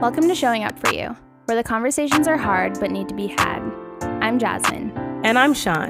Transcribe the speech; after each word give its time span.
Welcome 0.00 0.28
to 0.28 0.34
Showing 0.34 0.64
Up 0.64 0.78
For 0.78 0.92
You, 0.92 1.16
where 1.46 1.56
the 1.56 1.62
conversations 1.62 2.28
are 2.28 2.36
hard 2.36 2.78
but 2.78 2.90
need 2.90 3.08
to 3.08 3.14
be 3.14 3.28
had. 3.28 3.60
I'm 4.20 4.38
Jasmine. 4.38 4.92
And 5.24 5.38
I'm 5.38 5.54
Sean. 5.54 5.88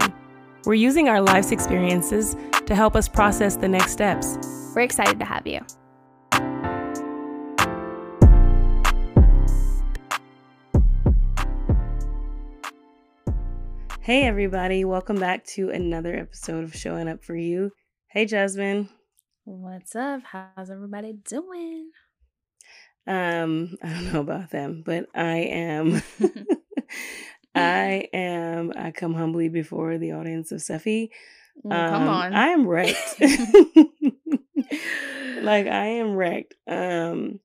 We're 0.67 0.75
using 0.75 1.09
our 1.09 1.21
life's 1.21 1.51
experiences 1.51 2.37
to 2.67 2.75
help 2.75 2.95
us 2.95 3.09
process 3.09 3.57
the 3.57 3.67
next 3.67 3.93
steps. 3.93 4.39
We're 4.77 4.83
excited 4.83 5.19
to 5.19 5.25
have 5.25 5.47
you. 5.47 5.61
Hey, 14.01 14.27
everybody. 14.27 14.85
Welcome 14.85 15.17
back 15.17 15.45
to 15.55 15.71
another 15.71 16.15
episode 16.15 16.63
of 16.63 16.77
Showing 16.77 17.09
Up 17.09 17.25
For 17.25 17.35
You. 17.35 17.73
Hey, 18.09 18.27
Jasmine. 18.27 18.91
What's 19.45 19.97
up? 19.97 20.23
How's 20.25 20.71
everybody 20.71 21.15
doing? 21.15 21.91
Um, 23.07 23.77
I 23.83 23.89
don't 23.91 24.13
know 24.13 24.21
about 24.21 24.51
them, 24.51 24.83
but 24.85 25.07
I 25.15 25.37
am 25.39 26.03
I 27.55 28.09
am 28.13 28.73
I 28.77 28.91
come 28.91 29.15
humbly 29.15 29.49
before 29.49 29.99
the 29.99 30.13
audience 30.13 30.51
of 30.53 30.61
Seffi. 30.61 31.11
Well, 31.63 31.89
come 31.89 32.03
Um, 32.03 32.09
on. 32.09 32.35
I 32.35 32.49
am 32.49 32.67
wrecked. 32.67 33.21
like 35.43 35.67
I 35.67 35.87
am 35.87 36.15
wrecked. 36.15 36.55
Um 36.67 37.41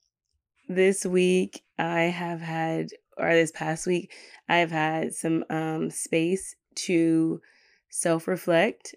this 0.68 1.06
week 1.06 1.64
I 1.78 2.02
have 2.04 2.42
had 2.42 2.90
or 3.18 3.32
this 3.34 3.52
past 3.52 3.86
week 3.88 4.14
I've 4.48 4.72
had 4.72 5.14
some 5.14 5.44
um 5.50 5.90
space 5.90 6.56
to 6.76 7.42
self-reflect 7.90 8.96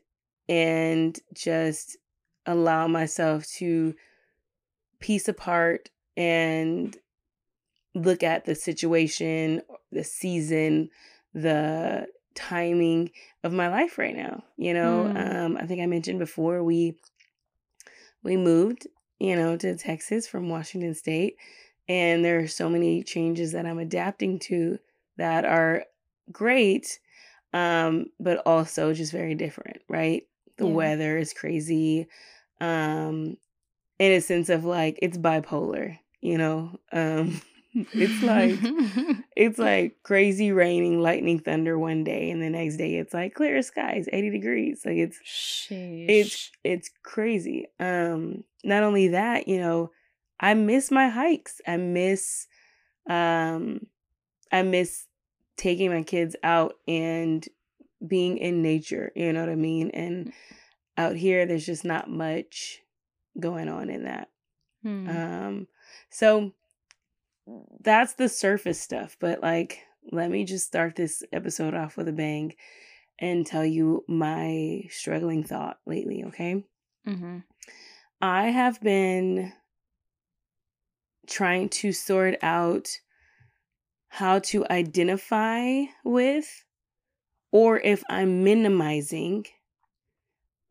and 0.48 1.18
just 1.34 1.96
allow 2.46 2.86
myself 2.86 3.46
to 3.58 3.94
piece 5.00 5.28
apart 5.28 5.90
and 6.16 6.96
look 7.94 8.22
at 8.22 8.44
the 8.44 8.54
situation, 8.54 9.62
the 9.90 10.04
season, 10.04 10.90
the 11.34 12.06
timing 12.34 13.10
of 13.44 13.52
my 13.52 13.68
life 13.68 13.98
right 13.98 14.16
now. 14.16 14.44
You 14.56 14.74
know, 14.74 15.06
Mm. 15.06 15.16
um, 15.16 15.56
I 15.56 15.66
think 15.66 15.80
I 15.82 15.86
mentioned 15.86 16.18
before 16.18 16.62
we 16.64 16.96
we 18.22 18.36
moved, 18.36 18.86
you 19.18 19.36
know, 19.36 19.56
to 19.56 19.76
Texas 19.76 20.26
from 20.28 20.48
Washington 20.48 20.94
State, 20.94 21.36
and 21.88 22.24
there 22.24 22.38
are 22.40 22.48
so 22.48 22.68
many 22.68 23.02
changes 23.02 23.52
that 23.52 23.66
I'm 23.66 23.78
adapting 23.78 24.38
to 24.40 24.78
that 25.16 25.44
are 25.44 25.84
great, 26.30 27.00
um, 27.52 28.06
but 28.20 28.38
also 28.46 28.94
just 28.94 29.12
very 29.12 29.36
different, 29.36 29.82
right? 29.88 30.24
The 30.58 30.66
Yeah. 30.66 30.68
weather 30.68 31.18
is 31.18 31.32
crazy. 31.32 32.08
Um, 32.60 33.36
in 33.98 34.12
a 34.12 34.20
sense 34.20 34.48
of 34.50 34.64
like 34.64 34.98
it's 35.02 35.18
bipolar, 35.18 35.98
you 36.22 36.38
know. 36.38 36.78
Um 36.92 37.42
it's 37.74 38.22
like 38.22 38.58
it's 39.36 39.58
like 39.58 40.02
crazy 40.02 40.52
raining, 40.52 41.00
lightning, 41.00 41.38
thunder 41.38 41.78
one 41.78 42.04
day, 42.04 42.30
and 42.30 42.42
the 42.42 42.50
next 42.50 42.76
day 42.76 42.96
it's 42.96 43.12
like 43.12 43.34
clear 43.34 43.60
skies, 43.62 44.08
80 44.12 44.30
degrees. 44.30 44.82
Like 44.84 44.96
it's 44.96 45.18
Sheesh. 45.18 46.06
it's 46.08 46.50
it's 46.64 46.90
crazy. 47.02 47.66
Um 47.78 48.44
not 48.64 48.82
only 48.82 49.08
that, 49.08 49.48
you 49.48 49.58
know, 49.58 49.90
I 50.40 50.54
miss 50.54 50.90
my 50.90 51.08
hikes. 51.08 51.60
I 51.66 51.76
miss 51.76 52.46
um 53.08 53.86
I 54.50 54.62
miss 54.62 55.06
taking 55.56 55.90
my 55.90 56.02
kids 56.02 56.36
out 56.42 56.74
and 56.86 57.46
being 58.06 58.38
in 58.38 58.62
nature, 58.62 59.12
you 59.14 59.32
know 59.32 59.40
what 59.40 59.48
I 59.48 59.54
mean? 59.54 59.90
And 59.90 60.32
out 60.98 61.16
here 61.16 61.46
there's 61.46 61.66
just 61.66 61.84
not 61.84 62.10
much 62.10 62.80
going 63.38 63.68
on 63.68 63.88
in 63.88 64.04
that. 64.04 64.28
Hmm. 64.82 65.08
Um, 65.08 65.68
so 66.12 66.52
that's 67.80 68.14
the 68.14 68.28
surface 68.28 68.80
stuff. 68.80 69.16
But 69.18 69.42
like, 69.42 69.80
let 70.10 70.30
me 70.30 70.44
just 70.44 70.66
start 70.66 70.96
this 70.96 71.22
episode 71.32 71.74
off 71.74 71.96
with 71.96 72.08
a 72.08 72.12
bang 72.12 72.54
and 73.18 73.46
tell 73.46 73.64
you 73.64 74.04
my 74.08 74.82
struggling 74.90 75.44
thought 75.44 75.78
lately, 75.86 76.24
okay? 76.26 76.64
Mhm. 77.06 77.44
I 78.20 78.50
have 78.50 78.80
been 78.80 79.52
trying 81.26 81.68
to 81.68 81.92
sort 81.92 82.36
out 82.42 82.88
how 84.08 84.38
to 84.38 84.66
identify 84.70 85.84
with 86.04 86.64
or 87.50 87.78
if 87.80 88.02
I'm 88.08 88.44
minimizing 88.44 89.46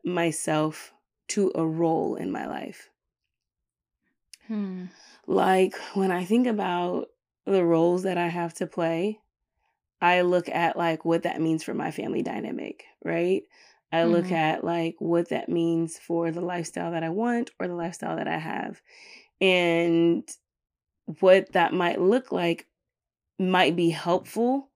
myself 0.04 0.92
to 1.28 1.52
a 1.54 1.66
role 1.66 2.16
in 2.16 2.30
my 2.30 2.46
life. 2.46 2.90
Hmm. 4.46 4.86
Like 5.26 5.76
when 5.94 6.10
I 6.10 6.24
think 6.24 6.46
about 6.46 7.08
the 7.46 7.64
roles 7.64 8.02
that 8.04 8.18
I 8.18 8.28
have 8.28 8.54
to 8.54 8.66
play, 8.66 9.20
I 10.00 10.22
look 10.22 10.48
at 10.48 10.76
like 10.76 11.04
what 11.04 11.24
that 11.24 11.40
means 11.40 11.64
for 11.64 11.74
my 11.74 11.90
family 11.90 12.22
dynamic, 12.22 12.84
right? 13.04 13.44
I 13.92 14.04
look 14.06 14.30
Mhm. 14.30 14.32
at 14.32 14.64
like 14.64 14.96
what 15.00 15.30
that 15.30 15.48
means 15.48 15.98
for 15.98 16.30
the 16.30 16.40
lifestyle 16.42 16.92
that 16.92 17.04
I 17.04 17.10
want 17.10 17.50
or 17.60 17.68
the 17.68 17.74
lifestyle 17.74 18.16
that 18.16 18.28
I 18.28 18.38
have. 18.38 18.82
And 19.40 20.28
what 21.20 21.52
that 21.52 21.72
might 21.74 22.00
look 22.00 22.32
like 22.32 22.68
might 23.38 23.76
be 23.76 23.90
helpful 23.90 24.70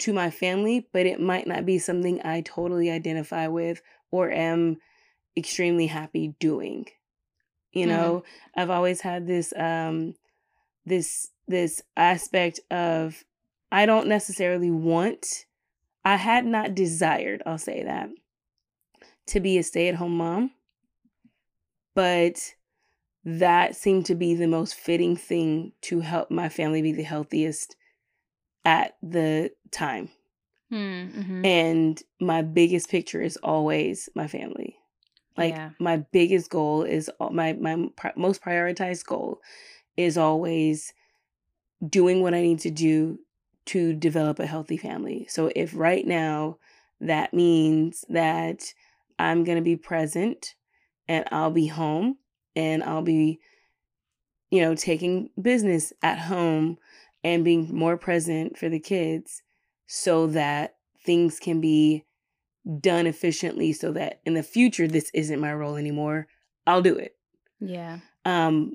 to 0.00 0.12
my 0.12 0.30
family, 0.30 0.88
but 0.92 1.06
it 1.06 1.20
might 1.20 1.46
not 1.46 1.66
be 1.66 1.78
something 1.78 2.20
I 2.24 2.42
totally 2.42 2.90
identify 2.90 3.48
with 3.48 3.82
or 4.12 4.30
am 4.30 4.78
extremely 5.36 5.86
happy 5.88 6.36
doing. 6.40 6.86
You 7.72 7.86
Mhm. 7.86 7.88
know, 7.88 8.24
I've 8.56 8.70
always 8.70 9.00
had 9.00 9.26
this 9.26 9.52
um 9.56 10.14
this 10.86 11.30
this 11.48 11.82
aspect 11.96 12.60
of 12.70 13.24
I 13.70 13.86
don't 13.86 14.08
necessarily 14.08 14.70
want 14.70 15.46
I 16.04 16.16
had 16.16 16.44
not 16.46 16.74
desired, 16.74 17.42
I'll 17.46 17.58
say 17.58 17.84
that, 17.84 18.10
to 19.26 19.40
be 19.40 19.56
a 19.58 19.62
stay-at-home 19.62 20.16
mom. 20.16 20.50
But 21.94 22.54
that 23.24 23.76
seemed 23.76 24.06
to 24.06 24.14
be 24.16 24.34
the 24.34 24.48
most 24.48 24.74
fitting 24.74 25.16
thing 25.16 25.72
to 25.82 26.00
help 26.00 26.30
my 26.30 26.48
family 26.48 26.82
be 26.82 26.92
the 26.92 27.02
healthiest 27.04 27.76
at 28.64 28.96
the 29.02 29.52
time. 29.70 30.10
Hmm. 30.70 30.76
Mhm. 30.76 31.46
And 31.46 32.02
my 32.20 32.42
biggest 32.42 32.88
picture 32.88 33.20
is 33.22 33.36
always 33.38 34.08
my 34.14 34.26
family. 34.26 34.71
Like 35.36 35.54
Yeah. 35.54 35.70
my 35.78 35.98
biggest 35.98 36.50
goal 36.50 36.82
is 36.82 37.10
my 37.30 37.54
my 37.54 37.88
pri- 37.96 38.12
most 38.16 38.42
prioritized 38.42 39.06
goal 39.06 39.40
is 39.96 40.18
always 40.18 40.92
doing 41.86 42.22
what 42.22 42.34
I 42.34 42.42
need 42.42 42.60
to 42.60 42.70
do 42.70 43.18
to 43.66 43.92
develop 43.92 44.38
a 44.38 44.46
healthy 44.46 44.76
family. 44.76 45.26
So 45.28 45.50
if 45.54 45.74
right 45.74 46.06
now 46.06 46.58
that 47.00 47.34
means 47.34 48.04
that 48.08 48.72
I'm 49.18 49.44
going 49.44 49.56
to 49.56 49.62
be 49.62 49.76
present 49.76 50.54
and 51.08 51.24
I'll 51.30 51.50
be 51.50 51.66
home 51.66 52.18
and 52.54 52.82
I'll 52.82 53.02
be 53.02 53.40
you 54.50 54.60
know 54.60 54.74
taking 54.74 55.30
business 55.40 55.92
at 56.02 56.18
home 56.18 56.78
and 57.24 57.44
being 57.44 57.74
more 57.74 57.96
present 57.96 58.58
for 58.58 58.68
the 58.68 58.80
kids 58.80 59.42
so 59.86 60.26
that 60.28 60.76
things 61.04 61.38
can 61.38 61.60
be 61.60 62.04
done 62.80 63.06
efficiently 63.06 63.72
so 63.72 63.92
that 63.92 64.20
in 64.24 64.34
the 64.34 64.42
future 64.42 64.86
this 64.86 65.10
isn't 65.14 65.40
my 65.40 65.52
role 65.52 65.76
anymore 65.76 66.26
i'll 66.66 66.82
do 66.82 66.96
it 66.96 67.16
Yeah. 67.60 67.98
um 68.24 68.74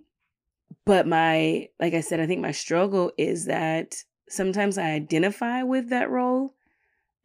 but 0.85 1.07
my 1.07 1.69
like 1.79 1.93
i 1.93 2.01
said 2.01 2.19
i 2.19 2.27
think 2.27 2.41
my 2.41 2.51
struggle 2.51 3.11
is 3.17 3.45
that 3.45 3.95
sometimes 4.27 4.77
i 4.77 4.91
identify 4.91 5.63
with 5.63 5.89
that 5.89 6.09
role 6.09 6.53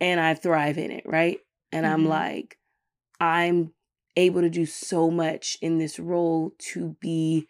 and 0.00 0.20
i 0.20 0.34
thrive 0.34 0.78
in 0.78 0.90
it 0.92 1.04
right 1.04 1.40
and 1.72 1.84
i'm 1.86 2.04
Mhm. 2.04 2.08
like 2.10 2.58
i'm 3.20 3.72
able 4.16 4.40
to 4.42 4.50
do 4.50 4.64
so 4.66 5.10
much 5.10 5.56
in 5.60 5.78
this 5.78 5.98
role 5.98 6.52
to 6.58 6.96
be 7.00 7.48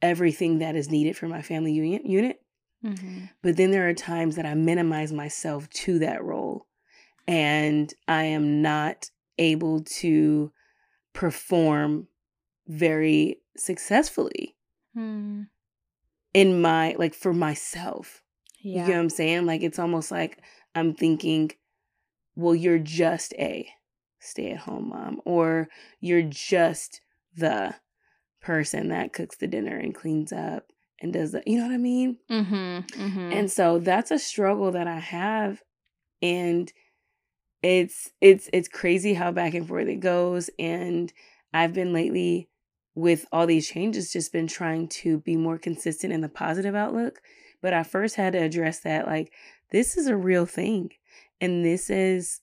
everything 0.00 0.58
that 0.58 0.74
is 0.74 0.90
needed 0.90 1.16
for 1.16 1.28
my 1.28 1.42
family 1.42 1.72
unit 1.72 2.04
unit 2.06 2.38
Mhm. 2.84 3.28
but 3.42 3.56
then 3.56 3.70
there 3.70 3.88
are 3.88 3.94
times 3.94 4.34
that 4.36 4.44
I 4.46 4.54
minimize 4.54 5.12
myself 5.12 5.68
to 5.70 6.00
that 6.00 6.22
role 6.24 6.66
and 7.26 7.92
I 8.08 8.24
am 8.24 8.62
not 8.62 9.10
able 9.38 9.82
to 9.82 10.52
perform 11.12 12.08
very 12.66 13.38
successfully 13.56 14.56
Hmm. 14.94 15.42
in 16.34 16.60
my 16.60 16.94
like 16.98 17.14
for 17.14 17.32
myself. 17.32 18.22
Yeah. 18.60 18.82
You 18.82 18.88
know 18.88 18.94
what 18.94 19.00
I'm 19.02 19.10
saying? 19.10 19.46
Like 19.46 19.62
it's 19.62 19.78
almost 19.78 20.10
like 20.10 20.38
I'm 20.74 20.94
thinking, 20.94 21.50
well, 22.36 22.54
you're 22.54 22.78
just 22.78 23.34
a 23.34 23.68
stay 24.20 24.52
at 24.52 24.58
home 24.58 24.88
mom, 24.90 25.20
or 25.24 25.68
you're 26.00 26.22
just 26.22 27.00
the 27.36 27.74
person 28.40 28.88
that 28.88 29.12
cooks 29.12 29.36
the 29.36 29.46
dinner 29.48 29.76
and 29.76 29.94
cleans 29.94 30.32
up 30.32 30.68
and 31.00 31.12
does 31.12 31.32
the, 31.32 31.42
you 31.46 31.58
know 31.58 31.66
what 31.66 31.74
I 31.74 31.78
mean? 31.78 32.18
Mhm. 32.30 32.86
Mhm. 32.88 33.32
And 33.34 33.50
so 33.50 33.78
that's 33.78 34.10
a 34.12 34.18
struggle 34.18 34.70
that 34.72 34.86
I 34.86 34.98
have 35.00 35.62
and 36.20 36.72
it's 37.62 38.10
it's 38.20 38.48
it's 38.52 38.68
crazy 38.68 39.14
how 39.14 39.30
back 39.30 39.54
and 39.54 39.66
forth 39.68 39.88
it 39.88 40.00
goes 40.00 40.50
and 40.58 41.12
I've 41.54 41.74
been 41.74 41.92
lately 41.92 42.48
with 42.94 43.26
all 43.32 43.46
these 43.46 43.68
changes 43.68 44.12
just 44.12 44.32
been 44.32 44.46
trying 44.46 44.88
to 44.88 45.18
be 45.18 45.36
more 45.36 45.58
consistent 45.58 46.12
in 46.12 46.20
the 46.20 46.28
positive 46.28 46.74
outlook 46.74 47.22
but 47.62 47.72
i 47.72 47.82
first 47.82 48.16
had 48.16 48.34
to 48.34 48.38
address 48.38 48.80
that 48.80 49.06
like 49.06 49.32
this 49.70 49.96
is 49.96 50.06
a 50.06 50.16
real 50.16 50.44
thing 50.44 50.90
and 51.40 51.64
this 51.64 51.88
is 51.88 52.40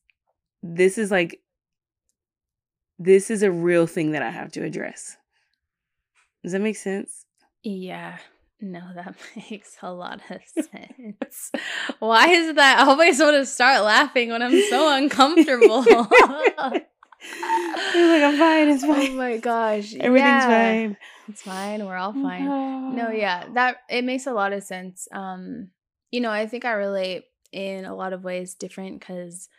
this 0.63 0.97
is 0.97 1.11
like 1.11 1.41
this 2.97 3.29
is 3.29 3.43
a 3.43 3.51
real 3.51 3.85
thing 3.85 4.11
that 4.11 4.23
i 4.23 4.29
have 4.29 4.51
to 4.51 4.63
address 4.63 5.17
does 6.43 6.53
that 6.53 6.61
make 6.61 6.77
sense 6.77 7.25
Yeah. 7.63 8.17
No, 8.61 8.81
that 8.95 9.15
makes 9.49 9.77
a 9.81 9.91
lot 9.91 10.21
of 10.29 10.41
sense. 10.65 11.51
Why 11.99 12.27
is 12.29 12.55
that? 12.55 12.79
I 12.79 12.89
always 12.89 13.19
want 13.19 13.35
to 13.35 13.45
start 13.45 13.83
laughing 13.83 14.29
when 14.29 14.41
I'm 14.41 14.61
so 14.69 14.93
uncomfortable. 14.95 15.83
You're 17.93 18.07
like 18.07 18.23
i'm 18.23 18.37
fine 18.37 18.69
it's 18.69 18.85
fine. 18.85 19.11
oh 19.11 19.15
my 19.15 19.37
gosh. 19.37 19.93
everything's 19.95 20.25
yeah. 20.45 20.47
fine 20.47 20.97
It's 21.27 21.41
fine. 21.41 21.85
We're 21.85 21.97
all 21.97 22.13
fine. 22.13 22.45
No, 22.95 23.09
yeah, 23.13 23.45
that 23.55 23.77
it 23.89 24.03
makes 24.05 24.25
a 24.25 24.31
lot 24.33 24.53
of 24.53 24.63
sense. 24.63 25.07
Um, 25.11 25.69
you 26.11 26.21
know, 26.21 26.31
I 26.31 26.47
think 26.47 26.63
I 26.65 26.71
relate 26.71 27.25
in 27.51 27.83
a 27.85 27.93
lot 27.95 28.13
of 28.13 28.23
ways 28.23 28.55
different 28.55 28.99
because 28.99 29.49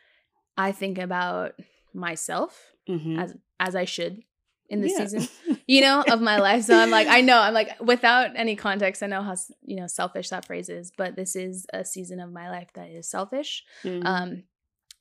I 0.56 0.72
think 0.72 0.98
about 0.98 1.52
myself 1.94 2.72
Mhm. 2.88 3.18
as 3.22 3.36
as 3.60 3.76
I 3.76 3.84
should 3.84 4.22
in 4.70 4.80
this 4.80 4.92
Yeah. 4.92 5.06
season, 5.06 5.28
you 5.66 5.82
know, 5.82 6.02
of 6.08 6.20
my 6.22 6.38
life. 6.38 6.64
So 6.64 6.74
I'm 6.74 6.90
like, 6.90 7.08
I 7.08 7.20
know, 7.20 7.38
I'm 7.38 7.52
like, 7.52 7.78
without 7.80 8.30
any 8.36 8.56
context, 8.56 9.02
I 9.02 9.06
know 9.08 9.22
how 9.22 9.34
you 9.62 9.76
know 9.76 9.86
selfish 9.86 10.30
that 10.30 10.46
phrase 10.46 10.68
is, 10.70 10.92
but 10.96 11.16
this 11.16 11.36
is 11.36 11.66
a 11.72 11.84
season 11.84 12.20
of 12.20 12.32
my 12.32 12.48
life 12.48 12.70
that 12.74 12.88
is 12.88 13.10
selfish, 13.10 13.64
Mhm. 13.84 14.06
um, 14.06 14.42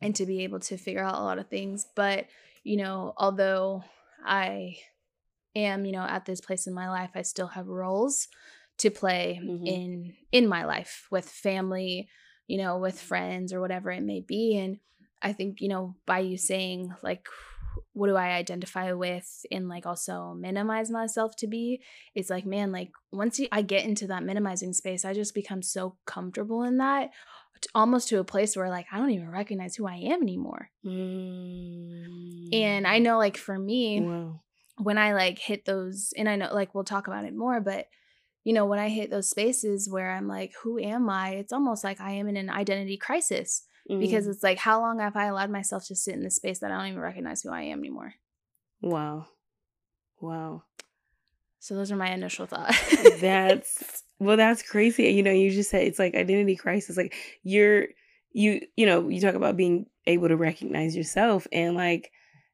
and 0.01 0.15
to 0.15 0.25
be 0.25 0.43
able 0.43 0.59
to 0.61 0.77
figure 0.77 1.03
out 1.03 1.15
a 1.19 1.23
lot 1.23 1.39
of 1.39 1.47
things. 1.47 1.85
But 1.95 2.25
you 2.63 2.75
know, 2.77 3.13
although 3.17 3.83
I 4.25 4.77
am, 5.55 5.85
you 5.85 5.91
know, 5.93 6.03
at 6.03 6.25
this 6.25 6.41
place 6.41 6.67
in 6.67 6.73
my 6.73 6.89
life, 6.89 7.11
I 7.15 7.21
still 7.21 7.47
have 7.47 7.67
roles 7.67 8.27
to 8.79 8.89
play 8.89 9.39
Mhm. 9.41 9.67
in 9.67 10.13
in 10.31 10.47
my 10.47 10.65
life 10.65 11.07
with 11.11 11.27
family, 11.29 12.09
you 12.47 12.57
know, 12.57 12.77
with 12.77 12.99
friends 12.99 13.53
or 13.53 13.59
whatever 13.61 13.91
it 13.91 14.01
may 14.03 14.21
be. 14.21 14.57
And 14.57 14.79
I 15.21 15.33
think, 15.33 15.59
you 15.61 15.67
know, 15.69 15.95
by 16.05 16.19
you 16.19 16.37
saying 16.37 16.93
like 17.03 17.27
what 17.93 18.07
do 18.07 18.15
I 18.15 18.29
identify 18.29 18.93
with 18.93 19.45
and 19.51 19.67
like 19.67 19.85
also 19.85 20.35
minimize 20.37 20.89
myself 20.89 21.35
to 21.37 21.47
be, 21.47 21.81
it's 22.15 22.29
like, 22.29 22.45
man, 22.45 22.71
like 22.71 22.91
once 23.11 23.39
you, 23.39 23.47
I 23.51 23.61
get 23.61 23.85
into 23.85 24.07
that 24.07 24.23
minimizing 24.23 24.73
space, 24.73 25.05
I 25.05 25.13
just 25.13 25.33
become 25.33 25.61
so 25.61 25.97
comfortable 26.05 26.63
in 26.63 26.77
that 26.77 27.11
almost 27.75 28.07
to 28.07 28.19
a 28.19 28.23
place 28.23 28.55
where 28.55 28.69
like 28.69 28.85
I 28.89 28.97
don't 28.97 29.11
even 29.11 29.29
recognize 29.29 29.75
who 29.75 29.85
I 29.85 29.95
am 29.95 30.21
anymore. 30.21 30.69
And 30.85 32.87
I 32.87 32.99
mm. 32.99 33.01
know 33.01 33.17
like 33.17 33.35
for 33.35 33.59
me, 33.59 33.99
wow 33.99 34.39
when 34.79 34.97
I 34.97 35.13
like 35.13 35.37
hit 35.37 35.65
those, 35.65 36.13
and 36.17 36.27
I 36.27 36.37
know 36.37 36.53
like 36.53 36.73
we'll 36.73 36.85
talk 36.85 37.07
about 37.07 37.25
it 37.25 37.35
more, 37.35 37.59
but 37.59 37.87
you 38.45 38.53
know, 38.53 38.65
when 38.65 38.79
I 38.79 38.87
hit 38.87 39.11
those 39.11 39.29
spaces 39.29 39.89
where 39.89 40.11
I'm 40.11 40.27
like, 40.27 40.53
who 40.63 40.79
am 40.79 41.09
I? 41.09 41.31
It's 41.31 41.51
almost 41.51 41.83
like 41.83 41.99
I 41.99 42.11
am 42.11 42.29
in 42.29 42.37
an 42.37 42.49
identity 42.49 42.97
crisis 42.97 43.63
because 43.89 44.25
Mhm. 44.27 44.29
it's 44.31 44.43
like, 44.43 44.59
how 44.59 44.79
long 44.79 44.99
have 44.99 45.15
I 45.17 45.25
allowed 45.25 45.49
myself 45.49 45.85
to 45.87 45.95
sit 45.95 46.13
in 46.13 46.23
this 46.23 46.35
space 46.35 46.59
that 46.59 46.71
I 46.71 46.77
don't 46.77 46.87
even 46.87 46.99
recognize 47.01 47.41
who 47.41 47.49
I 47.49 47.63
am 47.63 47.79
anymore? 47.79 48.13
wow 48.81 49.25
wow 50.21 50.63
So 51.59 51.75
those 51.75 51.91
are 51.91 51.95
my 51.97 52.11
initial 52.13 52.45
thoughts. 52.45 52.77
That's 53.19 54.03
well, 54.19 54.37
that's 54.37 54.61
crazy. 54.61 55.09
You 55.09 55.23
know, 55.23 55.31
you 55.31 55.51
just 55.51 55.69
said 55.69 55.83
it's 55.83 55.99
like 55.99 56.15
identity 56.15 56.55
crisis. 56.55 56.95
Like 56.97 57.13
you're 57.43 57.87
you 58.31 58.61
you 58.77 58.85
know, 58.85 59.09
you 59.09 59.19
talk 59.19 59.35
about 59.35 59.57
being 59.57 59.87
able 60.07 60.27
to 60.29 60.37
recognize 60.37 60.95
yourself 60.95 61.47
and 61.51 61.75
like 61.75 62.11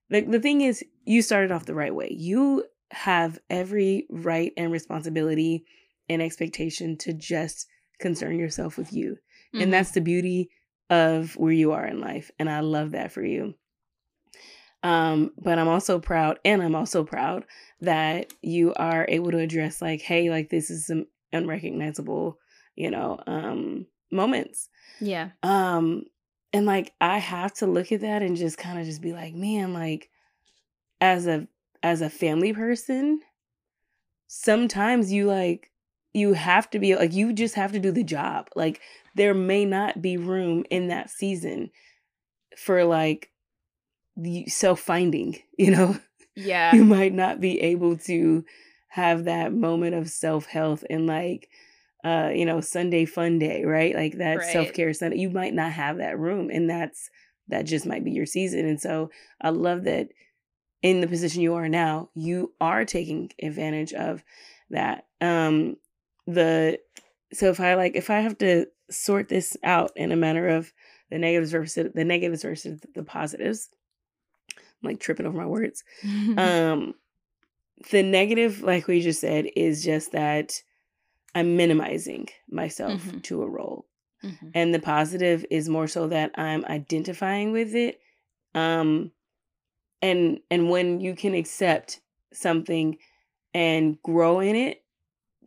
the 0.10 0.22
the 0.22 0.40
thing 0.40 0.62
is 0.62 0.84
you 1.06 1.22
started 1.22 1.52
off 1.52 1.66
the 1.66 1.76
right 1.76 1.94
way. 1.94 2.10
You 2.12 2.66
have 2.92 3.38
every 3.50 4.08
right 4.10 4.52
and 4.58 4.72
responsibility 4.72 5.66
and 6.10 6.22
expectation 6.22 6.98
to 6.98 7.14
just 7.14 7.68
concern 8.00 8.40
yourself 8.40 8.78
with 8.78 8.94
you. 8.94 9.18
Mhm. 9.54 9.64
And 9.64 9.74
that's 9.74 9.92
the 9.92 10.02
beauty 10.02 10.50
of 10.90 11.36
where 11.36 11.52
you 11.52 11.72
are 11.72 11.86
in 11.86 12.00
life. 12.00 12.32
And 12.40 12.50
I 12.50 12.60
love 12.60 12.92
that 12.92 13.12
for 13.12 13.24
you. 13.24 13.56
Um, 14.84 15.32
but 15.38 15.58
I'm 15.58 15.68
also 15.68 16.00
proud, 16.00 16.38
and 16.46 16.62
I'm 16.62 16.76
also 16.76 17.04
proud 17.04 17.46
that 17.82 18.32
you 18.44 18.74
are 18.76 19.06
able 19.10 19.32
to 19.32 19.40
address 19.40 19.82
like, 19.82 20.02
hey, 20.02 20.30
like 20.30 20.50
this 20.50 20.70
is 20.70 20.86
some 20.86 21.08
unrecognizable, 21.34 22.38
you 22.76 22.92
know, 22.92 23.20
um 23.26 23.88
moments. 24.12 24.70
yeah. 25.00 25.30
Um, 25.42 26.04
and 26.54 26.66
like 26.66 26.94
I 27.02 27.18
have 27.18 27.54
to 27.56 27.66
look 27.66 27.92
at 27.92 28.02
that 28.02 28.22
and 28.22 28.38
just 28.38 28.58
kind 28.58 28.80
of 28.80 28.86
just 28.86 29.02
be 29.02 29.12
like, 29.12 29.34
man, 29.34 29.74
like 29.74 30.10
as 31.02 31.26
a 31.26 31.48
as 31.82 32.02
a 32.02 32.10
family 32.10 32.54
person, 32.54 33.22
sometimes 34.28 35.12
you 35.12 35.26
like 35.26 35.72
you 36.16 36.34
have 36.34 36.70
to 36.72 36.80
be 36.80 36.96
like 36.96 37.14
you 37.14 37.34
just 37.34 37.56
have 37.56 37.72
to 37.74 37.80
do 37.80 37.92
the 37.92 38.04
job. 38.04 38.50
Like 38.56 38.82
there 39.16 39.34
may 39.34 39.66
not 39.66 40.02
be 40.02 40.18
room 40.18 40.66
in 40.70 40.88
that 40.88 41.10
season 41.10 41.70
for 42.58 42.84
like 42.86 43.32
self-finding, 44.48 45.38
you 45.58 45.72
know? 45.72 45.98
Yeah. 46.38 46.74
you 46.76 46.84
might 46.84 47.14
not 47.14 47.40
be 47.40 47.62
able 47.62 47.96
to 47.98 48.44
have 48.90 49.24
that 49.24 49.54
moment 49.54 49.96
of 49.96 50.10
self-health 50.10 50.84
and 50.90 51.08
like 51.08 51.50
uh 52.04 52.30
you 52.34 52.46
know 52.46 52.60
sunday 52.60 53.06
fun 53.06 53.40
day 53.40 53.64
right 53.64 53.96
like 53.96 54.18
that 54.18 54.40
Right. 54.40 54.52
self-care 54.52 54.94
sunday 54.94 55.18
you 55.18 55.30
might 55.30 55.54
not 55.54 55.72
have 55.72 55.98
that 55.98 56.20
room 56.20 56.50
and 56.50 56.70
that's 56.70 57.10
that 57.48 57.66
just 57.66 57.86
might 57.86 58.04
be 58.04 58.12
your 58.12 58.26
season 58.26 58.66
and 58.66 58.82
so 58.82 59.10
i 59.42 59.50
love 59.50 59.86
that 59.86 60.10
in 60.82 61.00
the 61.00 61.08
position 61.08 61.42
you 61.42 61.56
are 61.56 61.70
now 61.70 62.10
you 62.16 62.54
are 62.60 62.84
taking 62.84 63.32
advantage 63.42 63.94
of 63.94 64.22
that 64.70 65.06
um 65.22 65.78
the 66.28 66.80
so 67.34 67.50
if 67.50 67.60
i 67.60 67.76
like 67.76 67.96
if 67.96 68.10
i 68.10 68.20
have 68.20 68.38
to 68.38 68.66
sort 68.90 69.30
this 69.30 69.58
out 69.64 69.92
in 69.96 70.12
a 70.12 70.16
manner 70.16 70.48
of 70.48 70.72
the 71.10 71.18
negatives 71.18 71.52
versus 71.52 71.92
the 71.94 72.06
negatives 72.06 72.44
versus 72.44 72.80
the 72.94 73.04
positives 73.04 73.70
i'm 74.58 74.64
like 74.84 75.00
tripping 75.00 75.26
over 75.26 75.38
my 75.38 75.46
words 75.46 75.84
um 76.38 76.94
the 77.92 78.04
negative 78.04 78.62
like 78.62 78.88
we 78.88 79.02
just 79.02 79.20
said 79.22 79.46
is 79.56 79.84
just 79.84 80.12
that 80.14 80.62
i'm 81.34 81.58
minimizing 81.58 82.28
myself 82.50 83.04
Mhm. 83.06 83.24
to 83.24 83.44
a 83.44 83.50
role 83.50 83.86
Mhm. 84.24 84.52
and 84.54 84.74
the 84.74 84.80
positive 84.80 85.46
is 85.52 85.68
more 85.70 85.88
so 85.88 86.08
that 86.08 86.32
i'm 86.36 86.64
identifying 86.66 87.52
with 87.52 87.76
it 87.76 88.00
um 88.54 89.12
and 90.02 90.40
and 90.50 90.70
when 90.70 91.02
you 91.02 91.16
can 91.16 91.34
accept 91.34 92.00
something 92.34 92.98
and 93.54 94.02
grow 94.04 94.40
in 94.40 94.56
it 94.56 94.84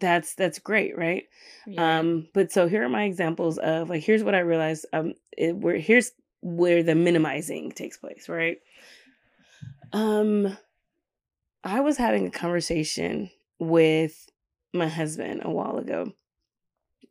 that's 0.00 0.34
that's 0.34 0.58
great 0.58 0.96
right 0.96 1.24
Yeah. 1.66 1.98
um 1.98 2.28
but 2.34 2.52
so 2.52 2.68
here 2.68 2.84
are 2.84 2.88
my 2.88 3.04
examples 3.04 3.58
of 3.58 3.88
like 3.90 4.02
here's 4.02 4.22
what 4.24 4.34
i 4.34 4.40
realized 4.40 4.86
um 4.92 5.14
it, 5.36 5.56
where 5.56 5.76
here's 5.78 6.12
where 6.40 6.82
the 6.82 6.94
minimizing 6.94 7.72
takes 7.72 7.96
place 7.96 8.28
right 8.28 8.58
um 9.92 10.56
i 11.64 11.80
was 11.80 11.96
having 11.96 12.26
a 12.26 12.30
conversation 12.30 13.30
with 13.58 14.28
my 14.72 14.86
husband 14.88 15.40
a 15.44 15.50
while 15.50 15.78
ago 15.78 16.12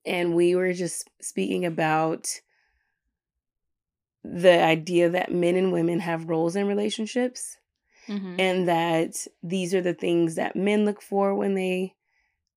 and 0.06 0.34
we 0.36 0.56
were 0.56 0.72
just 0.74 1.10
speaking 1.20 1.66
about 1.66 2.28
the 4.24 4.62
idea 4.64 5.10
that 5.10 5.32
men 5.32 5.56
and 5.56 5.72
women 5.72 6.00
have 6.00 6.30
roles 6.30 6.56
in 6.56 6.68
relationships 6.68 7.58
Mhm. 8.08 8.40
and 8.40 8.68
that 8.68 9.28
these 9.44 9.74
are 9.74 9.82
the 9.82 9.94
things 9.94 10.36
that 10.36 10.56
men 10.56 10.86
look 10.86 11.02
for 11.02 11.36
when 11.36 11.56
they 11.56 11.94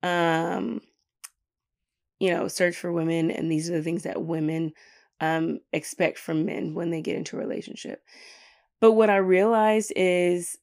um 0.02 0.80
you 2.18 2.30
know 2.30 2.48
search 2.48 2.76
for 2.76 2.92
women 2.92 3.30
and 3.30 3.50
these 3.50 3.70
are 3.70 3.74
the 3.74 3.82
things 3.82 4.02
that 4.02 4.22
women 4.22 4.72
um 5.20 5.60
expect 5.72 6.18
from 6.18 6.44
men 6.44 6.74
when 6.74 6.90
they 6.90 7.02
get 7.02 7.16
into 7.16 7.36
a 7.36 7.40
relationship 7.40 8.02
but 8.80 8.92
what 8.92 9.10
i 9.10 9.16
realized 9.16 9.92
is 9.96 10.58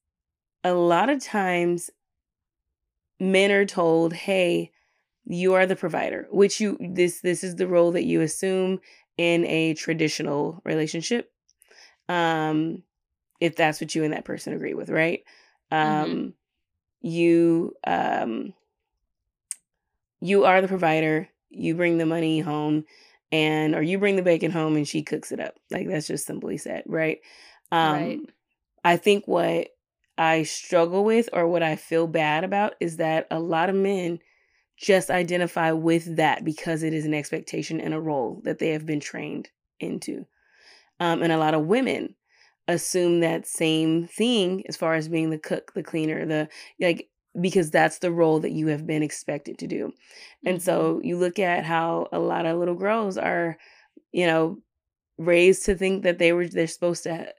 a 0.63 0.74
lot 0.74 1.10
of 1.10 1.22
times 1.24 1.89
men 3.20 3.51
are 3.51 3.65
told 3.65 4.13
hey 4.13 4.72
you 5.25 5.53
are 5.53 5.65
the 5.65 5.75
provider 5.75 6.27
which 6.32 6.62
you 6.62 6.77
this 6.79 7.22
this 7.22 7.44
is 7.44 7.56
the 7.56 7.67
role 7.67 7.91
that 7.91 8.06
you 8.06 8.22
assume 8.22 8.79
in 9.17 9.46
a 9.46 9.74
traditional 9.75 10.62
relationship 10.65 11.32
um 12.10 12.84
if 13.41 13.56
that's 13.56 13.82
what 13.82 13.96
you 13.96 14.03
and 14.03 14.13
that 14.13 14.25
person 14.25 14.53
agree 14.53 14.74
with 14.75 14.89
right 14.89 15.24
um 15.72 16.34
Mhm. 16.34 16.34
you 17.01 17.74
um 17.86 18.53
you 20.21 20.45
are 20.45 20.62
the 20.62 20.67
provider 20.67 21.29
you 21.50 21.75
bring 21.75 21.97
the 21.97 22.05
money 22.05 22.39
home 22.39 22.83
and 23.31 23.75
or 23.75 23.81
you 23.81 23.97
bring 24.00 24.15
the 24.15 24.21
bacon 24.21 24.51
home 24.51 24.75
and 24.75 24.88
she 24.88 25.03
cooks 25.03 25.31
it 25.31 25.39
up. 25.39 25.55
Like 25.71 25.88
that's 25.88 26.07
just 26.07 26.25
simply 26.25 26.57
said 26.57 26.83
right? 26.88 27.19
Um 27.71 27.91
Right. 27.93 28.19
i 28.83 28.95
think 28.97 29.27
what 29.27 29.69
i 30.17 30.43
struggle 30.43 31.03
with 31.03 31.29
or 31.33 31.47
what 31.47 31.63
i 31.63 31.75
feel 31.75 32.07
bad 32.07 32.43
about 32.43 32.75
is 32.79 32.97
that 32.97 33.27
a 33.31 33.39
lot 33.39 33.69
of 33.69 33.75
men 33.75 34.19
just 34.77 35.09
identify 35.09 35.71
with 35.71 36.17
that 36.17 36.45
because 36.45 36.83
it 36.83 36.93
is 36.93 37.05
an 37.05 37.13
expectation 37.13 37.81
and 37.81 37.93
a 37.93 38.00
role 38.00 38.41
that 38.43 38.59
they 38.59 38.69
have 38.69 38.86
been 38.86 39.00
trained 39.00 39.50
into. 39.79 40.25
Um 41.00 41.21
and 41.24 41.31
a 41.31 41.38
lot 41.38 41.53
of 41.55 41.65
women 41.65 42.15
assume 42.67 43.21
that 43.21 43.47
same 43.47 44.07
thing 44.07 44.63
as 44.67 44.77
far 44.77 44.93
as 44.95 45.07
being 45.07 45.29
the 45.29 45.39
cook 45.39 45.74
the 45.74 45.83
cleaner 45.83 46.25
the 46.25 46.50
like 46.79 47.09
because 47.41 47.72
that's 47.72 48.00
the 48.00 48.12
role 48.12 48.39
that 48.39 48.51
you 48.51 48.67
have 48.67 48.88
been 48.88 49.03
expected 49.03 49.58
to 49.60 49.67
do. 49.67 49.94
And 50.46 50.58
Mhm. 50.58 50.62
so 50.62 51.01
you 51.03 51.17
look 51.17 51.39
at 51.39 51.65
how 51.65 52.08
a 52.12 52.20
lot 52.20 52.46
of 52.46 52.58
little 52.60 52.75
girls 52.75 53.17
are, 53.17 53.58
you 54.13 54.27
know, 54.27 54.60
raised 55.17 55.65
to 55.65 55.75
think 55.75 56.03
that 56.03 56.20
they 56.20 56.34
were 56.34 56.48
they're 56.48 56.67
supposed 56.67 57.03
to 57.03 57.34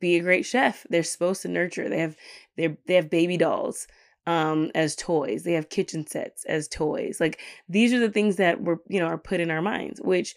be 0.00 0.16
a 0.16 0.22
great 0.22 0.44
chef. 0.46 0.86
They're 0.90 1.02
supposed 1.02 1.42
to 1.42 1.48
nurture. 1.48 1.88
They 1.88 2.00
have 2.00 2.16
they 2.56 2.76
they 2.86 2.94
have 2.94 3.10
baby 3.10 3.36
dolls 3.36 3.86
um 4.26 4.70
as 4.74 4.96
toys. 4.96 5.42
They 5.44 5.52
have 5.54 5.68
kitchen 5.70 6.06
sets 6.06 6.44
as 6.46 6.68
toys. 6.68 7.20
Like 7.20 7.40
these 7.68 7.92
are 7.92 7.98
the 8.00 8.10
things 8.10 8.36
that 8.36 8.62
were, 8.62 8.80
you 8.88 9.00
know, 9.00 9.06
are 9.06 9.18
put 9.18 9.40
in 9.40 9.50
our 9.50 9.62
minds, 9.62 10.00
which 10.00 10.34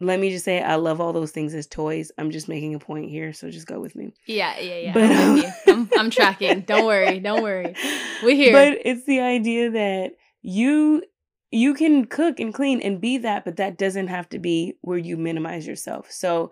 let 0.00 0.18
me 0.18 0.30
just 0.30 0.44
say 0.44 0.60
I 0.60 0.74
love 0.76 1.00
all 1.00 1.12
those 1.12 1.30
things 1.30 1.54
as 1.54 1.66
toys. 1.66 2.10
I'm 2.18 2.30
just 2.30 2.48
making 2.48 2.74
a 2.74 2.78
point 2.78 3.10
here, 3.10 3.32
so 3.32 3.50
just 3.50 3.66
go 3.66 3.80
with 3.80 3.94
me. 3.94 4.12
Yeah, 4.26 4.58
yeah, 4.58 4.78
yeah. 4.78 4.92
But, 4.92 5.02
I'm, 5.04 5.38
um. 5.38 5.54
I'm, 5.66 5.90
I'm 5.96 6.10
tracking. 6.10 6.62
Don't 6.62 6.86
worry. 6.94 7.20
Don't 7.20 7.42
worry. 7.42 7.74
We're 8.22 8.36
here. 8.36 8.52
But 8.52 8.78
it's 8.84 9.06
the 9.06 9.20
idea 9.20 9.70
that 9.70 10.16
you 10.42 11.02
you 11.50 11.74
can 11.74 12.06
cook 12.06 12.40
and 12.40 12.52
clean 12.52 12.80
and 12.80 13.00
be 13.00 13.18
that, 13.18 13.44
but 13.44 13.56
that 13.56 13.78
doesn't 13.78 14.08
have 14.08 14.28
to 14.30 14.40
be 14.40 14.74
where 14.80 14.98
you 14.98 15.16
minimize 15.16 15.66
yourself. 15.66 16.10
So 16.10 16.50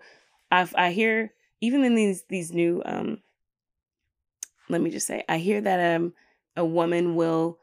I 0.49 0.67
I 0.75 0.91
hear 0.91 1.33
even 1.61 1.83
in 1.83 1.95
these 1.95 2.23
these 2.29 2.53
new 2.53 2.81
um 2.85 3.19
let 4.69 4.81
me 4.81 4.89
just 4.89 5.07
say 5.07 5.23
I 5.27 5.37
hear 5.37 5.59
that 5.61 5.95
um 5.95 6.13
a 6.55 6.63
woman 6.63 7.15
will 7.15 7.59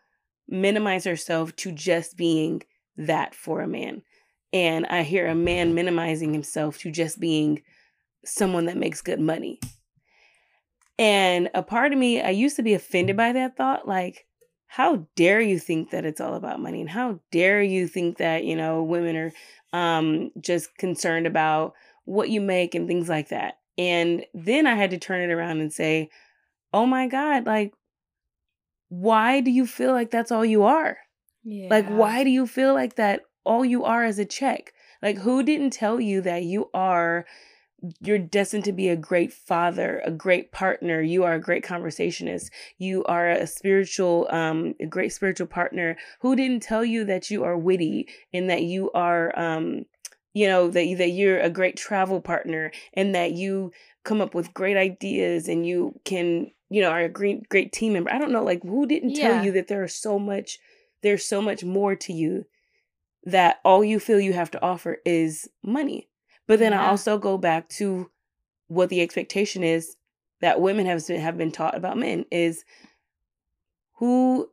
minimize 0.48 1.04
herself 1.04 1.54
to 1.56 1.72
just 1.72 2.16
being 2.16 2.62
that 2.96 3.34
for 3.34 3.60
a 3.60 3.68
man. 3.68 4.02
And 4.52 4.86
I 4.86 5.02
hear 5.02 5.26
a 5.26 5.34
man 5.34 5.74
minimizing 5.74 6.32
himself 6.32 6.78
to 6.78 6.90
just 6.90 7.20
being 7.20 7.62
someone 8.24 8.66
that 8.66 8.76
makes 8.76 9.00
good 9.00 9.20
money. 9.20 9.60
And 10.98 11.48
a 11.54 11.62
part 11.62 11.92
of 11.92 11.98
me, 11.98 12.20
I 12.20 12.30
used 12.30 12.56
to 12.56 12.62
be 12.62 12.74
offended 12.74 13.16
by 13.16 13.32
that 13.32 13.56
thought. 13.56 13.88
Like, 13.88 14.26
how 14.66 15.06
dare 15.16 15.40
you 15.40 15.58
think 15.58 15.90
that 15.90 16.04
it's 16.04 16.20
all 16.20 16.34
about 16.34 16.60
money? 16.60 16.80
And 16.80 16.90
how 16.90 17.20
dare 17.30 17.62
you 17.62 17.88
think 17.88 18.18
that, 18.18 18.44
you 18.44 18.54
know, 18.54 18.82
women 18.82 19.16
are 19.16 19.32
um, 19.72 20.30
just 20.40 20.76
concerned 20.76 21.26
about 21.26 21.74
what 22.04 22.28
you 22.28 22.40
make 22.40 22.74
and 22.74 22.86
things 22.86 23.08
like 23.08 23.28
that. 23.30 23.58
And 23.78 24.26
then 24.34 24.66
I 24.66 24.74
had 24.74 24.90
to 24.90 24.98
turn 24.98 25.22
it 25.22 25.32
around 25.32 25.60
and 25.60 25.72
say, 25.72 26.10
oh 26.72 26.86
my 26.86 27.06
God, 27.06 27.46
like, 27.46 27.72
why 28.88 29.40
do 29.40 29.50
you 29.50 29.66
feel 29.66 29.92
like 29.92 30.10
that's 30.10 30.30
all 30.30 30.44
you 30.44 30.64
are? 30.64 30.98
yeah. 31.44 31.68
Like, 31.70 31.88
why 31.88 32.24
do 32.24 32.30
you 32.30 32.46
feel 32.46 32.74
like 32.74 32.96
that 32.96 33.22
all 33.44 33.64
you 33.64 33.84
are 33.84 34.04
is 34.04 34.18
a 34.18 34.24
check? 34.24 34.72
Like, 35.02 35.18
who 35.18 35.42
didn't 35.42 35.70
tell 35.70 36.00
you 36.00 36.20
that 36.22 36.42
you 36.44 36.70
are, 36.74 37.24
you're 38.00 38.18
destined 38.18 38.64
to 38.64 38.72
be 38.72 38.88
a 38.88 38.96
great 38.96 39.32
father, 39.32 40.02
a 40.04 40.10
great 40.10 40.52
partner? 40.52 41.00
You 41.00 41.24
are 41.24 41.34
a 41.34 41.40
great 41.40 41.62
conversationist. 41.62 42.50
You 42.78 43.02
are 43.04 43.30
a 43.30 43.46
spiritual, 43.46 44.26
um, 44.30 44.74
a 44.80 44.86
great 44.86 45.12
spiritual 45.12 45.46
partner. 45.46 45.96
Who 46.20 46.36
didn't 46.36 46.60
tell 46.62 46.84
you 46.84 47.04
that 47.06 47.30
you 47.30 47.44
are 47.44 47.56
witty 47.56 48.08
and 48.32 48.50
that 48.50 48.62
you 48.64 48.90
are, 48.92 49.36
um, 49.38 49.86
you 50.34 50.46
know, 50.46 50.68
that, 50.68 50.84
you- 50.86 50.96
that 50.98 51.10
you're 51.10 51.40
a 51.40 51.50
great 51.50 51.76
travel 51.76 52.20
partner 52.20 52.70
and 52.94 53.14
that 53.14 53.32
you 53.32 53.72
come 54.04 54.20
up 54.20 54.34
with 54.34 54.54
great 54.54 54.76
ideas 54.76 55.48
and 55.48 55.66
you 55.66 55.98
can, 56.04 56.50
you 56.68 56.80
know, 56.82 56.90
are 56.90 57.00
a 57.00 57.08
great, 57.08 57.48
great 57.48 57.72
team 57.72 57.94
member. 57.94 58.12
I 58.12 58.18
don't 58.18 58.32
know, 58.32 58.44
like, 58.44 58.62
who 58.62 58.86
didn't 58.86 59.14
tell 59.14 59.34
you 59.44 59.52
that 59.52 59.68
there 59.68 59.82
is 59.84 59.94
so 59.94 60.18
much 60.18 60.58
there's 61.02 61.24
so 61.24 61.40
much 61.40 61.64
more 61.64 61.96
to 61.96 62.12
you 62.12 62.44
that 63.24 63.60
all 63.64 63.84
you 63.84 64.00
feel 64.00 64.20
you 64.20 64.32
have 64.32 64.50
to 64.52 64.62
offer 64.62 64.98
is 65.04 65.48
money. 65.62 66.08
But 66.46 66.58
then 66.58 66.72
I 66.72 66.88
also 66.88 67.18
go 67.18 67.38
back 67.38 67.68
to 67.70 68.10
what 68.66 68.88
the 68.88 69.00
expectation 69.00 69.62
is 69.62 69.96
that 70.40 70.60
women 70.60 70.86
have 70.86 71.06
been, 71.06 71.20
have 71.20 71.36
been 71.36 71.52
taught 71.52 71.76
about 71.76 71.98
men 71.98 72.24
is 72.30 72.64
who 73.98 74.50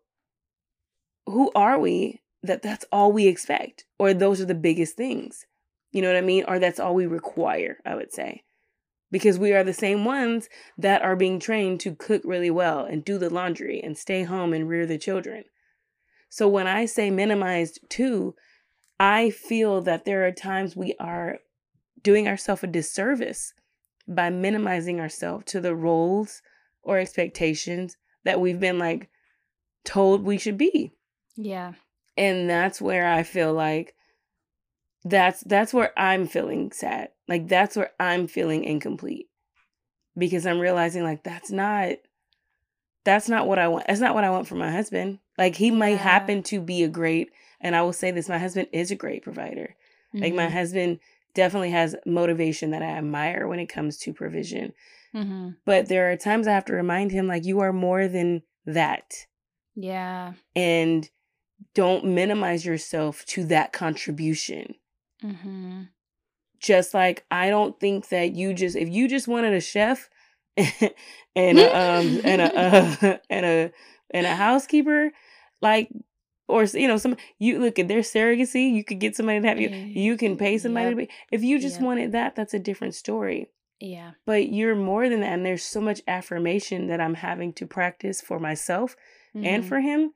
who 1.25 1.51
are 1.55 1.79
we 1.79 2.21
that 2.43 2.61
that's 2.61 2.85
all 2.91 3.11
we 3.11 3.27
expect 3.27 3.85
or 3.99 4.13
those 4.13 4.39
are 4.39 4.45
the 4.45 4.55
biggest 4.55 4.95
things. 4.95 5.45
You 5.91 6.01
know 6.01 6.09
what 6.09 6.17
I 6.17 6.21
mean? 6.21 6.43
Or 6.47 6.59
that's 6.59 6.79
all 6.79 6.93
we 6.93 7.05
require, 7.05 7.77
I 7.85 7.95
would 7.95 8.13
say. 8.13 8.43
Because 9.09 9.39
we 9.39 9.53
are 9.53 9.63
the 9.63 9.73
same 9.73 10.03
ones 10.03 10.49
that 10.77 11.01
are 11.01 11.15
being 11.15 11.39
trained 11.39 11.79
to 11.81 11.95
cook 11.95 12.21
really 12.25 12.51
well 12.51 12.85
and 12.85 13.05
do 13.05 13.17
the 13.17 13.29
laundry 13.29 13.81
and 13.81 13.97
stay 13.97 14.23
home 14.23 14.53
and 14.53 14.67
rear 14.67 14.85
the 14.85 14.97
children. 14.97 15.45
So 16.29 16.47
when 16.47 16.67
I 16.67 16.85
say 16.85 17.09
minimized 17.09 17.79
too, 17.89 18.35
I 18.99 19.29
feel 19.29 19.81
that 19.81 20.05
there 20.05 20.25
are 20.25 20.31
times 20.31 20.75
we 20.75 20.95
are 20.99 21.37
doing 22.01 22.27
ourselves 22.27 22.63
a 22.63 22.67
disservice 22.67 23.53
by 24.07 24.29
minimizing 24.29 24.99
ourselves 24.99 25.45
to 25.47 25.61
the 25.61 25.75
roles 25.75 26.41
or 26.81 26.97
expectations 26.99 27.97
that 28.23 28.39
we've 28.39 28.59
been 28.59 28.79
like 28.79 29.09
told 29.85 30.23
we 30.23 30.37
should 30.37 30.57
be. 30.57 30.93
yeah. 31.35 31.73
And 32.17 32.49
that's 32.49 32.81
where 32.81 33.07
I 33.07 33.21
feel 33.21 33.53
like 33.53 33.93
that's 35.03 35.41
that's 35.41 35.71
where 35.73 35.91
I'm 35.97 36.27
feeling 36.27 36.71
sad. 36.71 37.09
Like 37.27 37.47
that's 37.47 37.75
where 37.75 37.91
I'm 37.99 38.27
feeling 38.27 38.63
incomplete. 38.63 39.27
Because 40.17 40.47
I'm 40.47 40.59
realizing 40.59 41.03
like 41.03 41.23
that's 41.23 41.51
not 41.51 41.97
that's 43.05 43.29
not 43.29 43.47
what 43.47 43.59
I 43.59 43.67
want. 43.67 43.85
That's 43.87 43.99
not 43.99 44.15
what 44.15 44.23
I 44.23 44.31
want 44.31 44.47
for 44.47 44.55
my 44.55 44.71
husband. 44.71 45.19
Like 45.37 45.55
he 45.55 45.69
might 45.69 45.89
Yeah. 45.91 45.97
happen 45.97 46.41
to 46.43 46.59
be 46.59 46.83
a 46.83 46.89
great 46.89 47.29
and 47.61 47.75
I 47.75 47.81
will 47.81 47.93
say 47.93 48.11
this, 48.11 48.29
my 48.29 48.37
husband 48.37 48.67
is 48.71 48.91
a 48.91 48.95
great 48.95 49.23
provider. 49.23 49.75
Like 50.13 50.33
my 50.33 50.47
Mhm. 50.47 50.51
husband 50.51 50.99
definitely 51.33 51.71
has 51.71 51.95
motivation 52.05 52.71
that 52.71 52.81
I 52.81 52.87
admire 52.97 53.47
when 53.47 53.59
it 53.59 53.67
comes 53.67 53.97
to 53.99 54.13
provision. 54.13 54.73
Mhm. 55.13 55.57
But 55.65 55.87
there 55.87 56.11
are 56.11 56.17
times 56.17 56.47
I 56.47 56.53
have 56.53 56.65
to 56.65 56.73
remind 56.73 57.11
him 57.11 57.27
like 57.27 57.45
you 57.45 57.59
are 57.59 57.73
more 57.73 58.07
than 58.07 58.43
that. 58.65 59.27
Yeah. 59.75 60.33
And 60.55 61.09
don't 61.73 62.05
minimize 62.05 62.65
yourself 62.65 63.25
to 63.27 63.43
that 63.45 63.73
contribution. 63.73 64.75
hmm 65.21 65.83
Just 66.59 66.93
like 66.93 67.25
I 67.29 67.49
don't 67.49 67.79
think 67.79 68.09
that 68.09 68.33
you 68.35 68.53
just 68.53 68.75
if 68.75 68.89
you 68.89 69.07
just 69.07 69.27
wanted 69.27 69.53
a 69.53 69.61
chef 69.61 70.09
and 71.35 71.59
a, 71.59 71.77
um 71.79 72.19
and 72.23 72.41
a 72.41 72.57
uh, 72.57 73.17
and 73.29 73.45
a 73.45 73.71
and 74.11 74.25
a 74.25 74.35
housekeeper, 74.35 75.11
like 75.61 75.89
or 76.47 76.63
you 76.63 76.87
know 76.87 76.97
some 76.97 77.15
you 77.39 77.59
look 77.59 77.77
at 77.79 77.87
their 77.87 77.99
surrogacy, 78.01 78.71
you 78.73 78.83
could 78.83 78.99
get 78.99 79.15
somebody 79.15 79.41
to 79.41 79.47
have 79.47 79.59
you. 79.59 79.69
You 79.69 80.17
can 80.17 80.37
pay 80.37 80.57
somebody 80.57 80.89
to 80.91 80.95
be. 80.95 81.09
If 81.31 81.43
you 81.43 81.59
just 81.59 81.75
Yep. 81.77 81.85
wanted 81.85 82.11
that, 82.13 82.35
that's 82.35 82.53
a 82.53 82.59
different 82.59 82.95
story. 82.95 83.49
Yeah. 83.79 84.11
But 84.25 84.49
you're 84.49 84.75
more 84.75 85.07
than 85.09 85.19
that, 85.21 85.33
and 85.33 85.45
there's 85.45 85.63
so 85.63 85.79
much 85.81 86.01
affirmation 86.07 86.87
that 86.87 86.99
I'm 86.99 87.13
having 87.15 87.53
to 87.53 87.67
practice 87.67 88.21
for 88.21 88.39
myself 88.39 88.95
and 89.35 89.63
Mhm. 89.63 89.67
for 89.67 89.79
him 89.81 90.13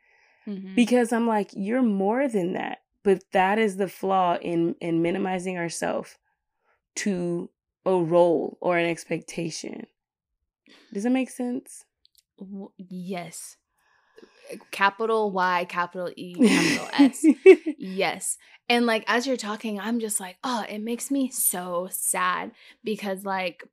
Mhm. 0.47 0.73
because 0.75 1.13
I'm 1.13 1.27
like, 1.27 1.51
you're 1.53 1.83
more 1.83 2.27
than 2.27 2.53
that. 2.53 2.79
But 3.03 3.23
that 3.33 3.59
is 3.59 3.77
the 3.77 3.87
flaw 3.87 4.37
in 4.41 4.75
in 4.79 5.01
minimizing 5.01 5.57
ourselves 5.57 6.17
to 6.95 7.49
a 7.85 7.95
role 7.97 8.57
or 8.61 8.77
an 8.77 8.85
expectation. 8.89 9.85
Does 10.93 11.05
it 11.05 11.11
make 11.11 11.29
sense? 11.29 11.85
W- 12.39 12.71
yes. 12.77 13.57
Capital 14.71 15.31
Y, 15.31 15.65
capital 15.69 16.11
E, 16.15 16.33
capital 16.47 16.87
S. 16.93 17.25
Yes. 17.77 18.37
And 18.69 18.85
like 18.85 19.03
as 19.07 19.27
you're 19.27 19.37
talking, 19.37 19.79
I'm 19.79 19.99
just 19.99 20.19
like, 20.19 20.37
oh, 20.43 20.65
it 20.69 20.79
makes 20.79 21.11
me 21.11 21.29
so 21.29 21.87
sad 21.91 22.51
because 22.83 23.25
like 23.25 23.63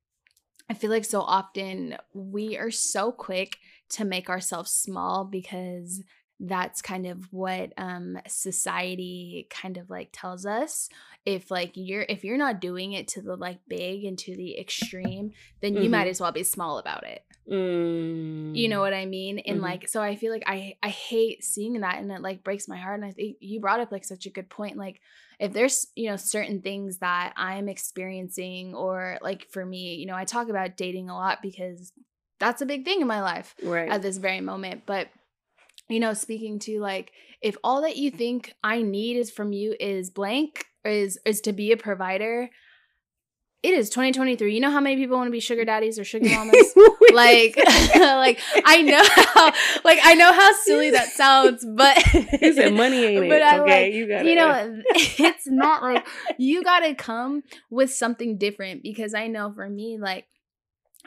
I 0.71 0.75
feel 0.75 0.91
like 0.91 1.05
so 1.05 1.21
often 1.23 1.97
we 2.13 2.57
are 2.59 2.71
so 2.71 3.13
quick 3.13 3.59
to 3.91 4.05
make 4.05 4.29
ourselves 4.29 4.71
small 4.71 5.25
because 5.25 6.03
that's 6.41 6.81
kind 6.83 7.07
of 7.07 7.33
what 7.33 7.73
um 7.79 8.17
society 8.29 9.49
kind 9.51 9.77
of 9.77 9.91
like 9.91 10.11
tells 10.13 10.47
us 10.47 10.89
if 11.27 11.51
like 11.51 11.73
you're 11.75 12.05
if 12.09 12.23
you're 12.23 12.37
not 12.39 12.61
doing 12.61 12.93
it 12.93 13.09
to 13.09 13.21
the 13.23 13.35
like 13.35 13.59
big 13.67 14.05
and 14.05 14.17
to 14.19 14.37
the 14.37 14.57
extreme 14.57 15.33
then 15.63 15.75
you 15.75 15.91
might 15.91 16.07
Mhm. 16.07 16.11
as 16.11 16.21
well 16.21 16.31
be 16.31 16.45
small 16.45 16.79
about 16.79 17.05
it 17.05 17.25
Mm. 17.51 18.55
you 18.55 18.69
know 18.69 18.81
what 18.81 18.93
i 18.93 19.07
mean 19.07 19.39
and 19.39 19.59
Mhm. 19.61 19.63
like 19.63 19.89
so 19.89 20.03
i 20.03 20.17
feel 20.17 20.33
like 20.33 20.43
i 20.47 20.77
i 20.83 20.89
hate 20.89 21.43
seeing 21.43 21.81
that 21.81 21.99
and 21.99 22.11
it 22.13 22.21
like 22.21 22.45
breaks 22.45 22.69
my 22.69 22.77
heart 22.77 22.97
and 23.01 23.05
i 23.05 23.11
think 23.13 23.37
you 23.41 23.59
brought 23.61 23.81
up 23.81 23.91
like 23.91 24.05
such 24.05 24.27
a 24.27 24.31
good 24.31 24.51
point 24.51 24.77
like 24.77 25.01
if 25.39 25.53
there's 25.53 25.87
you 25.95 26.11
know 26.11 26.17
certain 26.17 26.61
things 26.61 26.99
that 26.99 27.33
i'm 27.37 27.69
experiencing 27.69 28.75
or 28.75 29.19
like 29.23 29.47
for 29.51 29.65
me 29.65 29.95
you 29.95 30.07
know 30.07 30.15
i 30.15 30.25
talk 30.25 30.49
about 30.51 30.77
dating 30.77 31.09
a 31.09 31.15
lot 31.15 31.39
because 31.41 31.93
that's 32.39 32.61
a 32.61 32.67
big 32.67 32.85
thing 32.85 33.01
in 33.01 33.07
my 33.07 33.23
life 33.23 33.55
right. 33.63 33.91
at 33.91 34.03
this 34.03 34.19
very 34.19 34.41
moment 34.41 34.83
but 34.85 35.09
you 35.89 36.01
know 36.01 36.13
speaking 36.13 36.59
to 36.59 36.81
like 36.81 37.13
if 37.41 37.57
all 37.65 37.81
that 37.83 37.97
you 37.97 38.11
think 38.11 38.53
i 38.63 38.83
need 38.83 39.17
is 39.17 39.31
from 39.31 39.53
you 39.53 39.75
is 39.81 40.11
blank 40.11 40.67
is 40.85 41.19
is 41.25 41.41
to 41.41 41.53
be 41.53 41.73
a 41.73 41.77
provider 41.77 42.51
it 43.63 43.75
is 43.75 43.91
2023 43.91 44.55
you 44.55 44.61
know 44.61 44.71
how 44.71 44.81
many 44.81 44.97
people 44.97 45.17
want 45.17 45.27
to 45.27 45.33
be 45.33 45.41
sugar 45.41 45.65
daddies 45.65 45.99
or 45.99 46.05
sugar 46.05 46.29
mamas 46.31 46.75
like 47.13 47.57
like 47.97 48.41
i 48.65 48.83
know 48.83 49.03
how 49.05 49.53
like 49.85 49.99
i 50.05 50.15
know 50.15 50.33
how 50.33 50.53
silly 50.63 50.91
that 50.91 51.09
sounds 51.09 51.67
but 51.75 51.97
you 52.41 52.53
said 52.53 52.73
money 52.73 53.05
ain't 53.05 53.25
it. 53.25 53.29
but 53.29 53.43
I 53.43 53.59
okay, 53.61 53.85
like- 53.85 53.95
you 53.95 54.09
got 54.09 54.25
you 54.25 54.35
know 54.35 54.83
it's 54.95 55.47
not 55.47 55.83
like 55.83 56.07
you 56.39 56.63
gotta 56.63 56.95
come 56.95 57.43
with 57.71 57.93
something 57.93 58.39
different 58.39 58.83
because 58.83 59.15
i 59.15 59.27
know 59.27 59.53
for 59.53 59.69
me 59.69 59.99
like 60.01 60.27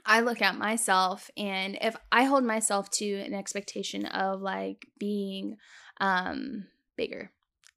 I 0.03 0.22
look 0.22 0.41
at 0.41 0.58
myself 0.58 1.29
and 1.38 1.77
if 1.79 1.96
I 2.12 2.24
hold 2.24 2.43
myself 2.43 2.89
to 2.91 3.05
an 3.05 3.36
expectation 3.36 4.05
of 4.08 4.41
like 4.41 4.88
being 4.98 5.58
um 6.00 6.65
bigger. 6.98 7.31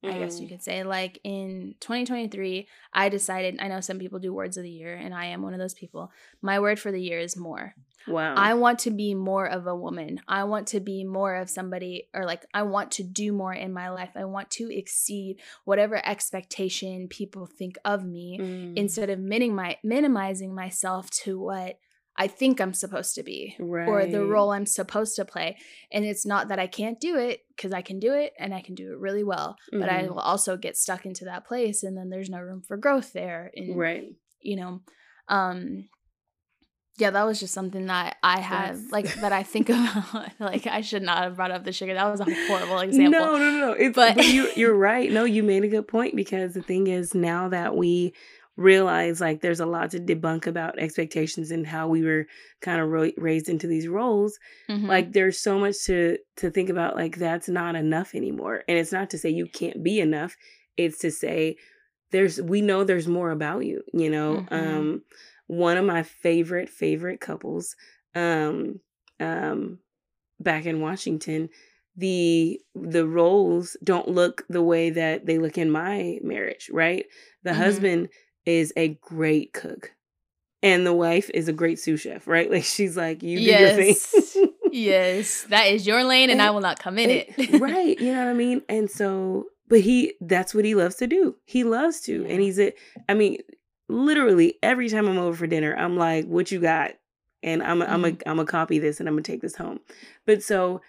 I 0.09 0.19
guess 0.19 0.39
you 0.39 0.47
mm. 0.47 0.51
could 0.51 0.63
say 0.63 0.83
like 0.83 1.19
in 1.23 1.75
2023, 1.79 2.67
I 2.93 3.09
decided 3.09 3.57
I 3.59 3.67
know 3.67 3.81
some 3.81 3.99
people 3.99 4.19
do 4.19 4.33
words 4.33 4.57
of 4.57 4.63
the 4.63 4.69
year 4.69 4.95
and 4.95 5.13
I 5.13 5.25
am 5.25 5.41
one 5.41 5.53
of 5.53 5.59
those 5.59 5.73
people. 5.73 6.11
My 6.41 6.59
word 6.59 6.79
for 6.79 6.91
the 6.91 7.01
year 7.01 7.19
is 7.19 7.37
more. 7.37 7.75
Wow. 8.07 8.35
I 8.35 8.53
want 8.53 8.79
to 8.79 8.91
be 8.91 9.15
more 9.15 9.47
of 9.47 9.67
a 9.67 9.75
woman. 9.75 10.21
I 10.27 10.43
want 10.43 10.67
to 10.67 10.79
be 10.79 11.03
more 11.03 11.35
of 11.35 11.49
somebody, 11.49 12.07
or 12.13 12.25
like, 12.25 12.45
I 12.53 12.63
want 12.63 12.91
to 12.91 13.03
do 13.03 13.31
more 13.31 13.53
in 13.53 13.73
my 13.73 13.89
life. 13.89 14.11
I 14.15 14.25
want 14.25 14.51
to 14.51 14.75
exceed 14.75 15.41
whatever 15.63 16.05
expectation 16.05 17.07
people 17.07 17.47
think 17.47 17.77
of 17.83 18.05
me 18.05 18.37
mm. 18.39 18.77
instead 18.77 19.09
of 19.09 19.19
minimizing 19.19 20.53
myself 20.53 21.09
to 21.23 21.39
what 21.39 21.79
I 22.17 22.27
think 22.27 22.61
I'm 22.61 22.73
supposed 22.73 23.15
to 23.15 23.23
be 23.23 23.55
right. 23.59 23.87
or 23.87 24.05
the 24.05 24.25
role 24.25 24.51
I'm 24.51 24.65
supposed 24.65 25.15
to 25.17 25.25
play. 25.25 25.57
And 25.91 26.05
it's 26.05 26.25
not 26.25 26.47
that 26.47 26.59
I 26.59 26.67
can't 26.67 26.99
do 26.99 27.17
it 27.17 27.41
because 27.49 27.73
I 27.73 27.81
can 27.81 27.99
do 27.99 28.13
it 28.13 28.33
and 28.39 28.53
I 28.53 28.61
can 28.61 28.73
do 28.75 28.93
it 28.93 28.99
really 28.99 29.23
well, 29.23 29.57
mm-hmm. 29.71 29.81
but 29.81 29.89
I 29.89 30.03
mm-hmm. 30.03 30.13
will 30.13 30.19
also 30.19 30.55
get 30.55 30.77
stuck 30.77 31.05
into 31.05 31.25
that 31.25 31.45
place 31.45 31.83
and 31.83 31.97
then 31.97 32.09
there's 32.09 32.29
no 32.29 32.39
room 32.39 32.61
for 32.65 32.77
growth 32.77 33.11
there. 33.11 33.51
And, 33.55 33.77
right. 33.77 34.15
You 34.41 34.55
know, 34.55 34.81
um, 35.27 35.89
yeah, 36.97 37.09
that 37.09 37.25
was 37.25 37.39
just 37.39 37.53
something 37.53 37.87
that 37.87 38.15
I 38.23 38.39
have 38.39 38.77
yes. 38.77 38.91
like 38.91 39.13
that 39.15 39.33
I 39.33 39.43
think 39.43 39.69
about. 39.69 40.31
like 40.39 40.67
I 40.67 40.81
should 40.81 41.03
not 41.03 41.23
have 41.23 41.35
brought 41.35 41.51
up 41.51 41.63
the 41.63 41.73
sugar. 41.73 41.93
That 41.93 42.09
was 42.09 42.21
a 42.21 42.47
horrible 42.47 42.79
example. 42.79 43.19
No, 43.19 43.37
no, 43.37 43.51
no. 43.51 43.71
It's, 43.73 43.95
but, 43.95 44.15
but 44.15 44.27
you, 44.27 44.49
you're 44.55 44.75
right. 44.77 45.11
No, 45.11 45.25
you 45.25 45.43
made 45.43 45.63
a 45.63 45.67
good 45.67 45.87
point 45.87 46.15
because 46.15 46.53
the 46.53 46.61
thing 46.61 46.87
is 46.87 47.13
now 47.13 47.49
that 47.49 47.75
we 47.75 48.13
realize 48.57 49.19
like 49.19 49.41
there's 49.41 49.59
a 49.59 49.65
lot 49.65 49.91
to 49.91 49.99
debunk 49.99 50.47
about 50.47 50.79
expectations 50.79 51.51
and 51.51 51.67
how 51.67 51.87
we 51.87 52.03
were 52.03 52.25
kind 52.61 52.79
of 52.79 52.89
ro- 52.89 53.11
raised 53.17 53.49
into 53.49 53.67
these 53.67 53.87
roles 53.87 54.39
mm-hmm. 54.69 54.85
like 54.85 55.11
there's 55.11 55.39
so 55.39 55.59
much 55.59 55.83
to 55.83 56.17
to 56.37 56.49
think 56.49 56.69
about 56.69 56.95
like 56.95 57.17
that's 57.17 57.49
not 57.49 57.75
enough 57.75 58.15
anymore 58.15 58.63
and 58.67 58.77
it's 58.77 58.93
not 58.93 59.09
to 59.09 59.17
say 59.17 59.29
you 59.29 59.45
can't 59.45 59.83
be 59.83 59.99
enough 59.99 60.37
it's 60.77 60.99
to 60.99 61.11
say 61.11 61.57
there's 62.11 62.41
we 62.41 62.61
know 62.61 62.83
there's 62.83 63.07
more 63.07 63.31
about 63.31 63.65
you 63.65 63.83
you 63.93 64.09
know 64.09 64.45
mm-hmm. 64.49 64.53
um 64.53 65.01
one 65.47 65.77
of 65.77 65.85
my 65.85 66.01
favorite 66.03 66.69
favorite 66.69 67.19
couples 67.19 67.75
um 68.15 68.79
um 69.19 69.79
back 70.39 70.65
in 70.65 70.79
Washington 70.79 71.49
the 71.97 72.59
the 72.73 73.07
roles 73.07 73.77
don't 73.83 74.07
look 74.07 74.43
the 74.49 74.61
way 74.61 74.89
that 74.89 75.25
they 75.25 75.37
look 75.37 75.57
in 75.57 75.71
my 75.71 76.19
marriage 76.21 76.69
right 76.71 77.05
the 77.43 77.51
mm-hmm. 77.51 77.59
husband 77.59 78.09
is 78.45 78.73
a 78.75 78.89
great 78.89 79.53
cook. 79.53 79.93
And 80.63 80.85
the 80.85 80.93
wife 80.93 81.29
is 81.33 81.47
a 81.47 81.53
great 81.53 81.79
sous 81.79 82.01
chef, 82.01 82.27
right? 82.27 82.49
Like 82.55 82.63
she's 82.63 82.97
like, 82.97 83.21
you 83.21 83.37
do 83.37 83.43
yes. 83.43 83.77
your 83.77 84.21
thing. 84.21 84.53
yes. 84.71 85.43
That 85.43 85.67
is 85.67 85.85
your 85.85 86.03
lane 86.03 86.29
and, 86.29 86.39
and 86.39 86.41
I 86.41 86.51
will 86.51 86.61
not 86.61 86.79
come 86.79 86.97
in 86.97 87.09
and, 87.09 87.25
it. 87.37 87.59
right. 87.61 87.99
You 87.99 88.13
know 88.13 88.25
what 88.25 88.29
I 88.29 88.33
mean? 88.33 88.61
And 88.67 88.89
so 88.89 89.45
but 89.67 89.81
he 89.81 90.13
that's 90.21 90.53
what 90.53 90.65
he 90.65 90.75
loves 90.75 90.95
to 90.97 91.07
do. 91.07 91.35
He 91.45 91.63
loves 91.63 92.01
to. 92.01 92.23
Yeah. 92.23 92.29
And 92.29 92.41
he's 92.41 92.59
a 92.59 92.73
I 93.09 93.13
mean, 93.13 93.39
literally 93.87 94.55
every 94.63 94.89
time 94.89 95.07
I'm 95.07 95.17
over 95.17 95.35
for 95.35 95.47
dinner, 95.47 95.75
I'm 95.75 95.97
like, 95.97 96.25
what 96.25 96.51
you 96.51 96.59
got? 96.59 96.91
And 97.43 97.61
I'm 97.61 97.81
a, 97.81 97.85
mm-hmm. 97.85 97.93
I'm 97.93 98.05
a 98.05 98.17
I'm 98.25 98.39
a 98.39 98.45
copy 98.45 98.79
this 98.79 98.99
and 98.99 99.07
I'm 99.07 99.15
gonna 99.15 99.23
take 99.23 99.41
this 99.41 99.55
home. 99.55 99.79
But 100.25 100.41
so 100.41 100.81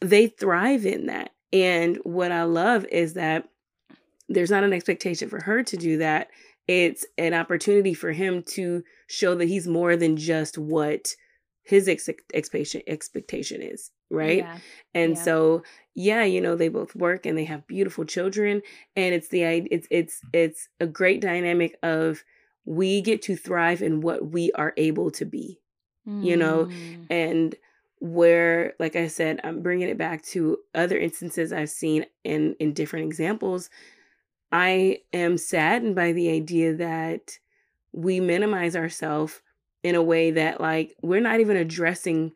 they 0.00 0.28
thrive 0.28 0.84
in 0.84 1.06
that. 1.06 1.30
And 1.52 1.98
what 2.02 2.32
I 2.32 2.42
love 2.42 2.84
is 2.86 3.14
that 3.14 3.48
there's 4.28 4.50
not 4.50 4.64
an 4.64 4.72
expectation 4.72 5.28
for 5.28 5.40
her 5.42 5.62
to 5.62 5.76
do 5.76 5.98
that 5.98 6.28
it's 6.68 7.06
an 7.16 7.34
opportunity 7.34 7.94
for 7.94 8.12
him 8.12 8.42
to 8.42 8.82
show 9.06 9.34
that 9.34 9.48
he's 9.48 9.68
more 9.68 9.96
than 9.96 10.16
just 10.16 10.58
what 10.58 11.14
his 11.62 11.88
ex- 11.88 12.08
expectation 12.32 12.82
expectation 12.86 13.60
is 13.60 13.90
right 14.10 14.38
yeah. 14.38 14.58
and 14.94 15.16
yeah. 15.16 15.22
so 15.22 15.62
yeah 15.94 16.22
you 16.22 16.40
know 16.40 16.54
they 16.54 16.68
both 16.68 16.94
work 16.94 17.26
and 17.26 17.36
they 17.36 17.44
have 17.44 17.66
beautiful 17.66 18.04
children 18.04 18.62
and 18.94 19.14
it's 19.14 19.28
the 19.28 19.42
it's 19.42 19.88
it's 19.90 20.20
it's 20.32 20.68
a 20.80 20.86
great 20.86 21.20
dynamic 21.20 21.76
of 21.82 22.22
we 22.64 23.00
get 23.00 23.22
to 23.22 23.36
thrive 23.36 23.82
in 23.82 24.00
what 24.00 24.30
we 24.30 24.52
are 24.52 24.72
able 24.76 25.10
to 25.10 25.24
be 25.24 25.58
mm. 26.06 26.24
you 26.24 26.36
know 26.36 26.66
mm. 26.66 27.06
and 27.10 27.56
where 27.98 28.74
like 28.78 28.94
i 28.94 29.08
said 29.08 29.40
i'm 29.42 29.62
bringing 29.62 29.88
it 29.88 29.98
back 29.98 30.22
to 30.22 30.58
other 30.74 30.98
instances 30.98 31.52
i've 31.52 31.70
seen 31.70 32.06
in 32.22 32.54
in 32.60 32.72
different 32.72 33.06
examples 33.06 33.70
I 34.52 34.98
am 35.12 35.38
saddened 35.38 35.94
by 35.94 36.12
the 36.12 36.30
idea 36.30 36.74
that 36.74 37.38
we 37.92 38.20
minimize 38.20 38.76
ourselves 38.76 39.40
in 39.82 39.94
a 39.94 40.02
way 40.02 40.30
that 40.32 40.60
like 40.60 40.96
we're 41.02 41.20
not 41.20 41.40
even 41.40 41.56
addressing 41.56 42.32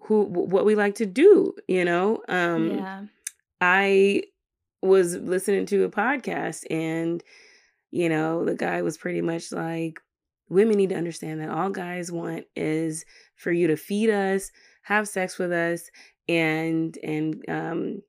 who 0.00 0.24
what 0.24 0.64
we 0.64 0.74
like 0.74 0.96
to 0.96 1.06
do, 1.06 1.54
you 1.68 1.84
know? 1.84 2.22
Um 2.28 2.70
yeah. 2.70 3.02
I 3.60 4.24
was 4.82 5.16
listening 5.16 5.66
to 5.66 5.84
a 5.84 5.90
podcast 5.90 6.64
and 6.70 7.22
you 7.90 8.08
know, 8.08 8.44
the 8.44 8.54
guy 8.54 8.82
was 8.82 8.96
pretty 8.96 9.20
much 9.20 9.52
like 9.52 10.00
women 10.48 10.76
need 10.76 10.90
to 10.90 10.96
understand 10.96 11.40
that 11.40 11.50
all 11.50 11.70
guys 11.70 12.10
want 12.10 12.46
is 12.56 13.04
for 13.36 13.52
you 13.52 13.66
to 13.68 13.76
feed 13.76 14.10
us, 14.10 14.50
have 14.82 15.08
sex 15.08 15.38
with 15.38 15.52
us 15.52 15.90
and 16.28 16.98
and 17.02 17.44
um 17.48 18.02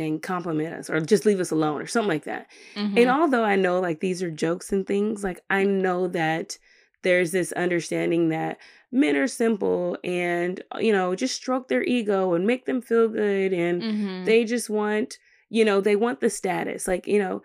and 0.00 0.22
compliment 0.22 0.74
us 0.74 0.90
or 0.90 1.00
just 1.00 1.26
leave 1.26 1.40
us 1.40 1.50
alone 1.50 1.80
or 1.80 1.86
something 1.86 2.08
like 2.08 2.24
that. 2.24 2.48
Mm-hmm. 2.74 2.98
And 2.98 3.10
although 3.10 3.44
I 3.44 3.56
know 3.56 3.80
like 3.80 4.00
these 4.00 4.22
are 4.22 4.30
jokes 4.30 4.72
and 4.72 4.86
things, 4.86 5.22
like 5.22 5.40
I 5.50 5.64
know 5.64 6.08
that 6.08 6.58
there's 7.02 7.32
this 7.32 7.52
understanding 7.52 8.28
that 8.30 8.58
men 8.92 9.16
are 9.16 9.26
simple 9.26 9.96
and 10.02 10.62
uh, 10.74 10.78
you 10.78 10.92
know 10.92 11.14
just 11.14 11.34
stroke 11.34 11.68
their 11.68 11.82
ego 11.84 12.34
and 12.34 12.46
make 12.46 12.66
them 12.66 12.80
feel 12.80 13.08
good 13.08 13.52
and 13.52 13.82
mm-hmm. 13.82 14.24
they 14.24 14.44
just 14.44 14.68
want 14.68 15.18
you 15.48 15.64
know 15.64 15.80
they 15.80 15.96
want 15.96 16.20
the 16.20 16.30
status 16.30 16.88
like 16.88 17.06
you 17.06 17.18
know 17.18 17.42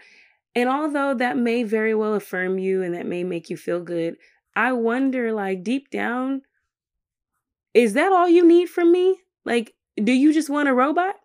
and 0.55 0.69
although 0.69 1.13
that 1.13 1.37
may 1.37 1.63
very 1.63 1.93
well 1.93 2.13
affirm 2.13 2.57
you 2.57 2.81
and 2.81 2.95
that 2.95 3.05
may 3.05 3.23
make 3.23 3.49
you 3.49 3.57
feel 3.57 3.79
good 3.79 4.15
i 4.55 4.71
wonder 4.71 5.31
like 5.31 5.63
deep 5.63 5.89
down 5.89 6.41
is 7.73 7.93
that 7.93 8.11
all 8.11 8.27
you 8.27 8.45
need 8.45 8.67
from 8.67 8.91
me 8.91 9.19
like 9.45 9.73
do 10.03 10.11
you 10.11 10.33
just 10.33 10.49
want 10.49 10.69
a 10.69 10.73
robot 10.73 11.15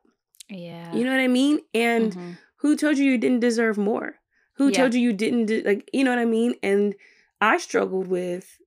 yeah. 0.50 0.92
You 0.94 1.04
know 1.04 1.10
what 1.10 1.20
I 1.20 1.28
mean? 1.28 1.60
And 1.72 2.12
mm-hmm. 2.12 2.30
who 2.56 2.76
told 2.76 2.98
you 2.98 3.04
you 3.04 3.18
didn't 3.18 3.40
deserve 3.40 3.78
more? 3.78 4.16
Who 4.54 4.68
yeah. 4.68 4.78
told 4.78 4.94
you 4.94 5.00
you 5.00 5.12
didn't 5.12 5.46
de- 5.46 5.62
like 5.62 5.88
you 5.92 6.04
know 6.04 6.10
what 6.10 6.18
I 6.18 6.24
mean? 6.24 6.54
And 6.62 6.94
I 7.40 7.58
struggled 7.58 8.08
with 8.08 8.58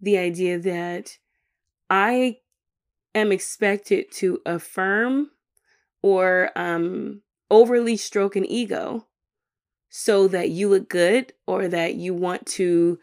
the 0.00 0.18
idea 0.18 0.58
that 0.58 1.16
I 1.88 2.38
am 3.14 3.32
expected 3.32 4.12
to 4.12 4.40
affirm 4.44 5.30
or 6.02 6.50
um 6.56 7.22
overly 7.50 7.96
stroke 7.96 8.36
an 8.36 8.44
ego 8.44 9.06
so 9.88 10.28
that 10.28 10.50
you 10.50 10.68
look 10.68 10.88
good 10.88 11.32
or 11.46 11.68
that 11.68 11.94
you 11.94 12.14
want 12.14 12.46
to 12.46 12.98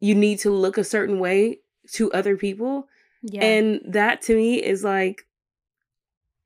you 0.00 0.14
need 0.14 0.38
to 0.40 0.50
look 0.50 0.78
a 0.78 0.84
certain 0.84 1.18
way 1.18 1.58
to 1.92 2.10
other 2.12 2.36
people. 2.36 2.88
Yeah. 3.22 3.44
And 3.44 3.80
that 3.84 4.22
to 4.22 4.34
me 4.34 4.62
is 4.62 4.82
like 4.82 5.26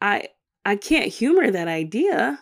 I 0.00 0.28
I 0.64 0.76
can't 0.76 1.12
humor 1.12 1.50
that 1.50 1.68
idea 1.68 2.38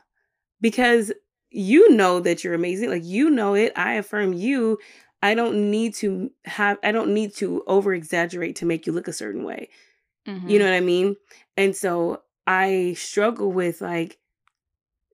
because 0.60 1.12
you 1.50 1.90
know 1.90 2.20
that 2.20 2.42
you're 2.42 2.54
amazing. 2.54 2.90
Like 2.90 3.04
you 3.04 3.30
know 3.30 3.54
it. 3.54 3.72
I 3.76 3.94
affirm 3.94 4.32
you. 4.32 4.78
I 5.22 5.34
don't 5.34 5.70
need 5.70 5.94
to 5.96 6.30
have 6.44 6.78
I 6.82 6.92
don't 6.92 7.14
need 7.14 7.34
to 7.36 7.62
over 7.66 7.94
exaggerate 7.94 8.56
to 8.56 8.66
make 8.66 8.86
you 8.86 8.92
look 8.92 9.08
a 9.08 9.12
certain 9.12 9.44
way. 9.44 9.68
Mm-hmm. 10.26 10.48
You 10.48 10.58
know 10.58 10.64
what 10.64 10.74
I 10.74 10.80
mean? 10.80 11.16
And 11.56 11.76
so 11.76 12.22
I 12.46 12.94
struggle 12.96 13.52
with 13.52 13.80
like 13.80 14.18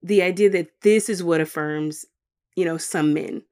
the 0.02 0.22
idea 0.22 0.50
that 0.50 0.80
this 0.82 1.08
is 1.08 1.22
what 1.22 1.40
affirms, 1.40 2.06
you 2.56 2.64
know, 2.64 2.76
some 2.76 3.12
men. 3.12 3.42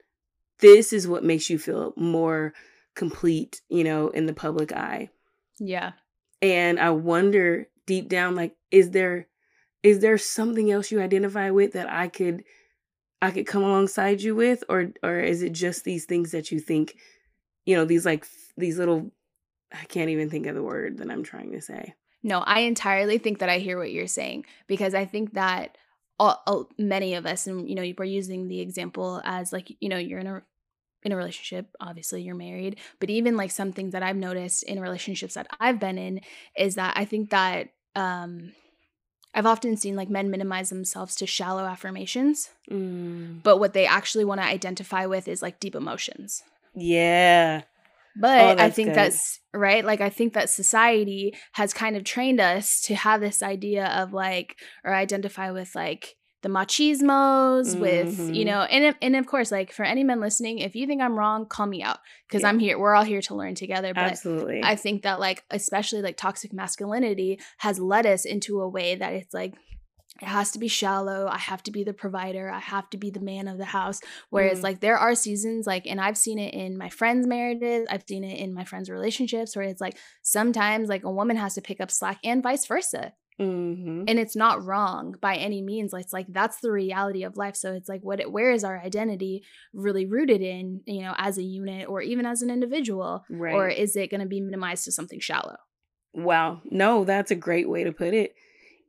This 0.61 0.93
is 0.93 1.07
what 1.07 1.25
makes 1.25 1.51
you 1.51 1.59
feel 1.59 1.93
more 1.97 2.55
complete, 2.95 3.61
you 3.69 3.85
know, 3.85 4.09
in 4.09 4.27
the 4.27 4.33
public 4.33 4.73
eye. 4.73 5.11
Yeah. 5.59 5.93
And 6.41 6.79
I 6.79 6.91
wonder 6.91 7.69
deep 7.87 8.09
down 8.09 8.35
like 8.35 8.57
is 8.71 8.91
there 8.91 9.29
is 9.83 10.01
there 10.01 10.19
something 10.19 10.71
else 10.71 10.91
you 10.91 11.01
identify 11.01 11.51
with 11.51 11.73
that 11.73 11.91
I 11.91 12.09
could 12.09 12.45
I 13.23 13.31
could 13.31 13.47
come 13.47 13.63
alongside 13.63 14.23
you 14.23 14.35
with 14.35 14.65
or 14.69 14.93
or 15.03 15.21
is 15.21 15.43
it 15.43 15.53
just 15.53 15.85
these 15.85 16.05
things 16.05 16.33
that 16.33 16.51
you 16.51 16.61
think 16.61 16.97
you 17.65 17.77
know 17.77 17.85
these 17.85 18.05
like 18.05 18.27
these 18.57 18.79
little 18.79 19.11
I 19.73 19.85
can't 19.85 20.11
even 20.11 20.31
think 20.31 20.47
of 20.47 20.55
the 20.55 20.63
word 20.63 20.99
that 20.99 21.11
I'm 21.11 21.25
trying 21.25 21.53
to 21.53 21.61
say. 21.61 21.95
No, 22.23 22.41
I 22.41 22.61
entirely 22.61 23.19
think 23.19 23.39
that 23.39 23.49
I 23.49 23.59
hear 23.59 23.79
what 23.79 23.93
you're 23.93 24.07
saying 24.07 24.47
because 24.67 24.95
I 24.95 25.05
think 25.05 25.35
that 25.35 25.77
all, 26.19 26.43
all, 26.47 26.71
many 26.79 27.15
of 27.15 27.27
us 27.27 27.47
and 27.47 27.69
you 27.69 27.75
know 27.75 27.93
we're 27.99 28.05
using 28.05 28.49
the 28.49 28.61
example 28.61 29.21
as 29.25 29.53
like 29.53 29.73
you 29.81 29.89
know 29.89 29.99
you're 29.99 30.21
in 30.21 30.27
a 30.27 30.43
in 31.03 31.13
a 31.13 31.17
relationship 31.17 31.69
obviously 31.79 32.23
you're 32.23 32.35
married 32.35 32.79
but 33.01 33.11
even 33.11 33.37
like 33.37 33.51
some 33.51 33.71
things 33.71 33.93
that 33.93 34.03
i've 34.03 34.17
noticed 34.17 34.63
in 34.63 34.81
relationships 34.81 35.35
that 35.35 35.47
i've 35.61 35.79
been 35.79 35.99
in 35.99 36.21
is 36.57 36.77
that 36.77 36.95
i 36.97 37.05
think 37.05 37.31
that 37.31 37.69
um 37.95 38.53
I've 39.35 39.47
often 39.47 39.77
seen 39.77 39.97
like 39.97 40.09
men 40.09 40.31
minimize 40.31 40.71
themselves 40.71 41.15
to 41.17 41.27
shallow 41.27 41.65
affirmations, 41.65 42.51
mm. 42.71 43.43
but 43.43 43.59
what 43.59 43.75
they 43.75 43.87
actually 43.87 44.25
want 44.25 44.41
to 44.41 44.47
identify 44.47 45.07
with 45.07 45.29
is 45.29 45.43
like 45.43 45.61
deep 45.61 45.75
emotions. 45.75 46.43
Yeah. 46.75 47.63
But 48.19 48.59
oh, 48.59 48.63
I 48.63 48.71
think 48.71 48.89
good. 48.91 48.97
that's 48.97 49.41
right. 49.53 49.85
Like, 49.85 50.01
I 50.01 50.09
think 50.09 50.33
that 50.33 50.49
society 50.49 51.35
has 51.53 51.75
kind 51.75 51.97
of 51.97 52.05
trained 52.05 52.41
us 52.41 52.81
to 52.83 52.95
have 52.95 53.21
this 53.21 53.43
idea 53.43 53.87
of 53.89 54.15
like, 54.15 54.57
or 54.85 54.95
identify 54.95 55.51
with 55.51 55.75
like, 55.75 56.16
the 56.47 56.53
machismos 56.53 57.73
mm-hmm. 57.73 57.81
with 57.81 58.19
you 58.19 58.45
mm-hmm. 58.45 58.45
know 58.45 58.61
and 58.61 58.95
and 59.03 59.17
of 59.17 59.27
course 59.27 59.51
like 59.51 59.73
for 59.73 59.85
any 59.85 60.05
men 60.05 60.21
listening 60.21 60.61
if 60.61 60.77
you 60.77 60.87
think 60.87 61.03
i'm 61.03 61.19
wrong 61.19 61.45
call 61.45 61.67
me 61.67 61.83
out 61.83 61.99
because 62.29 62.43
yeah. 62.43 62.49
i'm 62.49 62.61
here 62.61 62.79
we're 62.79 62.95
all 62.95 63.03
here 63.03 63.21
to 63.21 63.35
learn 63.35 63.57
together 63.57 63.93
but 63.93 64.05
absolutely 64.05 64.61
i 64.63 64.77
think 64.77 65.03
that 65.03 65.19
like 65.19 65.43
especially 65.51 66.01
like 66.03 66.17
toxic 66.17 66.53
masculinity 66.53 67.41
has 67.59 67.81
led 67.81 68.07
us 68.07 68.25
into 68.25 68.61
a 68.61 68.69
way 68.69 68.95
that 68.95 69.13
it's 69.13 69.35
like 69.35 69.55
it 70.23 70.27
has 70.27 70.53
to 70.53 70.61
be 70.61 70.69
shallow 70.69 71.27
i 71.27 71.37
have 71.37 71.65
to 71.65 71.73
be 71.73 71.83
the 71.83 71.93
provider 71.93 72.49
i 72.49 72.61
have 72.61 72.89
to 72.91 72.97
be 72.97 73.11
the 73.11 73.19
man 73.19 73.49
of 73.49 73.59
the 73.59 73.65
house 73.65 73.99
whereas 74.31 74.61
mm. 74.61 74.63
like 74.63 74.79
there 74.79 74.97
are 74.97 75.17
seasons 75.17 75.67
like 75.67 75.85
and 75.85 76.01
i've 76.01 76.17
seen 76.17 76.39
it 76.39 76.55
in 76.55 76.79
my 76.79 76.89
friends 76.89 77.27
marriages 77.27 77.89
i've 77.91 78.05
seen 78.09 78.23
it 78.23 78.39
in 78.39 78.55
my 78.55 78.63
friends 78.63 78.89
relationships 78.89 79.57
where 79.57 79.65
it's 79.65 79.81
like 79.81 79.99
sometimes 80.23 80.89
like 80.89 81.03
a 81.03 81.11
woman 81.11 81.37
has 81.37 81.55
to 81.55 81.61
pick 81.61 81.81
up 81.81 81.91
slack 81.91 82.21
and 82.23 82.41
vice 82.41 82.65
versa 82.67 83.15
Mm-hmm. 83.41 84.05
And 84.09 84.19
it's 84.19 84.35
not 84.35 84.65
wrong 84.65 85.15
by 85.21 85.37
any 85.37 85.61
means. 85.61 85.93
It's 85.93 86.13
like 86.13 86.27
that's 86.29 86.61
the 86.61 86.73
reality 86.73 87.23
of 87.23 87.37
life. 87.37 87.55
So 87.55 87.75
it's 87.75 87.89
like 87.89 88.03
what 88.03 88.31
where 88.31 88.51
is 88.51 88.65
our 88.65 88.81
identity 88.81 89.45
really 89.75 90.07
rooted 90.07 90.41
in, 90.41 90.81
you 90.87 91.03
know, 91.03 91.15
as 91.19 91.37
a 91.37 91.43
unit 91.43 91.89
or 91.89 92.01
even 92.01 92.25
as 92.25 92.41
an 92.41 92.51
individual? 92.51 93.25
Right. 93.29 93.55
Or 93.55 93.69
is 93.69 93.95
it 93.95 94.11
going 94.11 94.23
to 94.23 94.27
be 94.27 94.41
minimized 94.41 94.85
to 94.85 94.93
something 94.93 95.21
shallow? 95.21 95.57
Wow. 96.15 96.63
No, 96.71 97.05
that's 97.05 97.31
a 97.31 97.37
great 97.37 97.69
way 97.69 97.85
to 97.85 97.93
put 97.93 98.15
it. 98.15 98.35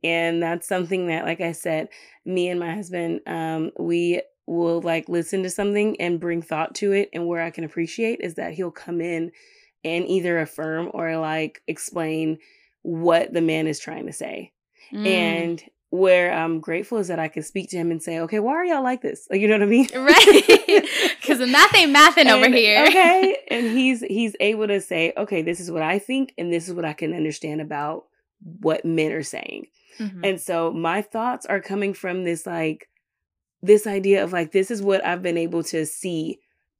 And 0.02 0.42
that's 0.42 0.66
something 0.66 1.08
that, 1.08 1.24
like 1.24 1.40
I 1.40 1.52
said, 1.52 1.88
me 2.24 2.48
and 2.48 2.58
my 2.58 2.74
husband, 2.74 3.20
um, 3.26 3.72
we 3.78 4.22
will 4.46 4.80
like 4.80 5.08
listen 5.10 5.42
to 5.42 5.50
something 5.50 6.00
and 6.00 6.20
bring 6.20 6.40
thought 6.40 6.74
to 6.76 6.92
it. 6.92 7.10
And 7.12 7.26
where 7.26 7.42
I 7.42 7.50
can 7.50 7.64
appreciate 7.64 8.20
is 8.20 8.36
that 8.36 8.54
he'll 8.54 8.70
come 8.70 9.02
in 9.02 9.30
and 9.84 10.06
either 10.06 10.40
affirm 10.40 10.90
or 10.94 11.18
like 11.18 11.62
explain 11.66 12.38
what 12.88 13.34
the 13.34 13.42
man 13.42 13.66
is 13.66 13.78
trying 13.78 14.06
to 14.06 14.12
say. 14.14 14.50
Mm. 14.94 15.06
And 15.06 15.64
where 15.90 16.32
I'm 16.32 16.60
grateful 16.60 16.96
is 16.96 17.08
that 17.08 17.18
I 17.18 17.28
can 17.28 17.42
speak 17.42 17.68
to 17.70 17.76
him 17.76 17.90
and 17.90 18.02
say, 18.02 18.20
okay, 18.20 18.40
why 18.40 18.52
are 18.52 18.64
y'all 18.64 18.82
like 18.82 19.02
this? 19.02 19.26
Like, 19.30 19.40
you 19.42 19.48
know 19.48 19.54
what 19.54 19.62
I 19.62 19.66
mean? 19.66 19.88
Right. 19.94 20.84
Because 21.20 21.40
the 21.40 21.46
math 21.46 21.74
ain't 21.74 21.94
mathing 21.94 22.20
and, 22.20 22.30
over 22.30 22.48
here. 22.48 22.86
okay. 22.86 23.36
And 23.50 23.66
he's 23.66 24.00
he's 24.00 24.34
able 24.40 24.66
to 24.66 24.80
say, 24.80 25.12
okay, 25.14 25.42
this 25.42 25.60
is 25.60 25.70
what 25.70 25.82
I 25.82 25.98
think, 25.98 26.32
and 26.38 26.50
this 26.50 26.68
is 26.68 26.74
what 26.74 26.86
I 26.86 26.94
can 26.94 27.12
understand 27.12 27.60
about 27.60 28.06
what 28.60 28.86
men 28.86 29.12
are 29.12 29.22
saying. 29.22 29.66
Mm-hmm. 29.98 30.24
And 30.24 30.40
so 30.40 30.72
my 30.72 31.02
thoughts 31.02 31.44
are 31.44 31.60
coming 31.60 31.92
from 31.92 32.24
this 32.24 32.46
like 32.46 32.88
this 33.62 33.86
idea 33.86 34.24
of 34.24 34.32
like 34.32 34.52
this 34.52 34.70
is 34.70 34.80
what 34.80 35.04
I've 35.04 35.22
been 35.22 35.36
able 35.36 35.62
to 35.64 35.84
see 35.84 36.38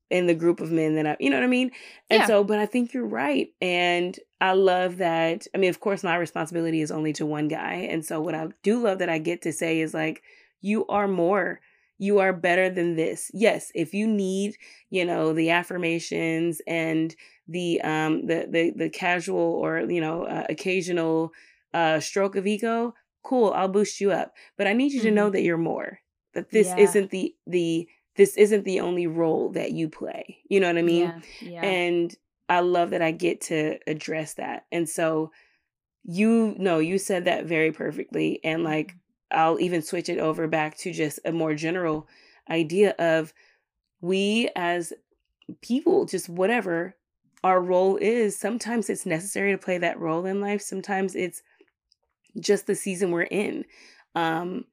in 0.09 0.27
the 0.27 0.35
group 0.35 0.61
of 0.61 0.73
men 0.73 0.95
that 0.95 1.07
I, 1.07 1.17
you 1.21 1.29
know 1.29 1.37
what 1.37 1.45
I 1.45 1.49
mean? 1.49 1.71
And 2.09 2.21
yeah. 2.21 2.27
so, 2.27 2.45
but 2.45 2.59
I 2.59 2.65
think 2.65 2.95
you're 2.95 3.07
right. 3.07 3.49
And 3.61 4.19
I 4.41 4.53
love 4.53 4.99
that. 4.99 5.47
I 5.55 5.59
mean, 5.59 5.71
of 5.71 5.81
course, 5.81 6.05
my 6.05 6.17
responsibility 6.17 6.81
is 6.81 6.91
only 6.91 7.13
to 7.15 7.27
one 7.27 7.49
guy. 7.49 7.89
And 7.91 8.05
so, 8.05 8.21
what 8.21 8.35
I 8.35 8.49
do 8.63 8.81
love 8.81 8.99
that 8.99 9.09
I 9.09 9.19
get 9.19 9.43
to 9.43 9.53
say 9.53 9.81
is 9.81 9.95
like, 9.95 10.23
you 10.61 10.87
are 10.87 11.09
more. 11.09 11.61
You 11.99 12.21
are 12.21 12.33
better 12.33 12.71
than 12.71 12.95
this. 12.95 13.31
Yes, 13.35 13.73
if 13.75 13.93
you 13.93 14.07
need, 14.07 14.57
you 14.91 15.05
know, 15.05 15.33
the 15.33 15.51
affirmations 15.51 16.61
and 16.67 17.15
the 17.49 17.81
um 17.81 18.27
the 18.27 18.47
the 18.49 18.73
the 18.77 18.91
casual 18.91 19.39
or 19.39 19.81
you 19.81 20.01
know 20.01 20.25
uh, 20.25 20.45
occasional 20.51 21.33
uh 21.75 21.99
stroke 21.99 22.37
of 22.37 22.47
ego, 22.47 22.95
cool, 23.25 23.53
I'll 23.53 23.69
boost 23.69 24.01
you 24.01 24.13
up. 24.13 24.35
But 24.57 24.69
I 24.69 24.75
need 24.75 24.93
you 24.93 25.01
mm-hmm. 25.01 25.09
to 25.09 25.15
know 25.15 25.25
mm-hmm. 25.25 25.33
that 25.33 25.43
you're 25.43 25.59
more. 25.59 25.99
That 26.35 26.51
this 26.51 26.69
yeah. 26.69 26.79
isn't 26.79 27.11
the 27.11 27.35
the 27.47 27.89
this 28.17 28.37
isn't 28.37 28.65
the 28.65 28.81
only 28.81 29.07
role 29.07 29.51
that 29.51 29.73
you 29.73 29.89
play. 29.89 30.39
You 30.49 30.61
know 30.61 30.69
what 30.69 30.79
I 30.79 30.83
mean? 30.83 31.23
Yeah, 31.41 31.49
yeah. 31.49 31.63
And 31.63 32.15
I 32.49 32.61
love 32.61 32.91
that 32.91 33.03
I 33.03 33.11
get 33.11 33.43
to 33.43 33.79
address 33.87 34.35
that. 34.35 34.67
And 34.73 34.89
so 34.89 35.31
you 36.11 36.55
know, 36.59 36.79
you 36.79 36.97
said 36.97 37.27
that 37.27 37.45
very 37.45 37.71
perfectly. 37.71 38.41
And 38.43 38.65
like, 38.65 38.89
mm-hmm. 38.89 39.39
I'll 39.39 39.61
even 39.61 39.83
switch 39.83 40.09
it 40.09 40.19
over 40.19 40.49
back 40.49 40.79
to 40.79 40.93
just 40.93 41.21
a 41.25 41.33
more 41.33 41.55
general 41.55 42.09
idea 42.49 42.95
of 42.99 43.35
we 44.01 44.49
as 44.57 44.95
people, 45.61 46.07
just 46.07 46.31
whatever 46.31 46.97
our 47.45 47.61
role 47.61 47.99
is, 47.99 48.39
sometimes 48.39 48.89
it's 48.89 49.05
necessary 49.05 49.53
to 49.53 49.59
play 49.59 49.77
that 49.79 50.01
role 50.01 50.25
in 50.25 50.41
life. 50.41 50.63
Sometimes 50.63 51.15
it's 51.15 51.43
just 52.41 52.67
the 52.67 52.75
season 52.75 53.11
we're 53.11 53.23
in. 53.23 53.67
Um, 54.15 54.65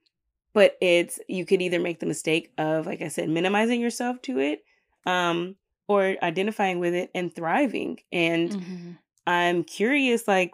but 0.53 0.77
it's 0.79 1.19
you 1.27 1.45
could 1.45 1.61
either 1.61 1.81
make 1.81 1.99
the 1.99 2.05
mistake 2.05 2.51
of 2.57 2.87
like 2.87 3.01
i 3.01 3.09
said 3.09 3.29
minimizing 3.29 3.81
yourself 3.81 4.19
to 4.21 4.39
it 4.39 4.63
um 5.05 5.55
or 5.87 6.15
identifying 6.23 6.79
with 6.79 6.93
it 6.93 7.09
and 7.13 7.35
thriving 7.35 7.99
and 8.11 8.51
mm-hmm. 8.51 8.91
i'm 9.27 9.63
curious 9.63 10.27
like 10.27 10.53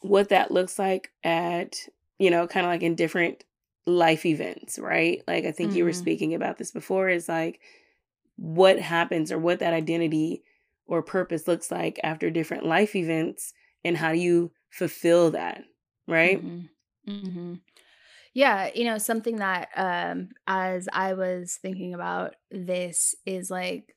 what 0.00 0.28
that 0.28 0.50
looks 0.50 0.78
like 0.78 1.10
at 1.22 1.76
you 2.18 2.30
know 2.30 2.46
kind 2.46 2.66
of 2.66 2.70
like 2.70 2.82
in 2.82 2.94
different 2.94 3.44
life 3.86 4.24
events 4.26 4.78
right 4.78 5.22
like 5.26 5.44
i 5.44 5.52
think 5.52 5.70
mm-hmm. 5.70 5.78
you 5.78 5.84
were 5.84 5.90
mm-hmm. 5.90 6.00
speaking 6.00 6.34
about 6.34 6.58
this 6.58 6.70
before 6.70 7.08
is 7.08 7.28
like 7.28 7.60
what 8.36 8.78
happens 8.78 9.30
or 9.30 9.38
what 9.38 9.60
that 9.60 9.74
identity 9.74 10.42
or 10.86 11.02
purpose 11.02 11.46
looks 11.46 11.70
like 11.70 12.00
after 12.02 12.30
different 12.30 12.66
life 12.66 12.96
events 12.96 13.52
and 13.84 13.96
how 13.96 14.12
do 14.12 14.18
you 14.18 14.50
fulfill 14.70 15.30
that 15.30 15.62
right 16.08 16.44
mm-hmm. 16.44 16.66
Mm-hmm. 17.08 17.54
Yeah, 18.32 18.70
you 18.74 18.84
know, 18.84 18.98
something 18.98 19.36
that 19.36 19.68
um 19.76 20.30
as 20.46 20.88
I 20.92 21.14
was 21.14 21.58
thinking 21.60 21.94
about 21.94 22.34
this 22.50 23.14
is 23.24 23.50
like 23.50 23.94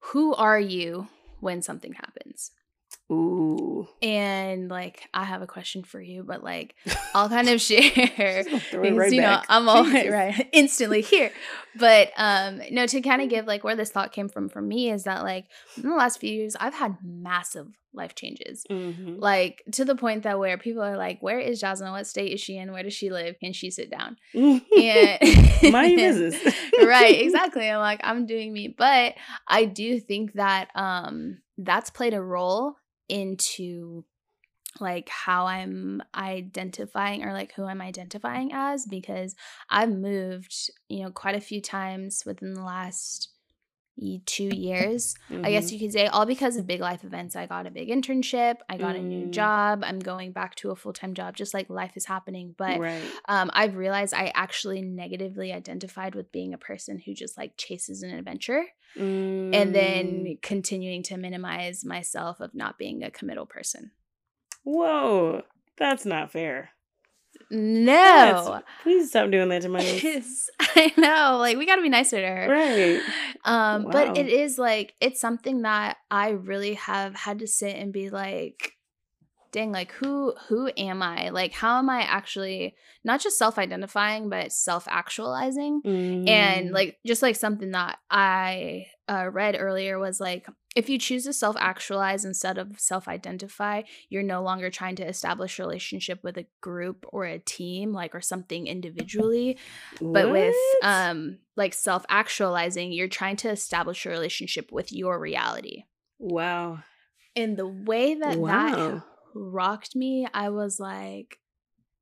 who 0.00 0.34
are 0.34 0.60
you 0.60 1.08
when 1.40 1.62
something 1.62 1.94
happens? 1.94 2.52
Ooh. 3.10 3.88
And 4.02 4.68
like 4.68 5.08
I 5.14 5.24
have 5.24 5.40
a 5.40 5.46
question 5.46 5.82
for 5.82 6.00
you, 6.00 6.22
but 6.22 6.44
like 6.44 6.74
I'll 7.14 7.28
kind 7.28 7.48
of 7.48 7.60
share 7.60 7.90
because 7.94 8.46
right 8.74 9.12
you 9.12 9.22
know 9.22 9.40
I'm 9.48 9.68
all 9.68 9.84
right 10.10 10.48
instantly 10.52 11.00
here. 11.00 11.30
But 11.76 12.10
um 12.16 12.60
no 12.70 12.86
to 12.86 13.00
kind 13.00 13.22
of 13.22 13.30
give 13.30 13.46
like 13.46 13.64
where 13.64 13.76
this 13.76 13.90
thought 13.90 14.12
came 14.12 14.28
from 14.28 14.48
for 14.48 14.60
me 14.60 14.90
is 14.90 15.04
that 15.04 15.22
like 15.22 15.46
in 15.76 15.88
the 15.88 15.96
last 15.96 16.20
few 16.20 16.30
years 16.30 16.54
I've 16.60 16.74
had 16.74 16.98
massive 17.02 17.68
life 17.94 18.14
changes. 18.14 18.64
Mm-hmm. 18.70 19.18
Like 19.18 19.62
to 19.72 19.84
the 19.84 19.96
point 19.96 20.24
that 20.24 20.38
where 20.38 20.58
people 20.58 20.82
are 20.82 20.96
like, 20.96 21.22
Where 21.22 21.38
is 21.38 21.60
Jasmine? 21.60 21.92
What 21.92 22.06
state 22.06 22.32
is 22.32 22.40
she 22.40 22.58
in? 22.58 22.72
Where 22.72 22.82
does 22.82 22.94
she 22.94 23.10
live? 23.10 23.38
Can 23.40 23.54
she 23.54 23.70
sit 23.70 23.90
down? 23.90 24.16
and 24.34 24.62
my 25.72 25.94
business. 25.96 26.36
right, 26.82 27.20
exactly. 27.20 27.68
I'm 27.68 27.80
like, 27.80 28.00
I'm 28.04 28.26
doing 28.26 28.52
me. 28.52 28.68
But 28.68 29.14
I 29.46 29.64
do 29.64 29.98
think 29.98 30.34
that 30.34 30.68
um 30.74 31.38
that's 31.56 31.90
played 31.90 32.14
a 32.14 32.22
role 32.22 32.76
into 33.08 34.04
like 34.80 35.08
how 35.08 35.46
I'm 35.46 36.02
identifying 36.14 37.24
or 37.24 37.32
like 37.32 37.52
who 37.54 37.64
I'm 37.64 37.80
identifying 37.80 38.50
as 38.52 38.86
because 38.86 39.34
I've 39.70 39.90
moved, 39.90 40.70
you 40.88 41.02
know, 41.02 41.10
quite 41.10 41.34
a 41.34 41.40
few 41.40 41.60
times 41.60 42.24
within 42.24 42.54
the 42.54 42.62
last 42.62 43.30
two 44.24 44.44
years. 44.44 45.14
Mm-hmm. 45.30 45.44
I 45.44 45.50
guess 45.50 45.66
mm-hmm. 45.66 45.74
you 45.74 45.80
could 45.80 45.92
say 45.92 46.06
all 46.06 46.26
because 46.26 46.56
of 46.56 46.66
big 46.66 46.80
life 46.80 47.04
events. 47.04 47.36
I 47.36 47.46
got 47.46 47.66
a 47.66 47.70
big 47.70 47.88
internship, 47.88 48.56
I 48.68 48.76
got 48.76 48.94
mm. 48.94 49.00
a 49.00 49.02
new 49.02 49.26
mm. 49.26 49.30
job, 49.30 49.82
I'm 49.84 49.98
going 49.98 50.32
back 50.32 50.54
to 50.56 50.70
a 50.70 50.76
full 50.76 50.92
time 50.92 51.14
job, 51.14 51.36
just 51.36 51.54
like 51.54 51.68
life 51.68 51.96
is 51.96 52.06
happening. 52.06 52.54
But 52.56 52.78
right. 52.78 53.02
um, 53.28 53.50
I've 53.52 53.76
realized 53.76 54.14
I 54.14 54.32
actually 54.34 54.82
negatively 54.82 55.52
identified 55.52 56.14
with 56.14 56.32
being 56.32 56.54
a 56.54 56.58
person 56.58 56.98
who 57.04 57.14
just 57.14 57.36
like 57.36 57.56
chases 57.56 58.02
an 58.02 58.10
adventure 58.10 58.64
mm. 58.96 59.54
and 59.54 59.74
then 59.74 60.06
mm. 60.24 60.42
continuing 60.42 61.02
to 61.04 61.16
minimize 61.16 61.84
myself 61.84 62.40
of 62.40 62.54
not 62.54 62.78
being 62.78 63.02
a 63.02 63.10
committal 63.10 63.46
person. 63.46 63.90
Whoa, 64.64 65.42
that's 65.76 66.04
not 66.04 66.30
fair. 66.30 66.70
No. 67.50 67.92
Yes. 67.92 68.62
Please 68.82 69.08
stop 69.10 69.30
doing 69.30 69.48
that 69.48 69.62
to 69.62 69.68
my 69.68 69.80
niece. 69.80 70.50
I 70.60 70.92
know. 70.96 71.38
Like 71.38 71.56
we 71.56 71.66
got 71.66 71.76
to 71.76 71.82
be 71.82 71.88
nicer 71.88 72.20
to 72.20 72.26
her. 72.26 72.48
Right. 72.48 73.00
Um 73.44 73.84
wow. 73.84 73.90
but 73.90 74.18
it 74.18 74.28
is 74.28 74.58
like 74.58 74.94
it's 75.00 75.20
something 75.20 75.62
that 75.62 75.96
I 76.10 76.30
really 76.30 76.74
have 76.74 77.14
had 77.14 77.38
to 77.40 77.46
sit 77.46 77.76
and 77.76 77.92
be 77.92 78.10
like 78.10 78.77
dang 79.52 79.72
like 79.72 79.92
who 79.92 80.34
who 80.48 80.70
am 80.76 81.02
I? 81.02 81.30
Like 81.30 81.52
how 81.52 81.78
am 81.78 81.90
I 81.90 82.02
actually 82.02 82.74
not 83.04 83.20
just 83.20 83.38
self-identifying 83.38 84.28
but 84.28 84.52
self-actualizing? 84.52 85.82
Mm. 85.84 86.28
And 86.28 86.70
like 86.72 86.98
just 87.06 87.22
like 87.22 87.36
something 87.36 87.72
that 87.72 87.98
I 88.10 88.86
uh, 89.08 89.28
read 89.30 89.56
earlier 89.58 89.98
was 89.98 90.20
like 90.20 90.46
if 90.78 90.88
you 90.88 90.96
choose 90.96 91.24
to 91.24 91.32
self 91.32 91.56
actualize 91.58 92.24
instead 92.24 92.56
of 92.56 92.78
self 92.78 93.08
identify, 93.08 93.82
you're 94.08 94.22
no 94.22 94.42
longer 94.42 94.70
trying 94.70 94.94
to 94.96 95.08
establish 95.08 95.58
a 95.58 95.62
relationship 95.62 96.22
with 96.22 96.36
a 96.38 96.46
group 96.60 97.04
or 97.08 97.24
a 97.24 97.40
team, 97.40 97.92
like, 97.92 98.14
or 98.14 98.20
something 98.20 98.68
individually. 98.68 99.58
What? 99.98 100.12
But 100.12 100.30
with 100.30 100.54
um, 100.84 101.38
like 101.56 101.74
self 101.74 102.06
actualizing, 102.08 102.92
you're 102.92 103.08
trying 103.08 103.34
to 103.38 103.50
establish 103.50 104.06
a 104.06 104.10
relationship 104.10 104.70
with 104.70 104.92
your 104.92 105.18
reality. 105.18 105.82
Wow. 106.20 106.84
And 107.34 107.56
the 107.56 107.66
way 107.66 108.14
that 108.14 108.36
wow. 108.36 108.76
that 108.76 109.02
rocked 109.38 109.94
me, 109.94 110.26
I 110.32 110.50
was 110.50 110.80
like, 110.80 111.38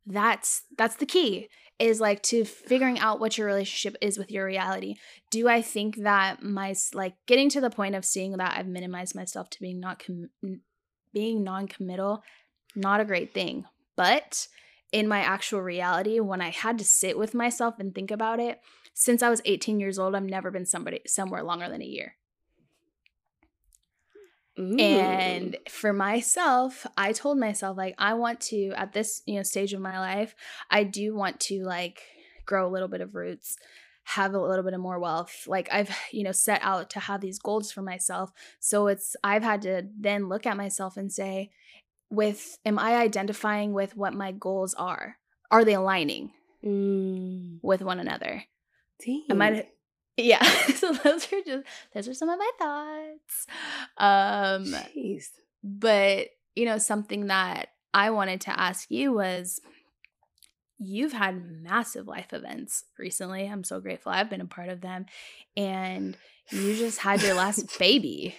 that's 0.07 0.63
that's 0.77 0.97
the 0.97 1.07
key 1.07 1.49
is 1.79 2.01
like 2.01 2.23
to 2.23 2.45
figuring 2.45 2.99
out 2.99 3.21
what 3.21 3.37
your 3.37 3.47
relationship 3.47 3.99
is 4.01 4.17
with 4.17 4.31
your 4.31 4.47
reality. 4.47 4.95
Do 5.31 5.49
I 5.49 5.61
think 5.61 5.97
that 5.97 6.43
my 6.43 6.75
like 6.95 7.15
getting 7.27 7.51
to 7.51 7.61
the 7.61 7.71
point 7.71 7.95
of 7.95 8.05
seeing 8.05 8.33
that 8.33 8.57
I've 8.57 8.67
minimized 8.67 9.15
myself 9.15 9.51
to 9.51 9.61
being 9.61 9.79
not 9.79 10.03
com- 10.05 10.61
being 11.13 11.45
non-committal 11.45 12.23
not 12.77 13.01
a 13.01 13.05
great 13.05 13.33
thing. 13.33 13.65
But 13.97 14.47
in 14.93 15.09
my 15.09 15.21
actual 15.21 15.63
reality 15.63 16.21
when 16.21 16.41
I 16.41 16.51
had 16.51 16.79
to 16.79 16.85
sit 16.85 17.19
with 17.19 17.35
myself 17.35 17.77
and 17.79 17.95
think 17.95 18.11
about 18.11 18.39
it, 18.39 18.61
since 18.95 19.23
I 19.23 19.31
was 19.31 19.43
18 19.45 19.81
years 19.81 19.99
old, 19.99 20.15
I've 20.15 20.23
never 20.23 20.51
been 20.51 20.67
somebody 20.67 21.01
somewhere 21.07 21.43
longer 21.43 21.69
than 21.69 21.83
a 21.83 21.87
year. 21.87 22.16
Ooh. 24.59 24.79
And 24.79 25.57
for 25.69 25.93
myself, 25.93 26.87
I 26.97 27.13
told 27.13 27.39
myself 27.39 27.77
like 27.77 27.95
I 27.99 28.15
want 28.15 28.41
to 28.43 28.73
at 28.77 28.93
this, 28.93 29.23
you 29.27 29.37
know, 29.37 29.43
stage 29.43 29.73
of 29.73 29.81
my 29.81 29.99
life, 29.99 30.35
I 30.71 30.85
do 30.85 31.15
want 31.15 31.41
to 31.41 31.63
like 31.65 32.03
grow 32.47 32.67
a 32.67 32.71
little 32.71 32.89
bit 32.89 33.03
of 33.03 33.15
roots, 33.15 33.57
have 34.05 34.33
a 34.33 34.41
little 34.41 34.65
bit 34.65 34.73
of 34.73 34.81
more 34.81 34.99
wealth. 34.99 35.47
Like 35.47 35.69
I've, 35.71 35.91
you 36.11 36.25
know, 36.25 36.33
set 36.33 36.61
out 36.63 36.91
to 36.91 37.01
have 37.01 37.21
these 37.21 37.39
goals 37.39 37.71
for 37.71 37.83
myself. 37.83 38.31
So 38.61 38.87
it's 38.87 39.15
I've 39.23 39.43
had 39.43 39.63
to 39.63 39.83
then 39.99 40.29
look 40.29 40.47
at 40.47 40.57
myself 40.57 40.97
and 40.97 41.13
say, 41.13 41.51
with 42.09 42.59
am 42.65 42.79
I 42.79 42.97
identifying 42.97 43.73
with 43.73 43.97
what 43.97 44.15
my 44.15 44.33
goals 44.33 44.75
are? 44.75 45.17
Are 45.51 45.65
they 45.65 45.75
aligning 45.75 46.33
mm. 46.65 47.59
with 47.63 47.83
one 47.83 48.01
another? 48.01 48.45
Dang. 49.05 49.25
Am 49.29 49.43
I 49.43 49.67
yeah, 50.17 50.43
so 50.75 50.93
those 50.93 51.33
are 51.33 51.41
just 51.45 51.65
those 51.95 52.09
are 52.09 52.15
some 52.15 52.29
of 52.29 52.39
my 52.39 52.51
thoughts. 52.59 53.47
Um 53.99 54.65
Jeez. 54.97 55.29
but 55.63 56.29
you 56.55 56.65
know, 56.65 56.79
something 56.79 57.27
that 57.27 57.69
I 57.93 58.11
wanted 58.11 58.41
to 58.43 58.59
ask 58.59 58.91
you 58.91 59.13
was 59.13 59.61
you've 60.79 61.13
had 61.13 61.43
massive 61.63 62.07
life 62.07 62.33
events 62.33 62.85
recently. 62.99 63.47
I'm 63.47 63.65
so 63.65 63.81
grateful 63.81 64.13
I've 64.13 64.31
been 64.31 64.41
a 64.41 64.47
part 64.47 64.69
of 64.69 64.81
them. 64.81 65.07
And 65.57 66.17
you 66.51 66.77
just 66.77 66.99
had 66.99 67.23
your 67.23 67.35
last 67.35 67.79
baby. 67.79 68.35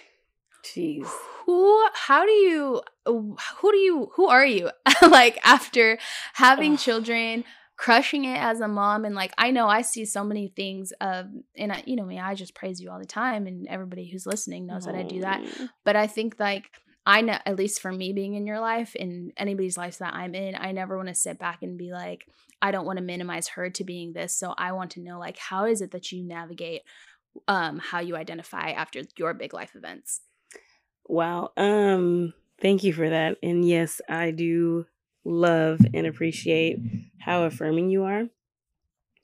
Jeez. 0.64 1.08
Who 1.46 1.86
how 1.94 2.24
do 2.24 2.32
you 2.32 2.82
who 3.06 3.72
do 3.72 3.78
you 3.78 4.10
who 4.14 4.28
are 4.28 4.44
you 4.44 4.70
like 5.02 5.38
after 5.44 5.98
having 6.34 6.76
children 6.76 7.44
crushing 7.78 8.24
it 8.24 8.36
as 8.36 8.60
a 8.60 8.66
mom 8.66 9.04
and 9.04 9.14
like 9.14 9.32
i 9.38 9.52
know 9.52 9.68
i 9.68 9.82
see 9.82 10.04
so 10.04 10.24
many 10.24 10.48
things 10.48 10.92
of 11.00 11.26
and 11.56 11.72
I, 11.72 11.84
you 11.86 11.94
know 11.94 12.04
me 12.04 12.18
i 12.18 12.34
just 12.34 12.52
praise 12.52 12.80
you 12.80 12.90
all 12.90 12.98
the 12.98 13.06
time 13.06 13.46
and 13.46 13.68
everybody 13.68 14.08
who's 14.08 14.26
listening 14.26 14.66
knows 14.66 14.84
that 14.84 14.96
i 14.96 15.04
do 15.04 15.20
that. 15.20 15.40
But 15.84 15.94
i 15.94 16.08
think 16.08 16.34
like 16.40 16.72
i 17.06 17.20
know 17.20 17.38
at 17.46 17.56
least 17.56 17.80
for 17.80 17.92
me 17.92 18.12
being 18.12 18.34
in 18.34 18.48
your 18.48 18.58
life 18.58 18.96
and 18.98 19.32
anybody's 19.36 19.78
life 19.78 19.98
that 19.98 20.12
i'm 20.12 20.34
in 20.34 20.56
i 20.56 20.72
never 20.72 20.96
want 20.96 21.08
to 21.08 21.14
sit 21.14 21.38
back 21.38 21.62
and 21.62 21.78
be 21.78 21.92
like 21.92 22.26
i 22.60 22.72
don't 22.72 22.84
want 22.84 22.98
to 22.98 23.04
minimize 23.04 23.46
her 23.46 23.70
to 23.70 23.84
being 23.84 24.12
this 24.12 24.34
so 24.34 24.52
i 24.58 24.72
want 24.72 24.90
to 24.90 25.00
know 25.00 25.20
like 25.20 25.38
how 25.38 25.64
is 25.64 25.80
it 25.80 25.92
that 25.92 26.10
you 26.10 26.24
navigate 26.24 26.82
um 27.46 27.78
how 27.78 28.00
you 28.00 28.16
identify 28.16 28.70
after 28.70 29.02
your 29.16 29.34
big 29.34 29.54
life 29.54 29.76
events? 29.76 30.22
Wow 31.06 31.52
um 31.56 32.34
thank 32.60 32.82
you 32.82 32.92
for 32.92 33.08
that 33.08 33.36
and 33.40 33.66
yes 33.66 34.00
i 34.08 34.32
do 34.32 34.84
love 35.28 35.80
and 35.92 36.06
appreciate 36.06 36.78
how 37.18 37.44
affirming 37.44 37.90
you 37.90 38.04
are. 38.04 38.24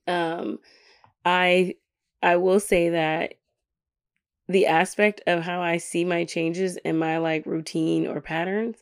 Um 0.06 0.58
I 1.24 1.74
I 2.22 2.36
will 2.36 2.60
say 2.60 2.90
that 2.90 3.34
the 4.48 4.66
aspect 4.66 5.22
of 5.26 5.42
how 5.42 5.62
I 5.62 5.78
see 5.78 6.04
my 6.04 6.24
changes 6.24 6.76
in 6.76 6.98
my 6.98 7.18
like 7.18 7.46
routine 7.46 8.06
or 8.06 8.20
patterns 8.20 8.76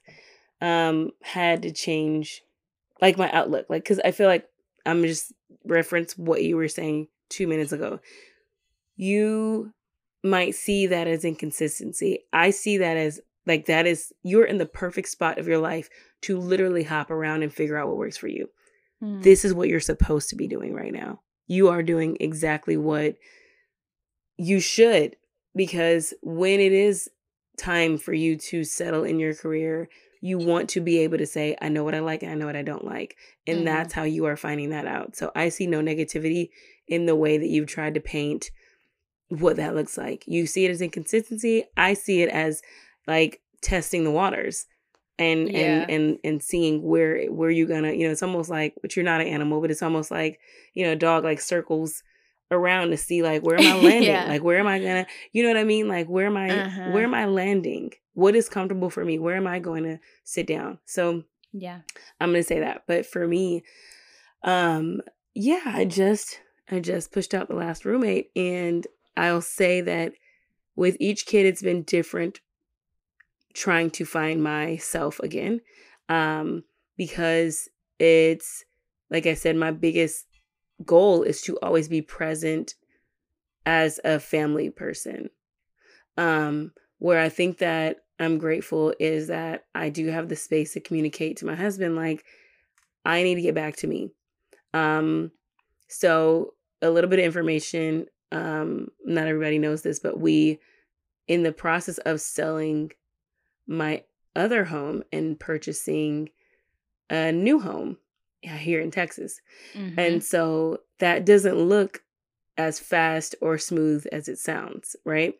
um 0.61 1.11
had 1.22 1.62
to 1.62 1.72
change 1.72 2.42
like 3.00 3.16
my 3.16 3.30
outlook 3.32 3.66
like 3.68 3.85
cuz 3.85 4.00
I 4.04 4.11
feel 4.11 4.26
like 4.28 4.48
I'm 4.85 5.02
just 5.04 5.32
reference 5.64 6.18
what 6.18 6.42
you 6.42 6.56
were 6.56 6.68
saying 6.68 7.08
2 7.28 7.46
minutes 7.46 7.72
ago. 7.72 8.00
You 8.96 9.72
might 10.24 10.54
see 10.54 10.87
that 10.87 11.06
as 11.06 11.24
inconsistency. 11.24 12.20
I 12.32 12.50
see 12.50 12.78
that 12.78 12.96
as 12.96 13.20
like 13.46 13.66
that 13.66 13.87
is 13.87 14.12
you're 14.22 14.44
in 14.44 14.59
the 14.59 14.66
perfect 14.66 15.09
spot 15.09 15.38
of 15.38 15.48
your 15.48 15.59
life 15.59 15.88
to 16.22 16.38
literally 16.38 16.85
hop 16.85 17.11
around 17.11 17.42
and 17.42 17.52
figure 17.52 17.76
out 17.76 17.88
what 17.88 17.96
works 17.96 18.16
for 18.16 18.28
you. 18.28 18.48
Mm. 19.02 19.22
This 19.22 19.44
is 19.44 19.52
what 19.52 19.68
you're 19.68 19.81
supposed 19.81 20.28
to 20.31 20.37
be 20.37 20.46
doing 20.46 20.74
right 20.74 20.92
now. 20.92 21.20
You 21.46 21.68
are 21.68 21.83
doing 21.83 22.16
exactly 22.20 22.76
what 22.76 23.16
you 24.37 24.61
should 24.61 25.16
because 25.55 26.14
when 26.22 26.61
it 26.61 26.72
is 26.72 27.11
time 27.59 27.98
for 27.98 28.12
you 28.12 28.37
to 28.37 28.64
settle 28.64 29.05
in 29.05 29.18
your 29.18 29.35
career, 29.35 29.88
you 30.20 30.38
want 30.38 30.70
to 30.70 30.81
be 30.81 30.98
able 30.98 31.18
to 31.18 31.26
say, 31.26 31.57
I 31.61 31.68
know 31.68 31.83
what 31.83 31.96
I 31.96 31.98
like 31.98 32.22
and 32.22 32.31
I 32.31 32.37
know 32.37 32.46
what 32.46 32.57
I 32.57 32.62
don't 32.62 32.85
like. 32.85 33.16
And 33.46 33.59
mm-hmm. 33.59 33.66
that's 33.66 33.92
how 33.92 34.05
you 34.05 34.24
are 34.26 34.37
finding 34.37 34.70
that 34.70 34.87
out. 34.87 35.16
So 35.16 35.33
I 35.35 35.48
see 35.48 35.66
no 35.66 35.81
negativity 35.81 36.50
in 36.87 37.07
the 37.07 37.16
way 37.16 37.38
that 37.38 37.48
you've 37.48 37.66
tried 37.66 37.94
to 37.94 38.00
paint 38.00 38.50
what 39.28 39.57
that 39.57 39.74
looks 39.74 39.98
like. 39.98 40.24
You 40.26 40.46
see 40.46 40.64
it 40.64 40.70
as 40.70 40.81
inconsistency. 40.81 41.64
I 41.76 41.94
see 41.94 42.22
it 42.22 42.28
as 42.28 42.62
like 43.06 43.40
testing 43.62 44.04
the 44.04 44.10
waters 44.10 44.66
and 45.18 45.50
yeah. 45.50 45.58
and 45.58 45.90
and 45.90 46.18
and 46.24 46.42
seeing 46.42 46.82
where 46.82 47.26
where 47.26 47.50
you're 47.50 47.66
gonna 47.66 47.92
you 47.92 48.06
know 48.06 48.12
it's 48.12 48.22
almost 48.22 48.50
like 48.50 48.74
but 48.82 48.96
you're 48.96 49.04
not 49.04 49.20
an 49.20 49.26
animal 49.26 49.60
but 49.60 49.70
it's 49.70 49.82
almost 49.82 50.10
like 50.10 50.40
you 50.74 50.84
know 50.84 50.92
a 50.92 50.96
dog 50.96 51.24
like 51.24 51.40
circles 51.40 52.02
around 52.50 52.90
to 52.90 52.96
see 52.96 53.22
like 53.22 53.42
where 53.42 53.58
am 53.58 53.66
i 53.66 53.80
landing 53.82 54.10
yeah. 54.10 54.26
like 54.26 54.42
where 54.42 54.58
am 54.58 54.66
i 54.66 54.78
gonna 54.78 55.06
you 55.32 55.42
know 55.42 55.48
what 55.48 55.58
i 55.58 55.64
mean 55.64 55.88
like 55.88 56.06
where 56.06 56.26
am 56.26 56.36
i 56.36 56.50
uh-huh. 56.50 56.90
where 56.90 57.04
am 57.04 57.14
i 57.14 57.24
landing 57.24 57.90
what 58.14 58.34
is 58.34 58.48
comfortable 58.48 58.90
for 58.90 59.04
me 59.04 59.18
where 59.18 59.36
am 59.36 59.46
i 59.46 59.58
going 59.58 59.84
to 59.84 59.98
sit 60.24 60.46
down 60.46 60.78
so 60.84 61.22
yeah 61.52 61.80
i'm 62.20 62.30
gonna 62.30 62.42
say 62.42 62.60
that 62.60 62.82
but 62.86 63.06
for 63.06 63.26
me 63.26 63.62
um 64.44 65.00
yeah 65.34 65.62
i 65.66 65.84
just 65.84 66.40
i 66.70 66.80
just 66.80 67.12
pushed 67.12 67.34
out 67.34 67.48
the 67.48 67.54
last 67.54 67.84
roommate 67.84 68.30
and 68.34 68.86
i'll 69.16 69.40
say 69.40 69.80
that 69.80 70.12
with 70.74 70.96
each 71.00 71.26
kid 71.26 71.46
it's 71.46 71.62
been 71.62 71.82
different 71.82 72.40
trying 73.54 73.90
to 73.90 74.04
find 74.04 74.42
myself 74.42 75.20
again 75.20 75.60
um, 76.08 76.64
because 76.96 77.68
it's 77.98 78.64
like 79.10 79.26
I 79.26 79.34
said, 79.34 79.56
my 79.56 79.70
biggest 79.70 80.26
goal 80.84 81.22
is 81.22 81.42
to 81.42 81.58
always 81.60 81.86
be 81.86 82.00
present 82.00 82.74
as 83.66 84.00
a 84.04 84.18
family 84.18 84.70
person. 84.70 85.28
Um, 86.16 86.72
where 86.98 87.20
I 87.20 87.28
think 87.28 87.58
that 87.58 87.98
I'm 88.18 88.38
grateful 88.38 88.94
is 88.98 89.28
that 89.28 89.64
I 89.74 89.90
do 89.90 90.06
have 90.06 90.28
the 90.28 90.36
space 90.36 90.72
to 90.72 90.80
communicate 90.80 91.36
to 91.38 91.46
my 91.46 91.54
husband, 91.54 91.96
like, 91.96 92.24
I 93.04 93.22
need 93.22 93.34
to 93.34 93.42
get 93.42 93.54
back 93.54 93.76
to 93.76 93.86
me. 93.86 94.12
Um, 94.72 95.32
so 95.88 96.54
a 96.80 96.90
little 96.90 97.10
bit 97.10 97.18
of 97.18 97.24
information. 97.24 98.06
Um, 98.30 98.88
not 99.04 99.26
everybody 99.26 99.58
knows 99.58 99.82
this, 99.82 99.98
but 99.98 100.20
we, 100.20 100.58
in 101.28 101.42
the 101.42 101.52
process 101.52 101.98
of 101.98 102.20
selling 102.20 102.92
my 103.66 104.05
other 104.35 104.64
home 104.64 105.03
and 105.12 105.38
purchasing 105.38 106.31
a 107.11 107.33
new 107.33 107.61
home 107.61 107.98
here 108.42 108.81
in 108.81 108.90
Texas. 108.90 109.40
Mm-hmm. 109.75 109.98
And 109.98 110.25
so 110.25 110.79
that 110.98 111.25
doesn't 111.25 111.57
look 111.57 112.03
as 112.57 112.79
fast 112.79 113.35
or 113.40 113.59
smooth 113.59 114.07
as 114.12 114.29
it 114.29 114.38
sounds, 114.38 114.96
right? 115.05 115.35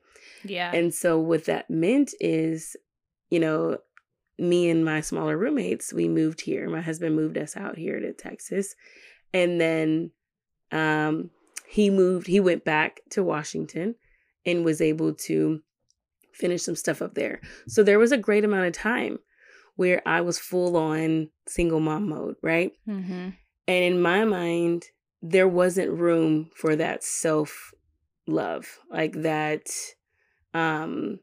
Yeah. 0.45 0.73
And 0.73 0.93
so 0.95 1.19
what 1.19 1.45
that 1.47 1.71
meant 1.71 2.15
is, 2.21 2.77
you 3.31 3.41
know, 3.41 3.79
me 4.39 4.71
and 4.71 4.85
my 4.85 5.01
smaller 5.01 5.37
roommates, 5.37 5.93
we 5.93 6.09
moved 6.09 6.41
here. 6.41 6.69
My 6.69 6.81
husband 6.81 7.17
moved 7.17 7.39
us 7.39 7.57
out 7.57 7.77
here 7.77 8.01
to 8.01 8.13
Texas. 8.13 8.75
And 9.35 9.61
then 9.61 10.11
um 10.71 11.31
he 11.67 11.89
moved, 11.89 12.27
he 12.27 12.39
went 12.39 12.65
back 12.65 13.01
to 13.11 13.23
Washington 13.23 13.95
and 14.45 14.65
was 14.65 14.83
able 14.83 15.15
to 15.15 15.63
finish 16.33 16.63
some 16.63 16.77
stuff 16.77 17.03
up 17.03 17.15
there. 17.15 17.41
So 17.69 17.83
there 17.83 17.99
was 17.99 18.13
a 18.13 18.19
great 18.19 18.45
amount 18.45 18.67
of 18.67 18.73
time 18.73 19.19
where 19.77 20.03
I 20.07 20.21
was 20.21 20.39
full 20.39 20.77
on 20.77 21.29
single 21.47 21.81
mom 21.81 22.09
mode, 22.09 22.37
right? 22.43 22.73
Mm-hmm. 22.89 23.31
And 23.69 23.85
in 23.85 24.03
my 24.03 24.25
mind, 24.25 24.85
there 25.23 25.49
wasn't 25.49 25.91
room 25.91 26.51
for 26.55 26.77
that 26.77 27.05
self 27.05 27.73
love, 28.27 28.79
like 28.91 29.23
that 29.23 29.67
um 30.55 31.19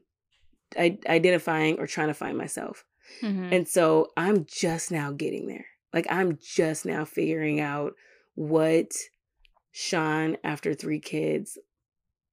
I- 0.76 0.98
identifying 1.08 1.78
or 1.78 1.86
trying 1.86 2.08
to 2.08 2.14
find 2.14 2.36
myself. 2.36 2.84
Mm-hmm. 3.22 3.52
And 3.52 3.68
so 3.68 4.08
I'm 4.16 4.46
just 4.46 4.90
now 4.90 5.12
getting 5.12 5.46
there. 5.46 5.66
Like 5.92 6.06
I'm 6.10 6.38
just 6.40 6.86
now 6.86 7.04
figuring 7.04 7.60
out 7.60 7.94
what 8.34 8.92
Sean 9.72 10.36
after 10.44 10.74
three 10.74 11.00
kids 11.00 11.58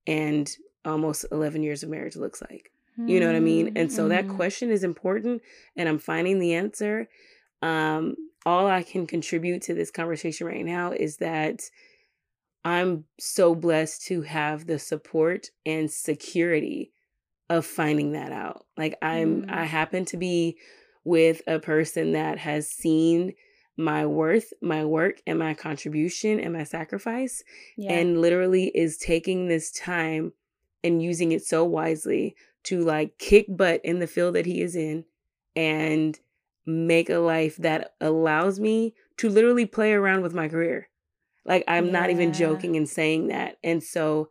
and 0.06 0.50
almost 0.88 1.26
11 1.32 1.62
years 1.64 1.84
of 1.84 1.90
marriage 1.90 2.16
looks 2.16 2.42
like. 2.42 2.72
You 3.00 3.20
know 3.20 3.28
what 3.28 3.36
I 3.36 3.42
mean? 3.42 3.74
And 3.76 3.92
so 3.92 4.08
that 4.08 4.26
mm-hmm. 4.26 4.36
question 4.36 4.72
is 4.72 4.84
important 4.84 5.44
and 5.76 5.88
I'm 5.88 6.00
finding 6.00 6.40
the 6.40 6.56
answer. 6.56 7.08
Um 7.62 8.16
all 8.46 8.66
I 8.66 8.82
can 8.82 9.06
contribute 9.06 9.62
to 9.64 9.74
this 9.74 9.92
conversation 9.92 10.48
right 10.48 10.66
now 10.66 10.94
is 10.94 11.18
that 11.18 11.62
I'm 12.66 13.04
so 13.20 13.54
blessed 13.54 14.06
to 14.08 14.22
have 14.24 14.66
the 14.66 14.80
support 14.80 15.52
and 15.66 15.92
security 15.92 16.92
of 17.50 17.66
finding 17.66 18.14
that 18.14 18.32
out. 18.32 18.66
Like 18.78 18.98
I'm 19.02 19.44
mm. 19.44 19.52
I 19.52 19.66
happen 19.66 20.06
to 20.06 20.18
be 20.18 20.58
with 21.04 21.42
a 21.46 21.60
person 21.60 22.14
that 22.14 22.40
has 22.40 22.70
seen 22.70 23.34
my 23.78 24.08
worth, 24.08 24.54
my 24.62 24.84
work, 24.84 25.22
and 25.28 25.38
my 25.38 25.54
contribution 25.54 26.40
and 26.40 26.52
my 26.52 26.64
sacrifice. 26.64 27.44
Yeah. 27.78 27.94
And 27.94 28.20
literally 28.20 28.72
is 28.74 28.98
taking 28.98 29.48
this 29.48 29.72
time 29.72 30.34
and 30.88 31.02
using 31.02 31.32
it 31.32 31.46
so 31.46 31.64
wisely 31.64 32.36
to 32.64 32.82
like 32.82 33.18
kick 33.18 33.46
butt 33.50 33.82
in 33.84 34.00
the 34.00 34.08
field 34.08 34.36
that 34.36 34.46
he 34.46 34.62
is 34.62 34.76
in 34.76 35.06
and 35.56 36.20
make 36.66 37.10
a 37.10 37.18
life 37.18 37.56
that 37.58 37.94
allows 38.02 38.60
me 38.60 38.94
to 39.18 39.30
literally 39.30 39.66
play 39.66 39.94
around 39.94 40.22
with 40.22 40.34
my 40.34 40.48
career. 40.48 40.90
Like 41.46 41.64
I'm 41.68 41.92
not 41.92 42.10
even 42.10 42.34
joking 42.34 42.76
in 42.76 42.86
saying 42.86 43.28
that. 43.28 43.58
And 43.64 43.82
so 43.82 44.30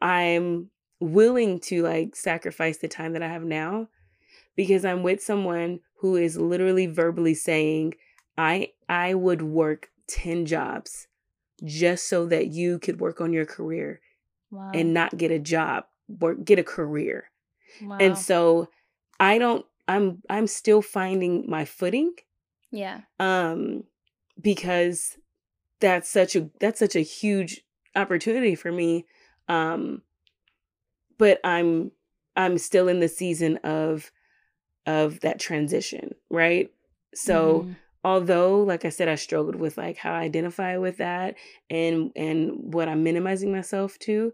I'm 0.00 0.70
willing 1.00 1.60
to 1.60 1.82
like 1.82 2.14
sacrifice 2.14 2.78
the 2.78 2.88
time 2.88 3.14
that 3.14 3.22
I 3.22 3.28
have 3.28 3.44
now 3.44 3.88
because 4.54 4.84
I'm 4.84 5.02
with 5.02 5.22
someone 5.22 5.80
who 6.00 6.16
is 6.16 6.36
literally 6.36 6.86
verbally 6.86 7.34
saying, 7.34 7.94
I 8.36 8.72
I 8.88 9.14
would 9.14 9.42
work 9.42 9.88
10 10.08 10.46
jobs 10.46 11.08
just 11.64 12.08
so 12.08 12.26
that 12.26 12.48
you 12.48 12.78
could 12.78 13.00
work 13.00 13.20
on 13.20 13.32
your 13.32 13.46
career 13.46 14.00
wow. 14.52 14.70
and 14.72 14.94
not 14.94 15.16
get 15.16 15.32
a 15.32 15.38
job, 15.40 15.84
work 16.08 16.44
get 16.44 16.60
a 16.60 16.64
career. 16.64 17.30
wow. 17.82 17.96
And 17.98 18.16
so 18.16 18.68
I 19.18 19.38
don't 19.38 19.66
I'm 19.88 20.22
I'm 20.30 20.46
still 20.46 20.82
finding 20.82 21.44
my 21.48 21.64
footing 21.64 22.14
yeah. 22.70 23.02
um 23.20 23.84
because 24.40 25.18
that's 25.80 26.08
such 26.08 26.34
a 26.34 26.48
that's 26.60 26.78
such 26.78 26.96
a 26.96 27.00
huge 27.00 27.60
opportunity 27.94 28.54
for 28.54 28.72
me 28.72 29.04
um 29.48 30.00
but 31.18 31.38
i'm 31.44 31.90
i'm 32.36 32.56
still 32.56 32.88
in 32.88 33.00
the 33.00 33.08
season 33.08 33.58
of 33.58 34.10
of 34.86 35.20
that 35.20 35.38
transition 35.38 36.14
right 36.30 36.70
so 37.14 37.64
Mhm. 37.66 37.76
Although 38.04 38.62
like 38.62 38.84
i 38.84 38.88
said 38.88 39.08
i 39.08 39.14
struggled 39.14 39.54
with 39.56 39.76
like 39.78 39.96
how 39.96 40.12
i 40.12 40.20
identify 40.20 40.76
with 40.76 40.96
that 40.98 41.34
and 41.70 42.10
and 42.16 42.50
what 42.74 42.88
i'm 42.88 43.02
minimizing 43.02 43.52
myself 43.52 43.98
to 43.98 44.32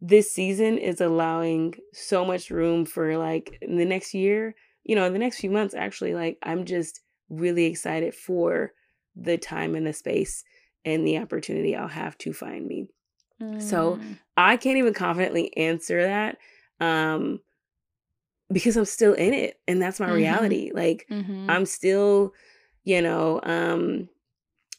this 0.00 0.30
season 0.32 0.76
is 0.76 1.00
allowing 1.00 1.74
so 1.92 2.24
much 2.24 2.50
room 2.50 2.84
for 2.84 3.16
like 3.16 3.54
in 3.62 3.76
the 3.76 3.84
next 3.84 4.12
year 4.14 4.54
you 4.84 4.94
know 4.94 5.04
in 5.06 5.12
the 5.12 5.18
next 5.18 5.38
few 5.40 5.50
months 5.50 5.74
actually 5.74 6.14
like 6.14 6.36
i'm 6.42 6.64
just 6.64 7.00
really 7.30 7.64
excited 7.64 8.14
for 8.14 8.72
the 9.16 9.38
time 9.38 9.74
and 9.74 9.86
the 9.86 9.92
space 9.92 10.44
and 10.84 11.06
the 11.06 11.16
opportunity 11.18 11.74
i'll 11.74 11.88
have 11.88 12.18
to 12.18 12.32
find 12.32 12.66
me 12.66 12.86
So, 13.58 13.96
Mm. 13.96 14.18
i 14.36 14.56
can't 14.56 14.76
even 14.78 14.94
confidently 14.94 15.56
answer 15.56 16.02
that 16.02 16.38
um 16.80 17.40
because 18.52 18.76
i'm 18.76 18.84
still 18.84 19.14
in 19.14 19.32
it 19.32 19.58
and 19.66 19.80
that's 19.80 20.00
my 20.00 20.08
Mhm. 20.08 20.14
reality 20.14 20.70
like 20.74 21.06
Mhm. 21.10 21.46
I'm 21.48 21.66
still, 21.66 22.32
you 22.84 23.02
know, 23.02 23.40
um 23.42 24.08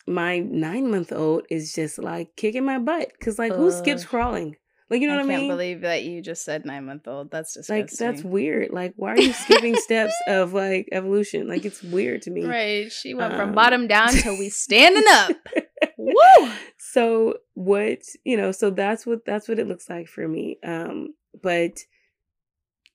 my 0.07 0.39
nine 0.39 0.89
month 0.91 1.11
old 1.11 1.45
is 1.49 1.73
just 1.73 1.97
like 1.97 2.35
kicking 2.35 2.63
my 2.65 2.77
butt 2.77 3.09
because 3.17 3.39
like 3.39 3.53
who 3.53 3.71
skips 3.71 4.05
crawling? 4.05 4.55
Like 4.87 5.01
you 5.01 5.07
know 5.07 5.15
I 5.15 5.17
what 5.17 5.25
I 5.25 5.29
can't 5.29 5.41
mean? 5.41 5.51
believe 5.51 5.81
that 5.81 6.03
you 6.03 6.21
just 6.21 6.45
said 6.45 6.63
nine 6.63 6.85
month 6.85 7.07
old. 7.07 7.31
That's 7.31 7.55
just 7.55 7.71
like 7.71 7.89
that's 7.89 8.23
weird. 8.23 8.69
Like 8.71 8.93
why 8.97 9.13
are 9.13 9.19
you 9.19 9.33
skipping 9.33 9.75
steps 9.77 10.13
of 10.27 10.53
like 10.53 10.87
evolution? 10.91 11.47
Like 11.47 11.65
it's 11.65 11.81
weird 11.81 12.21
to 12.23 12.31
me. 12.31 12.45
Right. 12.45 12.91
She 12.91 13.15
went 13.15 13.33
from 13.35 13.49
Um, 13.49 13.55
bottom 13.55 13.87
down 13.87 14.09
till 14.09 14.37
we 14.37 14.49
standing 14.65 15.03
up. 15.09 15.31
Woo! 15.97 16.51
So 16.77 17.37
what 17.55 18.03
you 18.23 18.37
know? 18.37 18.51
So 18.51 18.69
that's 18.69 19.07
what 19.07 19.25
that's 19.25 19.49
what 19.49 19.57
it 19.57 19.67
looks 19.67 19.89
like 19.89 20.07
for 20.07 20.27
me. 20.27 20.59
Um, 20.63 21.15
but 21.41 21.79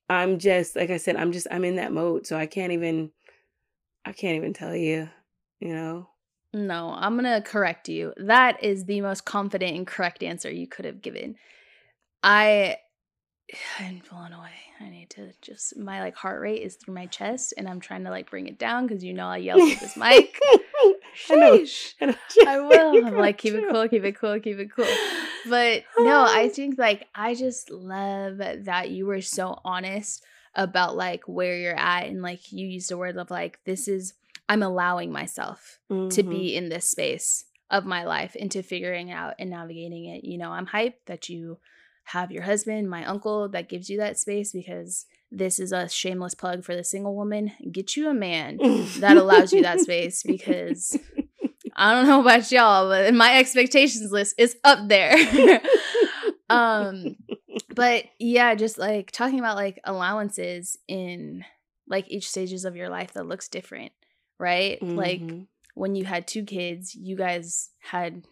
I'm 0.08 0.38
just 0.38 0.76
like 0.76 0.90
I 0.90 0.96
said, 0.96 1.16
I'm 1.16 1.32
just 1.32 1.46
I'm 1.50 1.64
in 1.64 1.76
that 1.76 1.92
mode, 1.92 2.24
so 2.26 2.36
I 2.36 2.46
can't 2.46 2.72
even 2.72 3.10
I 4.04 4.12
can't 4.12 4.36
even 4.36 4.52
tell 4.52 4.74
you. 4.74 5.08
You 5.60 5.74
know. 5.74 6.08
No, 6.52 6.94
I'm 6.96 7.16
gonna 7.16 7.42
correct 7.42 7.88
you. 7.88 8.12
That 8.16 8.62
is 8.62 8.84
the 8.86 9.00
most 9.00 9.24
confident 9.24 9.76
and 9.76 9.86
correct 9.86 10.22
answer 10.22 10.50
you 10.50 10.66
could 10.66 10.84
have 10.84 11.02
given. 11.02 11.36
I 12.22 12.78
I'm 13.78 14.02
blown 14.10 14.32
away. 14.32 14.50
I 14.80 14.88
need 14.88 15.10
to 15.10 15.32
just 15.42 15.76
my 15.76 16.00
like 16.00 16.14
heart 16.14 16.40
rate 16.40 16.62
is 16.62 16.76
through 16.76 16.94
my 16.94 17.06
chest 17.06 17.54
and 17.56 17.68
I'm 17.68 17.80
trying 17.80 18.04
to 18.04 18.10
like 18.10 18.30
bring 18.30 18.46
it 18.46 18.58
down 18.58 18.86
because 18.86 19.04
you 19.04 19.12
know 19.12 19.26
I 19.26 19.38
yell 19.38 19.60
at 19.60 19.80
this 19.80 19.96
mic. 19.96 20.38
I 21.30 21.34
know. 21.34 21.64
I, 22.00 22.06
know. 22.06 22.14
I 22.46 22.60
will. 22.60 23.06
I'm 23.06 23.16
like, 23.16 23.38
keep 23.38 23.54
it 23.54 23.64
cool, 23.70 23.88
keep 23.88 24.04
it 24.04 24.16
cool, 24.18 24.40
keep 24.40 24.58
it 24.58 24.70
cool. 24.74 24.86
But 25.48 25.84
no, 25.98 26.24
I 26.26 26.48
think 26.54 26.78
like 26.78 27.06
I 27.14 27.34
just 27.34 27.70
love 27.70 28.38
that 28.38 28.90
you 28.90 29.06
were 29.06 29.20
so 29.20 29.60
honest 29.64 30.24
about 30.54 30.96
like 30.96 31.22
where 31.26 31.56
you're 31.56 31.78
at 31.78 32.06
and 32.06 32.22
like 32.22 32.52
you 32.52 32.66
used 32.66 32.90
a 32.90 32.96
word 32.96 33.16
of 33.16 33.30
like 33.30 33.58
this 33.64 33.86
is 33.88 34.14
I'm 34.48 34.62
allowing 34.62 35.12
myself 35.12 35.78
to 35.88 36.22
Mhm. 36.24 36.28
be 36.30 36.56
in 36.56 36.68
this 36.68 36.88
space 36.88 37.44
of 37.70 37.84
my 37.84 38.02
life 38.04 38.34
into 38.34 38.62
figuring 38.64 39.12
out 39.12 39.34
and 39.38 39.50
navigating 39.50 40.06
it. 40.06 40.24
You 40.24 40.38
know, 40.38 40.50
I'm 40.50 40.66
hyped 40.66 41.04
that 41.06 41.28
you 41.28 41.58
have 42.04 42.32
your 42.32 42.42
husband, 42.42 42.90
my 42.90 43.04
uncle, 43.04 43.48
that 43.50 43.68
gives 43.68 43.88
you 43.88 43.98
that 43.98 44.18
space 44.18 44.50
because 44.50 45.06
this 45.30 45.60
is 45.60 45.70
a 45.70 45.88
shameless 45.88 46.34
plug 46.34 46.64
for 46.64 46.74
the 46.74 46.82
single 46.82 47.14
woman. 47.14 47.52
Get 47.70 47.96
you 47.96 48.08
a 48.08 48.14
man 48.14 48.58
that 48.98 49.16
allows 49.16 49.52
you 49.52 49.62
that 49.62 49.80
space 49.80 50.24
because 50.24 50.98
I 51.76 51.94
don't 51.94 52.08
know 52.08 52.20
about 52.22 52.50
y'all, 52.50 52.88
but 52.88 53.14
my 53.14 53.38
expectations 53.38 54.10
list 54.10 54.34
is 54.36 54.56
up 54.64 54.88
there. 54.88 55.14
um 56.50 57.14
but 57.80 58.04
yeah, 58.18 58.54
just 58.54 58.76
like 58.78 59.10
talking 59.10 59.38
about 59.38 59.56
like 59.56 59.80
allowances 59.84 60.78
in 60.86 61.44
like 61.88 62.04
each 62.08 62.28
stages 62.28 62.64
of 62.64 62.76
your 62.76 62.88
life 62.90 63.14
that 63.14 63.26
looks 63.26 63.48
different, 63.48 63.92
right? 64.38 64.78
Like 64.82 65.20
Mhm. 65.22 65.46
when 65.74 65.94
you 65.96 66.04
had 66.04 66.26
two 66.28 66.44
kids, 66.44 66.94
you 66.94 67.16
guys 67.16 67.70
had 67.80 68.26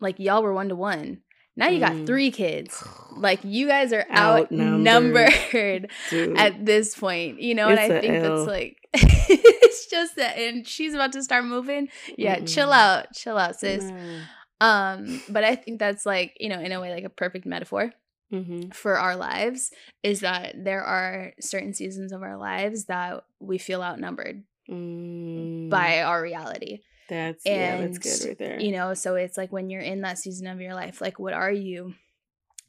like 0.00 0.18
y'all 0.18 0.42
were 0.42 0.54
one 0.54 0.68
to 0.70 0.74
one. 0.76 1.22
Now 1.54 1.68
you 1.68 1.80
got 1.80 1.92
Mm. 1.92 2.06
three 2.06 2.30
kids. 2.30 2.82
Like 3.16 3.40
you 3.44 3.66
guys 3.68 3.92
are 3.92 4.06
Outnumbered. 4.10 5.32
outnumbered 5.34 5.90
at 6.38 6.64
this 6.64 6.96
point, 6.98 7.40
you 7.42 7.54
know, 7.54 7.68
and 7.68 7.78
I 7.78 7.88
think 8.00 8.14
L. 8.14 8.22
that's 8.36 8.46
like 8.48 8.78
it's 8.94 9.86
just 9.86 10.16
that 10.16 10.38
and 10.38 10.66
she's 10.66 10.94
about 10.94 11.12
to 11.12 11.22
start 11.22 11.44
moving. 11.44 11.88
Yeah, 12.16 12.40
chill 12.40 12.70
Mm-mm. 12.70 12.72
out, 12.72 13.12
chill 13.14 13.36
out, 13.38 13.60
sis. 13.60 13.84
Nah. 13.84 14.20
Um, 14.60 15.22
but 15.28 15.44
I 15.44 15.56
think 15.56 15.78
that's 15.80 16.06
like, 16.06 16.36
you 16.40 16.48
know, 16.48 16.58
in 16.60 16.72
a 16.72 16.80
way 16.80 16.92
like 16.94 17.04
a 17.04 17.10
perfect 17.10 17.44
metaphor 17.46 17.92
Mhm. 18.32 18.74
for 18.74 18.96
our 18.96 19.14
lives 19.16 19.70
is 20.02 20.20
that 20.20 20.54
there 20.64 20.82
are 20.82 21.32
certain 21.40 21.74
seasons 21.74 22.12
of 22.12 22.22
our 22.22 22.36
lives 22.38 22.86
that 22.86 23.24
we 23.40 23.58
feel 23.58 23.82
outnumbered 23.82 24.44
Mm. 24.68 25.68
by 25.68 26.02
our 26.02 26.22
reality. 26.22 26.80
That's 27.08 27.44
yeah, 27.44 27.76
that's 27.76 27.98
good 27.98 28.28
right 28.28 28.38
there. 28.38 28.60
You 28.60 28.72
know, 28.72 28.94
so 28.94 29.16
it's 29.16 29.36
like 29.36 29.52
when 29.52 29.68
you're 29.68 29.82
in 29.82 30.00
that 30.02 30.18
season 30.18 30.46
of 30.46 30.60
your 30.60 30.74
life, 30.74 31.00
like 31.00 31.18
what 31.18 31.34
are 31.34 31.52
you 31.52 31.94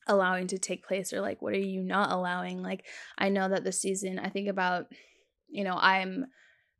allowing 0.08 0.47
to 0.47 0.58
take 0.58 0.86
place 0.86 1.13
or 1.13 1.21
like 1.21 1.41
what 1.41 1.54
are 1.54 1.58
you 1.58 1.82
not 1.82 2.12
allowing? 2.12 2.62
Like 2.62 2.86
I 3.17 3.30
know 3.30 3.47
that 3.49 3.63
the 3.63 3.71
season 3.71 4.19
I 4.19 4.30
think 4.30 4.49
about, 4.49 4.88
you 5.47 5.63
know, 5.63 5.78
I'm 5.80 6.26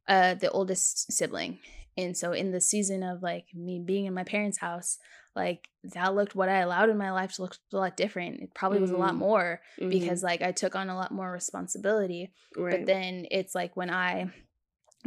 uh 0.08 0.34
the 0.36 0.52
oldest 0.52 1.12
sibling. 1.13 1.60
And 1.96 2.17
so 2.17 2.34
in 2.34 2.52
the 2.52 2.60
season 2.60 3.04
of 3.04 3.22
like 3.22 3.46
me 3.54 3.80
being 3.80 4.06
in 4.06 4.13
my 4.13 4.24
parents' 4.24 4.58
house, 4.58 4.98
like 5.36 5.67
that 5.96 6.13
looked 6.15 6.36
what 6.36 6.50
I 6.50 6.60
allowed 6.60 6.89
in 6.89 6.98
my 6.98 7.12
life 7.12 7.34
to 7.34 7.41
look 7.43 7.56
a 7.74 7.78
lot 7.78 7.98
different. 7.98 8.41
It 8.41 8.54
probably 8.54 8.80
was 8.80 8.91
a 8.91 8.98
lot 8.98 9.15
Mm. 9.15 9.19
more 9.19 9.62
Mhm. 9.80 9.89
because 9.89 10.24
like 10.24 10.41
I 10.41 10.52
took 10.52 10.76
on 10.76 10.89
a 10.89 10.96
lot 10.96 11.12
more 11.12 11.32
responsibility. 11.32 12.32
right. 12.56 12.72
But 12.72 12.86
then 12.86 13.26
it's 13.32 13.56
like 13.56 13.76
when 13.76 13.89
I 13.89 14.32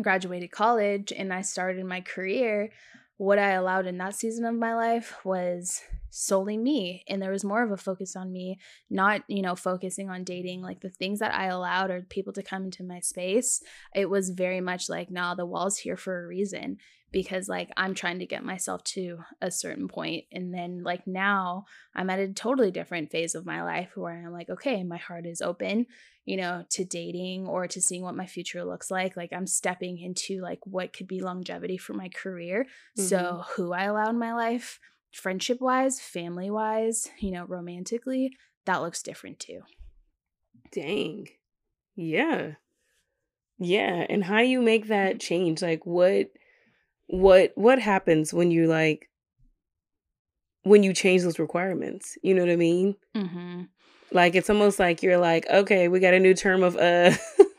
graduated 0.01 0.51
college 0.51 1.13
and 1.13 1.33
I 1.33 1.43
started 1.43 1.85
my 1.85 2.01
career, 2.01 2.71
what 3.17 3.39
I 3.39 3.53
allowed 3.53 3.87
in 3.87 3.97
that 3.99 4.15
season 4.15 4.45
of 4.45 4.55
my 4.55 4.75
life 4.75 5.25
was 5.25 5.81
solely 6.11 6.57
me. 6.59 7.03
And 7.09 7.21
there 7.23 7.31
was 7.31 7.45
more 7.45 7.63
of 7.63 7.71
a 7.71 7.77
focus 7.79 8.15
on 8.15 8.31
me, 8.33 8.59
not, 8.91 9.23
you 9.29 9.41
know, 9.43 9.55
focusing 9.55 10.11
on 10.11 10.25
dating. 10.25 10.61
Like 10.63 10.81
the 10.81 10.91
things 10.91 11.21
that 11.21 11.33
I 11.35 11.47
allowed 11.47 11.91
or 11.91 12.03
people 12.03 12.33
to 12.35 12.43
come 12.43 12.65
into 12.65 12.83
my 12.85 13.01
space, 13.01 13.63
it 13.95 14.11
was 14.11 14.31
very 14.31 14.61
much 14.61 14.89
like, 14.91 15.11
nah, 15.11 15.35
the 15.35 15.47
wall's 15.47 15.79
here 15.79 15.97
for 15.97 16.25
a 16.25 16.27
reason 16.27 16.79
because 17.17 17.49
like 17.49 17.71
I'm 17.77 17.95
trying 17.95 18.19
to 18.21 18.27
get 18.27 18.45
myself 18.45 18.85
to 18.85 19.19
a 19.41 19.51
certain 19.51 19.89
point 19.89 20.25
and 20.33 20.53
then 20.53 20.83
like 20.83 21.07
now 21.07 21.65
I'm 21.95 22.11
at 22.11 22.19
a 22.19 22.29
totally 22.29 22.71
different 22.71 23.11
phase 23.11 23.35
of 23.35 23.47
my 23.47 23.63
life 23.63 23.97
where 23.97 24.25
I'm 24.27 24.33
like 24.33 24.51
okay 24.51 24.83
my 24.83 24.99
heart 24.99 25.27
is 25.27 25.43
open 25.43 25.87
you 26.25 26.37
know 26.37 26.65
to 26.71 26.85
dating 26.85 27.47
or 27.47 27.67
to 27.69 27.81
seeing 27.81 28.03
what 28.03 28.17
my 28.17 28.27
future 28.27 28.65
looks 28.65 28.91
like 28.91 29.17
like 29.17 29.33
I'm 29.33 29.47
stepping 29.47 29.99
into 29.99 30.41
like 30.41 30.61
what 30.65 30.93
could 30.93 31.09
be 31.09 31.21
longevity 31.21 31.79
for 31.79 31.95
my 31.95 32.09
career 32.09 32.67
so 32.97 33.19
mm-hmm. 33.19 33.53
who 33.53 33.73
I 33.73 33.85
allow 33.85 34.11
in 34.11 34.19
my 34.19 34.35
life 34.35 34.79
friendship 35.13 35.61
wise 35.61 36.01
family 36.01 36.51
wise 36.51 37.09
you 37.19 37.33
know 37.33 37.45
romantically 37.45 38.33
that 38.67 38.83
looks 38.83 39.03
different 39.03 39.41
too 39.41 39.63
Dang. 40.73 41.29
Yeah. 41.95 42.53
Yeah. 43.59 44.05
And 44.09 44.25
how 44.25 44.41
you 44.41 44.61
make 44.61 44.89
that 44.89 45.13
mm-hmm. 45.13 45.19
change? 45.19 45.63
Like 45.63 45.87
what 45.87 46.31
what 47.09 47.53
what 47.55 47.79
happens 47.79 48.33
when 48.33 48.51
you 48.51 48.67
like 48.67 49.09
when 50.63 50.83
you 50.83 50.93
change 50.93 51.23
those 51.23 51.39
requirements? 51.39 52.19
You 52.23 52.35
know 52.35 52.43
what 52.43 52.51
I 52.51 52.57
mean? 52.57 52.97
mm-hmm. 53.15 53.63
Like 54.13 54.35
it's 54.35 54.51
almost 54.51 54.79
like 54.79 55.03
you're 55.03 55.19
like, 55.19 55.47
okay, 55.51 55.89
we 55.89 56.01
got 56.01 56.15
a 56.15 56.21
new 56.21 56.35
term 56.35 56.63
of 56.63 56.77
uh 56.77 57.13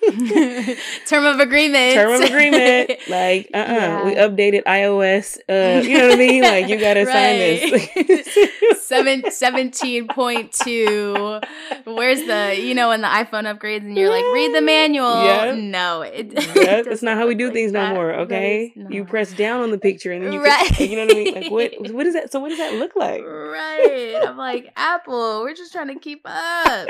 term 1.06 1.26
of 1.26 1.40
agreement. 1.40 1.94
Term 1.94 2.12
of 2.14 2.22
agreement. 2.22 2.92
Like, 3.08 3.50
uh 3.54 3.58
uh 3.58 4.02
We 4.06 4.16
updated 4.16 4.64
iOS. 4.64 5.38
Uh, 5.48 5.82
you 5.82 5.98
know 5.98 6.08
what 6.08 6.16
I 6.16 6.18
mean? 6.18 6.44
Like, 6.48 6.68
you 6.68 6.78
got 6.80 6.96
to 6.96 7.06
sign 7.06 7.38
this. 7.38 8.82
Seven, 8.86 9.22
17.2. 9.24 11.44
Where's 11.86 12.26
the, 12.26 12.58
you 12.60 12.74
know, 12.74 12.90
when 12.90 13.02
the 13.02 13.08
iPhone 13.08 13.44
upgrades 13.44 13.82
and 13.82 13.96
you're 13.98 14.10
like, 14.10 14.24
read 14.34 14.54
the 14.56 14.62
manual. 14.62 15.24
Yeah. 15.24 15.56
No, 15.56 16.02
it, 16.02 16.34
yeah, 16.56 16.82
that's 16.84 17.02
not 17.02 17.18
how 17.18 17.28
we 17.28 17.36
do 17.36 17.52
things 17.52 17.72
no 17.72 17.94
more, 17.94 18.14
okay? 18.14 18.74
You 18.90 19.06
press 19.06 19.32
down 19.34 19.62
on 19.62 19.72
the 19.72 19.78
picture 19.78 20.12
and 20.12 20.26
then 20.26 20.34
you, 20.34 20.44
right. 20.44 20.80
You 20.80 20.96
know 20.96 21.06
what 21.06 21.12
I 21.12 21.16
mean? 21.16 21.36
Like, 21.36 21.52
what, 21.52 21.72
what 21.94 22.06
is 22.06 22.14
that? 22.14 22.32
So, 22.32 22.40
what 22.40 22.50
does 22.50 22.60
that 22.60 22.74
look 22.76 22.96
like? 22.96 23.24
Right. 23.24 24.16
I'm 24.26 24.38
like, 24.38 24.72
Apple, 24.76 25.42
we're 25.42 25.56
just 25.56 25.72
trying 25.74 25.88
to 25.90 26.00
keep 26.00 26.22
up. 26.26 26.90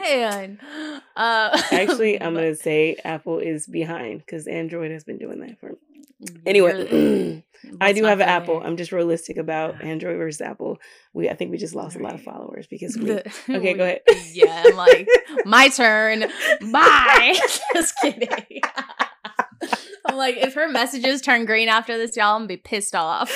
Man. 0.00 0.58
Uh, 1.16 1.60
Actually, 1.72 2.20
I'm 2.20 2.34
going 2.34 2.45
to 2.45 2.45
say 2.54 2.96
Apple 3.04 3.38
is 3.38 3.66
behind 3.66 4.20
because 4.20 4.46
Android 4.46 4.90
has 4.90 5.04
been 5.04 5.18
doing 5.18 5.40
that 5.40 5.58
for 5.58 5.70
mm-hmm. 6.22 6.36
Anyway, 6.46 7.44
I 7.80 7.92
do 7.92 8.04
have 8.04 8.20
an 8.20 8.28
Apple. 8.28 8.62
I'm 8.62 8.76
just 8.76 8.92
realistic 8.92 9.36
about 9.36 9.82
Android 9.82 10.18
versus 10.18 10.40
Apple. 10.40 10.78
We 11.12 11.28
I 11.28 11.34
think 11.34 11.50
we 11.50 11.58
just 11.58 11.74
lost 11.74 11.96
right. 11.96 12.02
a 12.02 12.04
lot 12.04 12.14
of 12.14 12.22
followers 12.22 12.66
because 12.66 12.96
we. 12.98 13.12
okay, 13.48 13.74
go 13.74 13.84
ahead. 13.84 14.00
yeah, 14.32 14.64
I'm 14.66 14.76
like 14.76 15.08
my 15.44 15.68
turn. 15.68 16.24
Bye. 16.72 17.38
just 17.74 17.94
kidding. 18.00 18.28
I'm 20.04 20.16
like, 20.16 20.36
if 20.36 20.54
her 20.54 20.68
messages 20.68 21.20
turn 21.20 21.46
green 21.46 21.68
after 21.68 21.98
this, 21.98 22.16
y'all, 22.16 22.34
I'm 22.34 22.42
gonna 22.42 22.48
be 22.48 22.56
pissed 22.56 22.94
off. 22.94 23.30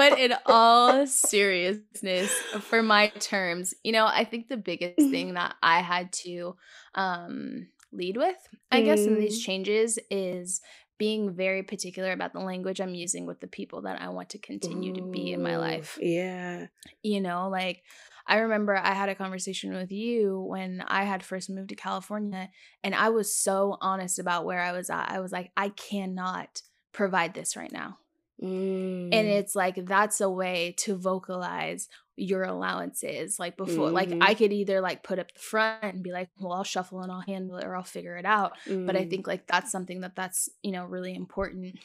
But 0.00 0.18
in 0.18 0.34
all 0.46 1.06
seriousness, 1.06 2.32
for 2.60 2.82
my 2.82 3.08
terms, 3.18 3.74
you 3.84 3.92
know, 3.92 4.06
I 4.06 4.24
think 4.24 4.48
the 4.48 4.56
biggest 4.56 4.96
thing 4.96 5.34
that 5.34 5.56
I 5.62 5.80
had 5.80 6.12
to 6.24 6.56
um 6.94 7.68
lead 7.92 8.16
with, 8.16 8.36
I 8.70 8.80
mm. 8.80 8.84
guess, 8.86 9.00
in 9.00 9.20
these 9.20 9.42
mm. 9.42 9.44
changes 9.44 9.98
is 10.10 10.62
being 10.96 11.34
very 11.34 11.62
particular 11.62 12.12
about 12.12 12.32
the 12.32 12.40
language 12.40 12.80
I'm 12.80 12.94
using 12.94 13.26
with 13.26 13.40
the 13.40 13.46
people 13.46 13.82
that 13.82 14.00
I 14.00 14.08
want 14.08 14.30
to 14.30 14.38
continue 14.38 14.92
Ooh, 14.92 14.96
to 14.96 15.02
be 15.02 15.32
in 15.32 15.42
my 15.42 15.56
life. 15.56 15.98
Yeah. 16.00 16.66
You 17.02 17.20
know, 17.20 17.48
like 17.48 17.82
I 18.26 18.38
remember 18.38 18.76
I 18.76 18.94
had 18.94 19.08
a 19.10 19.14
conversation 19.14 19.74
with 19.74 19.92
you 19.92 20.40
when 20.40 20.82
I 20.86 21.04
had 21.04 21.22
first 21.22 21.50
moved 21.50 21.70
to 21.70 21.74
California, 21.74 22.48
and 22.82 22.94
I 22.94 23.10
was 23.10 23.34
so 23.34 23.76
honest 23.82 24.18
about 24.18 24.46
where 24.46 24.60
I 24.60 24.72
was 24.72 24.88
at. 24.88 25.10
I 25.10 25.20
was 25.20 25.32
like, 25.32 25.50
I 25.56 25.70
cannot 25.70 26.62
provide 26.92 27.34
this 27.34 27.54
right 27.54 27.72
now. 27.72 27.98
Mm. 28.42 29.10
And 29.12 29.28
it's 29.28 29.54
like 29.54 29.84
that's 29.84 30.20
a 30.20 30.30
way 30.30 30.74
to 30.78 30.96
vocalize 30.96 31.88
your 32.20 32.42
allowances 32.42 33.38
like 33.38 33.56
before 33.56 33.86
mm-hmm. 33.86 33.94
like 33.94 34.12
i 34.20 34.34
could 34.34 34.52
either 34.52 34.80
like 34.82 35.02
put 35.02 35.18
up 35.18 35.32
the 35.32 35.40
front 35.40 35.82
and 35.82 36.02
be 36.02 36.12
like 36.12 36.28
well 36.38 36.52
i'll 36.52 36.64
shuffle 36.64 37.00
and 37.00 37.10
i'll 37.10 37.22
handle 37.22 37.56
it 37.56 37.64
or 37.64 37.74
i'll 37.74 37.82
figure 37.82 38.16
it 38.16 38.26
out 38.26 38.52
mm. 38.66 38.86
but 38.86 38.94
i 38.94 39.00
mm. 39.00 39.10
think 39.10 39.26
like 39.26 39.46
that's 39.46 39.72
something 39.72 40.02
that 40.02 40.14
that's 40.14 40.50
you 40.62 40.70
know 40.70 40.84
really 40.84 41.14
important 41.14 41.78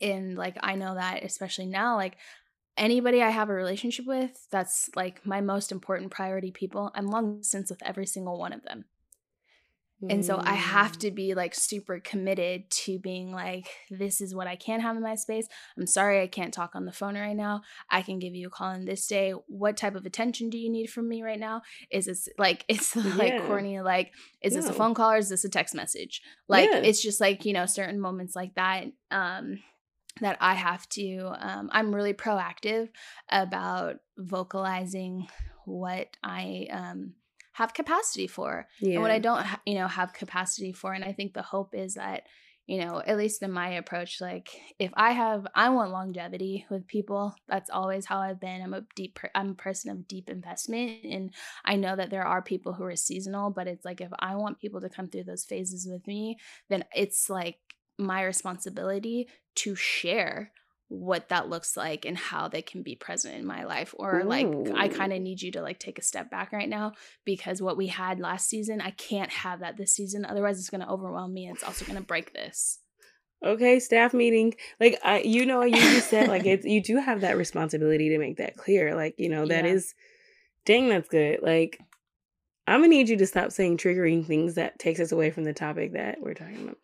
and 0.00 0.36
like 0.36 0.56
i 0.60 0.74
know 0.74 0.94
that 0.94 1.24
especially 1.24 1.64
now 1.64 1.96
like 1.96 2.16
anybody 2.76 3.22
i 3.22 3.30
have 3.30 3.48
a 3.48 3.54
relationship 3.54 4.06
with 4.06 4.46
that's 4.50 4.90
like 4.94 5.24
my 5.24 5.40
most 5.40 5.72
important 5.72 6.10
priority 6.10 6.50
people 6.50 6.90
i'm 6.94 7.06
long 7.06 7.38
distance 7.38 7.70
with 7.70 7.82
every 7.82 8.06
single 8.06 8.38
one 8.38 8.52
of 8.52 8.62
them 8.64 8.84
and 10.08 10.24
so 10.24 10.40
I 10.42 10.54
have 10.54 10.92
mm. 10.92 11.00
to 11.00 11.10
be 11.10 11.34
like 11.34 11.54
super 11.54 12.00
committed 12.00 12.68
to 12.70 12.98
being 12.98 13.32
like, 13.32 13.68
this 13.90 14.20
is 14.20 14.34
what 14.34 14.46
I 14.46 14.56
can 14.56 14.80
have 14.80 14.96
in 14.96 15.02
my 15.02 15.14
space. 15.14 15.46
I'm 15.76 15.86
sorry 15.86 16.20
I 16.20 16.26
can't 16.26 16.52
talk 16.52 16.74
on 16.74 16.86
the 16.86 16.92
phone 16.92 17.16
right 17.16 17.36
now. 17.36 17.62
I 17.88 18.02
can 18.02 18.18
give 18.18 18.34
you 18.34 18.48
a 18.48 18.50
call 18.50 18.68
on 18.68 18.84
this 18.84 19.06
day. 19.06 19.32
What 19.46 19.76
type 19.76 19.94
of 19.94 20.04
attention 20.04 20.50
do 20.50 20.58
you 20.58 20.70
need 20.70 20.86
from 20.86 21.08
me 21.08 21.22
right 21.22 21.38
now? 21.38 21.62
Is 21.90 22.06
this 22.06 22.28
like, 22.38 22.64
it's 22.68 22.96
like 22.96 23.34
yeah. 23.34 23.46
corny, 23.46 23.80
like, 23.80 24.12
is 24.42 24.54
no. 24.54 24.60
this 24.60 24.70
a 24.70 24.72
phone 24.72 24.94
call 24.94 25.12
or 25.12 25.18
is 25.18 25.28
this 25.28 25.44
a 25.44 25.48
text 25.48 25.74
message? 25.74 26.22
Like, 26.48 26.70
yeah. 26.70 26.78
it's 26.78 27.02
just 27.02 27.20
like, 27.20 27.44
you 27.44 27.52
know, 27.52 27.66
certain 27.66 28.00
moments 28.00 28.34
like 28.34 28.54
that. 28.54 28.86
Um, 29.10 29.60
that 30.20 30.36
I 30.40 30.54
have 30.54 30.86
to, 30.90 31.32
um, 31.38 31.70
I'm 31.72 31.94
really 31.94 32.12
proactive 32.12 32.90
about 33.30 33.96
vocalizing 34.18 35.26
what 35.64 36.08
I, 36.22 36.66
um, 36.70 37.14
have 37.52 37.74
capacity 37.74 38.26
for 38.26 38.66
yeah. 38.80 38.94
and 38.94 39.02
what 39.02 39.10
I 39.10 39.18
don't, 39.18 39.46
you 39.66 39.74
know, 39.74 39.88
have 39.88 40.12
capacity 40.12 40.72
for. 40.72 40.92
And 40.92 41.04
I 41.04 41.12
think 41.12 41.34
the 41.34 41.42
hope 41.42 41.74
is 41.74 41.94
that, 41.94 42.24
you 42.66 42.80
know, 42.80 43.02
at 43.04 43.16
least 43.16 43.42
in 43.42 43.50
my 43.50 43.70
approach, 43.70 44.20
like 44.20 44.48
if 44.78 44.90
I 44.94 45.12
have, 45.12 45.46
I 45.54 45.68
want 45.70 45.90
longevity 45.90 46.64
with 46.70 46.86
people. 46.86 47.34
That's 47.48 47.70
always 47.70 48.06
how 48.06 48.20
I've 48.20 48.40
been. 48.40 48.62
I'm 48.62 48.72
a 48.72 48.84
deep, 48.94 49.18
I'm 49.34 49.50
a 49.50 49.54
person 49.54 49.90
of 49.90 50.08
deep 50.08 50.30
investment, 50.30 51.04
and 51.04 51.34
I 51.64 51.76
know 51.76 51.96
that 51.96 52.10
there 52.10 52.26
are 52.26 52.40
people 52.40 52.72
who 52.72 52.84
are 52.84 52.96
seasonal. 52.96 53.50
But 53.50 53.66
it's 53.66 53.84
like 53.84 54.00
if 54.00 54.10
I 54.18 54.36
want 54.36 54.60
people 54.60 54.80
to 54.80 54.88
come 54.88 55.08
through 55.08 55.24
those 55.24 55.44
phases 55.44 55.88
with 55.90 56.06
me, 56.06 56.36
then 56.68 56.84
it's 56.94 57.28
like 57.28 57.56
my 57.98 58.22
responsibility 58.22 59.28
to 59.56 59.74
share 59.74 60.52
what 60.92 61.30
that 61.30 61.48
looks 61.48 61.74
like 61.74 62.04
and 62.04 62.18
how 62.18 62.48
they 62.48 62.60
can 62.60 62.82
be 62.82 62.94
present 62.94 63.34
in 63.34 63.46
my 63.46 63.64
life 63.64 63.94
or 63.98 64.20
Ooh. 64.20 64.24
like 64.24 64.46
i 64.76 64.88
kind 64.88 65.10
of 65.10 65.22
need 65.22 65.40
you 65.40 65.50
to 65.50 65.62
like 65.62 65.78
take 65.78 65.98
a 65.98 66.02
step 66.02 66.30
back 66.30 66.52
right 66.52 66.68
now 66.68 66.92
because 67.24 67.62
what 67.62 67.78
we 67.78 67.86
had 67.86 68.20
last 68.20 68.46
season 68.46 68.78
i 68.80 68.90
can't 68.90 69.30
have 69.30 69.60
that 69.60 69.78
this 69.78 69.94
season 69.94 70.26
otherwise 70.26 70.58
it's 70.58 70.68
going 70.68 70.82
to 70.82 70.88
overwhelm 70.88 71.32
me 71.32 71.46
and 71.46 71.56
it's 71.56 71.64
also 71.64 71.86
going 71.86 71.96
to 71.96 72.04
break 72.04 72.34
this 72.34 72.78
okay 73.42 73.80
staff 73.80 74.12
meeting 74.12 74.52
like 74.80 74.98
i 75.02 75.20
you 75.20 75.46
know 75.46 75.62
you 75.62 75.76
just 75.76 76.10
said 76.10 76.28
like 76.28 76.44
it's 76.44 76.66
you 76.66 76.82
do 76.82 76.98
have 76.98 77.22
that 77.22 77.38
responsibility 77.38 78.10
to 78.10 78.18
make 78.18 78.36
that 78.36 78.56
clear 78.56 78.94
like 78.94 79.14
you 79.16 79.30
know 79.30 79.46
that 79.46 79.64
yeah. 79.64 79.72
is, 79.72 79.94
dang 80.66 80.90
that's 80.90 81.08
good 81.08 81.40
like 81.42 81.80
i'm 82.66 82.80
gonna 82.80 82.88
need 82.88 83.08
you 83.08 83.16
to 83.16 83.26
stop 83.26 83.50
saying 83.50 83.78
triggering 83.78 84.26
things 84.26 84.56
that 84.56 84.78
takes 84.78 85.00
us 85.00 85.10
away 85.10 85.30
from 85.30 85.44
the 85.44 85.54
topic 85.54 85.94
that 85.94 86.20
we're 86.20 86.34
talking 86.34 86.62
about 86.64 86.76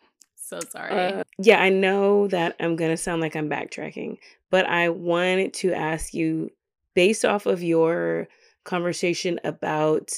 so 0.49 0.61
sorry. 0.71 0.93
Uh, 0.93 1.25
yeah, 1.39 1.61
I 1.61 1.69
know 1.69 2.27
that 2.29 2.57
I'm 2.61 2.77
going 2.77 2.91
to 2.91 2.97
sound 2.97 3.21
like 3.21 3.37
I'm 3.37 3.51
backtracking, 3.51 4.19
but 4.51 4.67
I 4.67 4.89
wanted 4.89 5.55
to 5.55 5.73
ask 5.73 6.15
you 6.15 6.51
based 6.95 7.25
off 7.25 7.47
of 7.47 7.63
your 7.63 8.29
conversation 8.65 9.39
about 9.45 10.11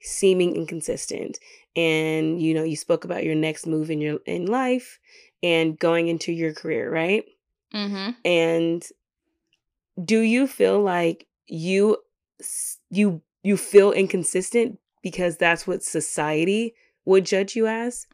seeming 0.00 0.54
inconsistent 0.54 1.38
and 1.74 2.40
you 2.40 2.54
know 2.54 2.62
you 2.62 2.76
spoke 2.76 3.04
about 3.04 3.24
your 3.24 3.34
next 3.34 3.66
move 3.66 3.90
in 3.90 4.00
your 4.00 4.18
in 4.26 4.46
life 4.46 5.00
and 5.42 5.78
going 5.78 6.08
into 6.08 6.32
your 6.32 6.54
career 6.54 6.90
right 6.90 7.24
mm-hmm. 7.74 8.10
and 8.24 8.84
do 10.04 10.20
you 10.20 10.46
feel 10.46 10.80
like 10.80 11.26
you 11.48 11.96
you 12.90 13.20
you 13.42 13.56
feel 13.56 13.90
inconsistent 13.90 14.78
because 15.02 15.36
that's 15.36 15.66
what 15.66 15.82
society 15.82 16.74
would 17.04 17.26
judge 17.26 17.56
you 17.56 17.66
as 17.66 18.06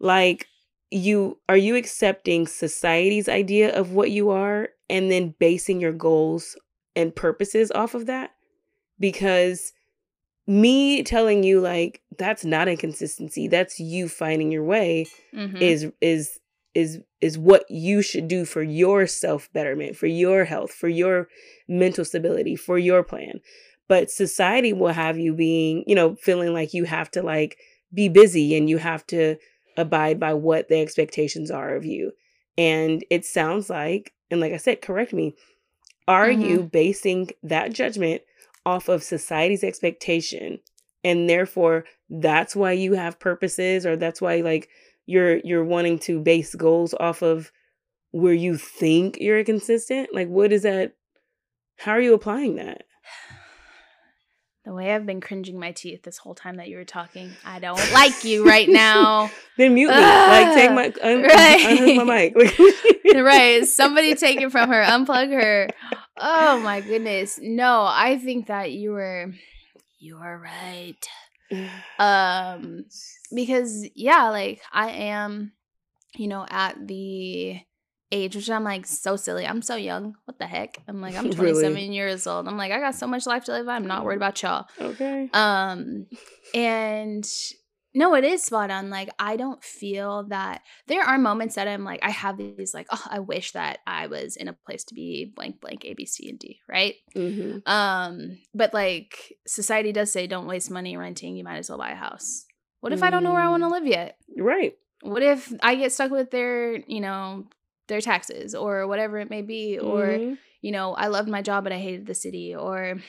like 0.00 0.48
you 0.90 1.38
are 1.48 1.56
you 1.56 1.76
accepting 1.76 2.46
society's 2.46 3.28
idea 3.28 3.74
of 3.74 3.92
what 3.92 4.10
you 4.10 4.30
are 4.30 4.68
and 4.88 5.10
then 5.10 5.34
basing 5.38 5.80
your 5.80 5.92
goals 5.92 6.56
and 6.94 7.14
purposes 7.14 7.72
off 7.72 7.94
of 7.94 8.06
that 8.06 8.30
because 8.98 9.72
me 10.46 11.02
telling 11.02 11.42
you 11.42 11.60
like 11.60 12.02
that's 12.18 12.44
not 12.44 12.68
inconsistency 12.68 13.48
that's 13.48 13.80
you 13.80 14.08
finding 14.08 14.52
your 14.52 14.62
way 14.62 15.06
mm-hmm. 15.34 15.56
is 15.56 15.90
is 16.00 16.38
is 16.74 17.00
is 17.20 17.36
what 17.36 17.64
you 17.68 18.00
should 18.00 18.28
do 18.28 18.44
for 18.44 18.62
your 18.62 19.06
self 19.06 19.52
betterment 19.52 19.96
for 19.96 20.06
your 20.06 20.44
health 20.44 20.70
for 20.70 20.88
your 20.88 21.26
mental 21.66 22.04
stability 22.04 22.54
for 22.54 22.78
your 22.78 23.02
plan 23.02 23.40
but 23.88 24.10
society 24.10 24.72
will 24.72 24.92
have 24.92 25.18
you 25.18 25.34
being 25.34 25.82
you 25.86 25.96
know 25.96 26.14
feeling 26.14 26.52
like 26.52 26.72
you 26.72 26.84
have 26.84 27.10
to 27.10 27.22
like 27.22 27.58
be 27.92 28.08
busy 28.08 28.56
and 28.56 28.70
you 28.70 28.78
have 28.78 29.04
to 29.06 29.36
abide 29.76 30.18
by 30.18 30.34
what 30.34 30.68
the 30.68 30.80
expectations 30.80 31.50
are 31.50 31.74
of 31.74 31.84
you. 31.84 32.12
And 32.58 33.04
it 33.10 33.24
sounds 33.24 33.68
like, 33.68 34.12
and 34.30 34.40
like 34.40 34.52
I 34.52 34.56
said, 34.56 34.82
correct 34.82 35.12
me, 35.12 35.34
are 36.08 36.28
mm-hmm. 36.28 36.42
you 36.42 36.62
basing 36.62 37.30
that 37.42 37.72
judgment 37.72 38.22
off 38.64 38.88
of 38.88 39.02
society's 39.02 39.64
expectation? 39.64 40.60
And 41.04 41.28
therefore, 41.28 41.84
that's 42.08 42.56
why 42.56 42.72
you 42.72 42.94
have 42.94 43.20
purposes, 43.20 43.86
or 43.86 43.96
that's 43.96 44.20
why 44.20 44.36
like 44.40 44.68
you're 45.06 45.38
you're 45.38 45.64
wanting 45.64 45.98
to 46.00 46.20
base 46.20 46.54
goals 46.54 46.94
off 46.98 47.22
of 47.22 47.52
where 48.10 48.34
you 48.34 48.56
think 48.56 49.18
you're 49.20 49.44
consistent? 49.44 50.08
Like 50.12 50.28
what 50.28 50.52
is 50.52 50.62
that? 50.62 50.94
How 51.78 51.92
are 51.92 52.00
you 52.00 52.14
applying 52.14 52.56
that? 52.56 52.84
The 54.66 54.74
way 54.74 54.92
I've 54.92 55.06
been 55.06 55.20
cringing 55.20 55.60
my 55.60 55.70
teeth 55.70 56.02
this 56.02 56.18
whole 56.18 56.34
time 56.34 56.56
that 56.56 56.66
you 56.66 56.76
were 56.76 56.84
talking, 56.84 57.30
I 57.44 57.60
don't 57.60 57.78
like 57.92 58.24
you 58.24 58.44
right 58.44 58.68
now. 58.68 59.30
then 59.56 59.74
mute 59.74 59.90
me. 59.90 59.94
like 59.94 60.54
take 60.56 60.72
my 60.72 60.92
un- 61.08 61.22
right. 61.22 61.78
unhook 61.78 62.04
my 62.04 62.32
mic. 62.34 63.14
right. 63.14 63.64
Somebody 63.64 64.16
take 64.16 64.40
it 64.40 64.50
from 64.50 64.68
her. 64.68 64.82
Unplug 64.82 65.30
her. 65.30 65.68
Oh 66.18 66.58
my 66.58 66.80
goodness. 66.80 67.38
No, 67.40 67.86
I 67.88 68.18
think 68.18 68.48
that 68.48 68.72
you 68.72 68.90
were 68.90 69.32
you 70.00 70.16
are 70.18 70.36
right. 70.36 71.08
Um 72.00 72.86
because 73.32 73.86
yeah, 73.94 74.30
like 74.30 74.62
I 74.72 74.90
am, 74.90 75.52
you 76.16 76.26
know, 76.26 76.44
at 76.50 76.88
the 76.88 77.60
age, 78.16 78.34
which 78.36 78.50
I'm 78.50 78.64
like 78.64 78.86
so 78.86 79.16
silly. 79.16 79.46
I'm 79.46 79.62
so 79.62 79.76
young. 79.76 80.14
What 80.24 80.38
the 80.38 80.46
heck? 80.46 80.78
I'm 80.88 81.00
like 81.00 81.14
I'm 81.16 81.24
Really? 81.30 81.52
27 81.52 81.92
years 81.92 82.26
old. 82.26 82.48
I'm 82.48 82.56
like 82.56 82.72
I 82.72 82.80
got 82.80 82.94
so 82.94 83.06
much 83.06 83.26
life 83.26 83.44
to 83.44 83.52
live. 83.52 83.68
I'm 83.68 83.86
not 83.86 84.04
worried 84.04 84.16
about 84.22 84.42
y'all. 84.42 84.66
Okay. 84.80 85.28
Um, 85.32 86.06
and 86.54 87.26
no, 87.94 88.14
it 88.14 88.24
is 88.24 88.42
spot 88.42 88.70
on. 88.70 88.90
Like, 88.90 89.08
I 89.18 89.36
don't 89.36 89.62
feel 89.64 90.24
that 90.28 90.60
there 90.86 91.02
are 91.02 91.16
moments 91.16 91.54
that 91.54 91.66
I'm 91.66 91.82
like, 91.82 92.00
I 92.02 92.10
have 92.10 92.36
these, 92.36 92.74
like, 92.74 92.86
oh, 92.90 93.02
I 93.08 93.20
wish 93.20 93.52
that 93.52 93.78
I 93.86 94.06
was 94.08 94.36
in 94.36 94.48
a 94.48 94.52
place 94.52 94.84
to 94.84 94.94
be 94.94 95.32
blank, 95.34 95.62
blank, 95.62 95.82
A, 95.86 95.94
B, 95.94 96.04
C, 96.04 96.28
and 96.28 96.38
D, 96.38 96.60
right? 96.68 96.94
hmm 97.14 97.58
Um, 97.64 98.38
but 98.54 98.74
like, 98.74 99.32
society 99.46 99.92
does 99.92 100.12
say 100.12 100.26
don't 100.26 100.46
waste 100.46 100.70
money 100.70 100.96
renting, 100.98 101.36
you 101.36 101.44
might 101.44 101.56
as 101.56 101.70
well 101.70 101.78
buy 101.78 101.90
a 101.92 101.94
house. 101.96 102.44
What 102.80 102.92
if 102.92 103.02
I 103.02 103.08
don't 103.10 103.24
know 103.24 103.32
where 103.32 103.42
I 103.42 103.48
want 103.48 103.62
to 103.62 103.68
Mm. 103.68 103.72
live 103.72 103.86
yet? 103.86 104.18
Right. 104.36 104.74
What 105.02 105.22
if 105.22 105.52
I 105.62 105.74
get 105.76 105.90
stuck 105.92 106.10
with 106.10 106.30
their, 106.30 106.76
you 106.76 107.00
know, 107.00 107.46
their 107.88 108.00
taxes 108.00 108.54
or 108.54 108.86
whatever 108.86 109.18
it 109.18 109.30
may 109.30 109.42
be? 109.42 109.78
Or, 109.78 110.06
Mhm. 110.18 110.38
you 110.62 110.72
know, 110.72 110.94
I 110.94 111.06
loved 111.08 111.28
my 111.28 111.42
job, 111.42 111.64
but 111.64 111.72
I 111.72 111.78
hated 111.78 112.06
the 112.06 112.14
city. 112.14 112.54
Or, 112.54 113.00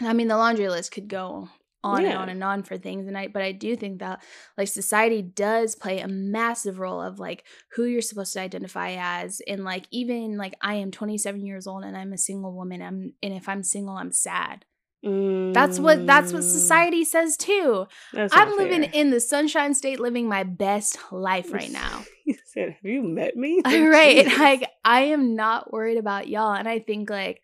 I 0.00 0.12
mean, 0.12 0.28
the 0.28 0.36
laundry 0.36 0.68
list 0.68 0.92
could 0.92 1.08
go 1.08 1.48
on 1.84 2.04
and 2.04 2.16
on 2.16 2.28
and 2.28 2.44
on 2.44 2.62
for 2.62 2.78
things. 2.78 3.08
And 3.08 3.18
I, 3.18 3.26
but 3.26 3.42
I 3.42 3.50
do 3.50 3.74
think 3.74 3.98
that 3.98 4.22
like 4.56 4.68
society 4.68 5.20
does 5.20 5.74
play 5.74 5.98
a 5.98 6.06
massive 6.06 6.78
role 6.78 7.02
of 7.02 7.18
like 7.18 7.44
who 7.74 7.84
you're 7.84 8.00
supposed 8.02 8.32
to 8.34 8.40
identify 8.40 8.94
as. 8.98 9.40
And 9.48 9.64
like, 9.64 9.86
even 9.90 10.36
like 10.36 10.54
I 10.60 10.74
am 10.74 10.92
27 10.92 11.44
years 11.44 11.66
old 11.66 11.82
and 11.82 11.96
I'm 11.96 12.12
a 12.12 12.18
single 12.18 12.52
woman. 12.54 12.82
I'm, 12.82 13.14
and 13.20 13.34
if 13.34 13.48
I'm 13.48 13.64
single, 13.64 13.96
I'm 13.96 14.12
sad. 14.12 14.64
That's 15.02 15.78
what, 15.80 16.06
that's 16.06 16.32
what 16.32 16.42
Mm. 16.42 16.52
society 16.52 17.04
says 17.04 17.36
too. 17.36 17.86
I'm 18.14 18.56
living 18.56 18.82
fair. 18.82 18.90
in 18.94 19.10
the 19.10 19.20
sunshine 19.20 19.74
state, 19.74 19.98
living 20.00 20.28
my 20.28 20.44
best 20.44 20.98
life 21.10 21.52
right 21.52 21.70
now. 21.82 22.04
you 22.24 22.36
said, 22.46 22.70
"Have 22.80 22.84
you 22.90 23.02
met 23.02 23.36
me?" 23.36 23.60
right 23.66 24.26
like 24.38 24.62
i 24.84 25.00
am 25.00 25.34
not 25.34 25.72
worried 25.72 25.98
about 25.98 26.28
y'all 26.28 26.54
and 26.54 26.68
i 26.68 26.78
think 26.78 27.10
like 27.10 27.42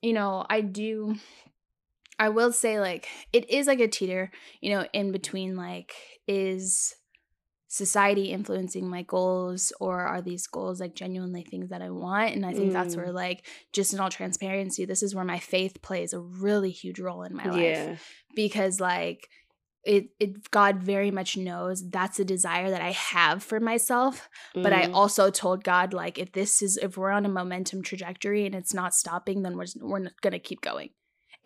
you 0.00 0.12
know 0.14 0.44
i 0.48 0.60
do 0.62 1.14
i 2.18 2.28
will 2.30 2.50
say 2.52 2.80
like 2.80 3.06
it 3.32 3.50
is 3.50 3.66
like 3.66 3.80
a 3.80 3.88
teeter 3.88 4.30
you 4.62 4.70
know 4.74 4.86
in 4.94 5.12
between 5.12 5.56
like 5.56 5.92
is 6.26 6.94
society 7.72 8.32
influencing 8.32 8.90
my 8.90 9.02
goals 9.02 9.72
or 9.78 10.00
are 10.00 10.20
these 10.20 10.48
goals 10.48 10.80
like 10.80 10.92
genuinely 10.92 11.44
things 11.48 11.68
that 11.70 11.80
i 11.80 11.88
want 11.88 12.34
and 12.34 12.44
i 12.44 12.52
think 12.52 12.72
that's 12.72 12.94
Mm. 12.94 12.98
where 12.98 13.12
like 13.12 13.46
just 13.72 13.92
in 13.94 14.00
all 14.00 14.10
transparency 14.10 14.84
this 14.84 15.04
is 15.04 15.14
where 15.14 15.24
my 15.24 15.38
faith 15.38 15.80
plays 15.80 16.12
a 16.12 16.18
really 16.18 16.72
huge 16.72 16.98
role 16.98 17.22
in 17.22 17.32
my 17.36 17.44
life 17.44 17.60
yeah. 17.62 17.96
because 18.34 18.80
like 18.80 19.28
it, 19.84 20.06
it 20.18 20.50
god 20.50 20.82
very 20.82 21.12
much 21.12 21.36
knows 21.36 21.88
that's 21.90 22.18
a 22.18 22.24
desire 22.24 22.70
that 22.70 22.82
i 22.82 22.90
have 22.90 23.40
for 23.40 23.60
myself 23.60 24.28
but 24.52 24.72
I 24.72 24.86
Mhm. 24.86 24.94
also 24.94 25.30
told 25.30 25.62
God 25.62 25.92
like 25.94 26.18
if 26.18 26.32
this 26.32 26.60
is 26.62 26.76
if 26.76 26.98
we're 26.98 27.12
on 27.12 27.24
a 27.24 27.28
momentum 27.28 27.82
trajectory 27.84 28.46
and 28.46 28.54
it's 28.54 28.74
not 28.74 28.94
stopping, 28.94 29.42
then 29.42 29.56
we're 29.56 29.66
we're 29.80 30.10
gonna 30.22 30.40
keep 30.40 30.60
going, 30.60 30.90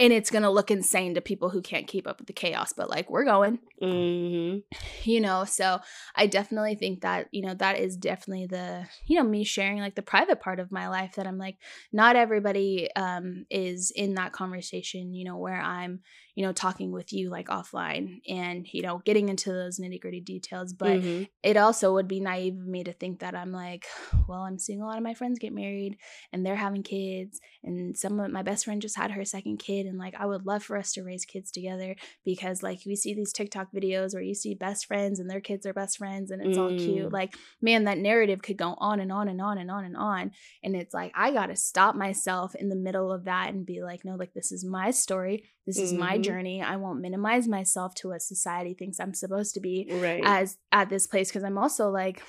and 0.00 0.12
it's 0.12 0.30
gonna 0.30 0.50
look 0.50 0.70
insane 0.70 1.14
to 1.14 1.20
people 1.20 1.50
who 1.50 1.62
can't 1.62 1.86
keep 1.86 2.06
up 2.06 2.18
with 2.18 2.26
the 2.26 2.32
chaos. 2.32 2.72
But 2.72 2.90
like 2.90 3.10
we're 3.10 3.24
going, 3.24 3.58
Mhm. 3.80 4.62
you 5.04 5.20
know. 5.20 5.44
So 5.44 5.80
I 6.14 6.26
definitely 6.26 6.74
think 6.74 7.02
that 7.02 7.28
you 7.32 7.42
know 7.42 7.54
that 7.54 7.78
is 7.78 7.96
definitely 7.96 8.46
the 8.46 8.86
you 9.06 9.16
know 9.18 9.28
me 9.28 9.44
sharing 9.44 9.78
like 9.78 9.94
the 9.94 10.02
private 10.02 10.40
part 10.40 10.60
of 10.60 10.72
my 10.72 10.88
life 10.88 11.14
that 11.16 11.26
I'm 11.26 11.38
like 11.38 11.56
not 11.92 12.16
everybody 12.16 12.88
um 12.96 13.46
is 13.50 13.92
in 13.94 14.14
that 14.14 14.32
conversation, 14.32 15.14
you 15.14 15.24
know, 15.24 15.36
where 15.36 15.60
I'm 15.60 16.00
you 16.34 16.44
know 16.44 16.52
talking 16.52 16.90
with 16.92 17.12
you 17.12 17.30
like 17.30 17.48
offline 17.48 18.20
and 18.28 18.66
you 18.72 18.82
know 18.82 19.00
getting 19.04 19.28
into 19.28 19.52
those 19.52 19.78
nitty 19.78 20.00
gritty 20.00 20.20
details, 20.20 20.72
but 20.72 20.98
Mhm. 21.00 21.28
it 21.42 21.56
also 21.56 21.92
would 21.94 22.08
be 22.08 22.20
naive 22.20 22.54
of 22.58 22.66
me 22.66 22.82
to 22.84 22.92
think 22.92 23.20
that 23.20 23.34
I'm 23.34 23.52
like, 23.52 23.86
well, 24.28 24.40
I'm 24.42 24.58
seeing 24.58 24.80
a 24.80 24.86
lot 24.86 24.96
of 24.96 25.02
my 25.04 25.14
friends 25.14 25.38
get 25.38 25.52
married 25.52 25.96
and 26.32 26.44
they're 26.44 26.56
having 26.56 26.82
kids, 26.82 27.40
and 27.62 27.96
some 27.96 28.18
of 28.20 28.30
my 28.30 28.42
best 28.42 28.64
friend 28.64 28.82
just 28.82 28.96
had 28.96 29.10
her 29.12 29.24
second 29.24 29.58
kid, 29.58 29.86
and 29.86 29.98
like 29.98 30.14
I 30.18 30.26
would 30.26 30.46
love 30.46 30.62
for 30.64 30.76
us 30.76 30.92
to 30.94 31.02
raise 31.04 31.24
kids 31.24 31.50
together 31.50 31.94
because 32.24 32.62
like 32.62 32.80
we 32.86 32.96
see 32.96 33.14
these 33.14 33.32
TikTok 33.32 33.68
videos 33.72 34.14
where 34.14 34.22
you 34.22 34.34
see 34.34 34.54
best 34.54 34.86
friends 34.86 35.20
and 35.20 35.28
their 35.30 35.40
kids 35.40 35.66
are 35.66 35.72
best 35.72 35.98
friends 35.98 36.30
and 36.30 36.42
it's 36.42 36.58
all 36.58 36.70
Mm. 36.70 36.84
cute. 36.84 37.12
Like, 37.12 37.34
man, 37.60 37.84
that 37.84 37.98
narrative 37.98 38.42
could 38.42 38.56
go 38.56 38.74
on 38.78 39.00
and 39.00 39.12
on 39.12 39.28
and 39.28 39.40
on 39.40 39.58
and 39.58 39.70
on 39.70 39.84
and 39.84 39.96
on. 39.96 40.32
And 40.62 40.74
it's 40.74 40.94
like 40.94 41.12
I 41.14 41.30
gotta 41.32 41.56
stop 41.56 41.94
myself 41.94 42.54
in 42.54 42.68
the 42.68 42.76
middle 42.76 43.12
of 43.12 43.24
that 43.24 43.50
and 43.50 43.64
be 43.66 43.82
like, 43.82 44.04
no, 44.04 44.16
like 44.16 44.32
this 44.34 44.50
is 44.52 44.64
my 44.64 44.90
story. 44.90 45.44
This 45.66 45.78
is 45.78 45.92
my 45.94 46.18
Mhm. 46.18 46.22
journey. 46.22 46.62
I 46.62 46.76
won't 46.76 47.00
minimize 47.00 47.48
myself 47.48 47.94
to 47.96 48.08
what 48.08 48.20
society 48.22 48.74
thinks 48.74 49.00
I'm 49.00 49.14
supposed 49.14 49.54
to 49.54 49.60
be 49.60 49.88
Right. 49.90 50.20
as 50.24 50.58
at 50.72 50.90
this 50.90 51.06
place 51.06 51.28
because 51.28 51.44
I'm 51.44 51.58
also 51.58 51.90
like 51.90 52.22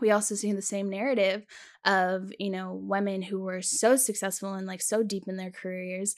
we 0.00 0.10
also 0.10 0.34
see 0.34 0.50
the 0.52 0.60
same 0.60 0.90
narrative 0.90 1.46
of 1.84 2.32
you 2.40 2.50
know 2.50 2.74
women 2.74 3.22
who 3.22 3.38
were 3.40 3.62
so 3.62 3.94
successful 3.94 4.54
and 4.54 4.66
like 4.66 4.82
so 4.82 5.04
deep 5.04 5.28
in 5.28 5.36
their 5.36 5.52
careers 5.52 6.16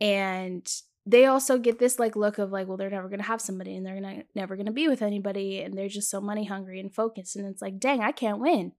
and 0.00 0.66
they 1.06 1.26
also 1.26 1.58
get 1.58 1.78
this 1.78 1.98
like 1.98 2.16
look 2.16 2.38
of 2.38 2.50
like 2.52 2.66
well 2.68 2.76
they're 2.76 2.90
never 2.90 3.08
going 3.08 3.20
to 3.20 3.26
have 3.26 3.40
somebody 3.40 3.76
and 3.76 3.84
they're 3.86 3.94
gonna, 4.00 4.22
never 4.34 4.56
going 4.56 4.66
to 4.66 4.72
be 4.72 4.88
with 4.88 5.02
anybody 5.02 5.60
and 5.60 5.76
they're 5.76 5.88
just 5.88 6.10
so 6.10 6.20
money 6.20 6.44
hungry 6.44 6.80
and 6.80 6.94
focused 6.94 7.36
and 7.36 7.46
it's 7.46 7.62
like 7.62 7.78
dang 7.78 8.00
I 8.00 8.12
can't 8.12 8.40
win 8.40 8.72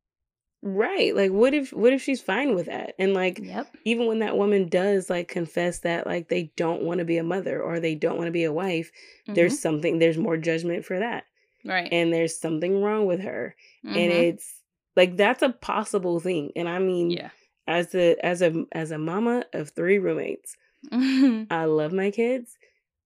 right. 0.66 1.16
Like, 1.16 1.32
what 1.32 1.54
if 1.54 1.72
what 1.72 1.94
if 1.94 2.02
she's 2.02 2.22
fine 2.22 2.56
with 2.56 2.66
that? 2.66 2.96
And 3.00 3.14
like, 3.14 3.40
yep 3.42 3.68
even 3.88 4.08
when 4.08 4.18
that 4.20 4.36
woman 4.36 4.68
does 4.68 5.12
like 5.12 5.28
confess 5.28 5.80
that 5.80 6.08
like 6.08 6.28
they 6.28 6.52
don't 6.58 6.82
want 6.82 6.98
to 6.98 7.06
be 7.06 7.18
a 7.18 7.24
mother 7.24 7.62
or 7.62 7.80
they 7.80 7.94
don't 7.94 8.18
want 8.18 8.26
to 8.26 8.32
be 8.32 8.44
a 8.44 8.52
wife, 8.52 8.92
there's 9.28 9.60
something. 9.60 10.00
There's 10.00 10.18
more 10.18 10.38
judgment 10.38 10.84
for 10.86 10.98
that, 11.00 11.26
right 11.64 11.88
and 11.92 12.12
there's 12.12 12.36
something 12.38 12.82
wrong 12.82 13.06
with 13.06 13.22
her, 13.22 13.56
and 13.86 14.12
Mhm. 14.12 14.24
it's 14.30 14.62
like 14.96 15.16
that's 15.18 15.44
a 15.44 15.50
possible 15.50 16.20
thing. 16.20 16.52
And 16.56 16.68
I 16.68 16.80
mean, 16.80 17.12
yeah 17.12 17.30
as 17.68 17.94
a 17.96 18.16
as 18.26 18.42
a 18.42 18.66
as 18.72 18.92
a 18.92 18.98
mama 18.98 19.46
of 19.54 19.70
three 19.70 20.00
roommates, 20.00 20.56
I 20.92 21.66
love 21.66 21.94
my 21.94 22.10
kids, 22.12 22.58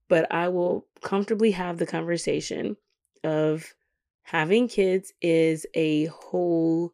but 0.07 0.31
I 0.33 0.47
will 0.47 0.85
comfortably 1.01 1.51
have 1.51 1.77
the 1.77 1.85
conversation 1.85 2.77
of 3.23 3.73
having 4.23 4.67
kids 4.69 5.11
is 5.21 5.65
a 5.73 6.05
whole 6.05 6.93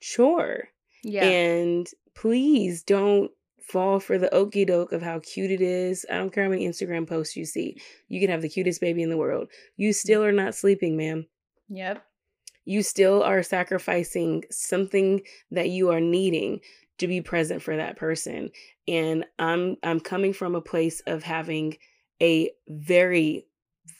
chore. 0.00 0.68
yeah 1.02 1.24
And 1.24 1.86
please 2.14 2.82
don't 2.82 3.30
fall 3.70 4.00
for 4.00 4.18
the 4.18 4.32
okey 4.34 4.64
doke 4.64 4.92
of 4.92 5.02
how 5.02 5.20
cute 5.20 5.50
it 5.50 5.60
is. 5.60 6.04
I 6.10 6.14
don't 6.14 6.32
care 6.32 6.44
how 6.44 6.50
many 6.50 6.66
Instagram 6.66 7.08
posts 7.08 7.36
you 7.36 7.44
see. 7.44 7.80
You 8.08 8.20
can 8.20 8.30
have 8.30 8.42
the 8.42 8.48
cutest 8.48 8.80
baby 8.80 9.02
in 9.02 9.10
the 9.10 9.16
world. 9.16 9.48
You 9.76 9.90
mm. 9.90 9.94
still 9.94 10.24
are 10.24 10.32
not 10.32 10.54
sleeping, 10.54 10.96
ma'am. 10.96 11.26
yep 11.68 12.04
You 12.64 12.82
still 12.82 13.22
are 13.22 13.42
sacrificing 13.42 14.44
something 14.50 15.22
that 15.50 15.70
you 15.70 15.90
are 15.90 16.00
needing 16.00 16.60
to 16.98 17.06
be 17.06 17.20
present 17.20 17.62
for 17.62 17.76
that 17.76 17.96
person. 17.96 18.50
And 18.86 19.24
I'm 19.38 19.76
I'm 19.82 20.00
coming 20.00 20.32
from 20.32 20.54
a 20.54 20.60
place 20.60 21.00
of 21.06 21.22
having 21.22 21.76
a 22.20 22.50
very 22.68 23.46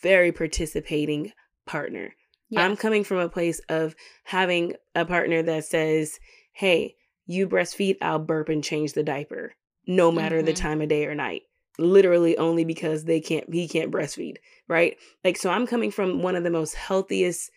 very 0.02 0.32
participating 0.32 1.32
partner. 1.66 2.14
Yeah 2.50 2.64
I'm 2.64 2.76
coming 2.76 3.04
from 3.04 3.18
a 3.18 3.28
place 3.28 3.60
of 3.68 3.94
having 4.24 4.74
a 4.94 5.04
partner 5.04 5.42
that 5.42 5.64
says, 5.64 6.18
"Hey, 6.52 6.96
you 7.26 7.48
breastfeed, 7.48 7.96
I'll 8.02 8.18
burp 8.18 8.48
and 8.48 8.62
change 8.62 8.92
the 8.92 9.02
diaper, 9.02 9.54
no 9.86 10.10
matter 10.12 10.42
the 10.42 10.52
Mhm. 10.52 10.56
time 10.56 10.82
of 10.82 10.88
day 10.88 11.06
or 11.06 11.14
night." 11.14 11.42
Literally 11.78 12.36
only 12.36 12.64
because 12.64 13.04
they 13.04 13.20
can't 13.20 13.50
he 13.52 13.66
can't 13.68 13.90
breastfeed, 13.90 14.36
right? 14.68 14.96
Like 15.24 15.36
so 15.38 15.50
I'm 15.50 15.66
coming 15.66 15.90
from 15.90 16.22
one 16.22 16.36
of 16.36 16.44
the 16.44 16.50
most 16.50 16.74
healthiest 16.74 17.50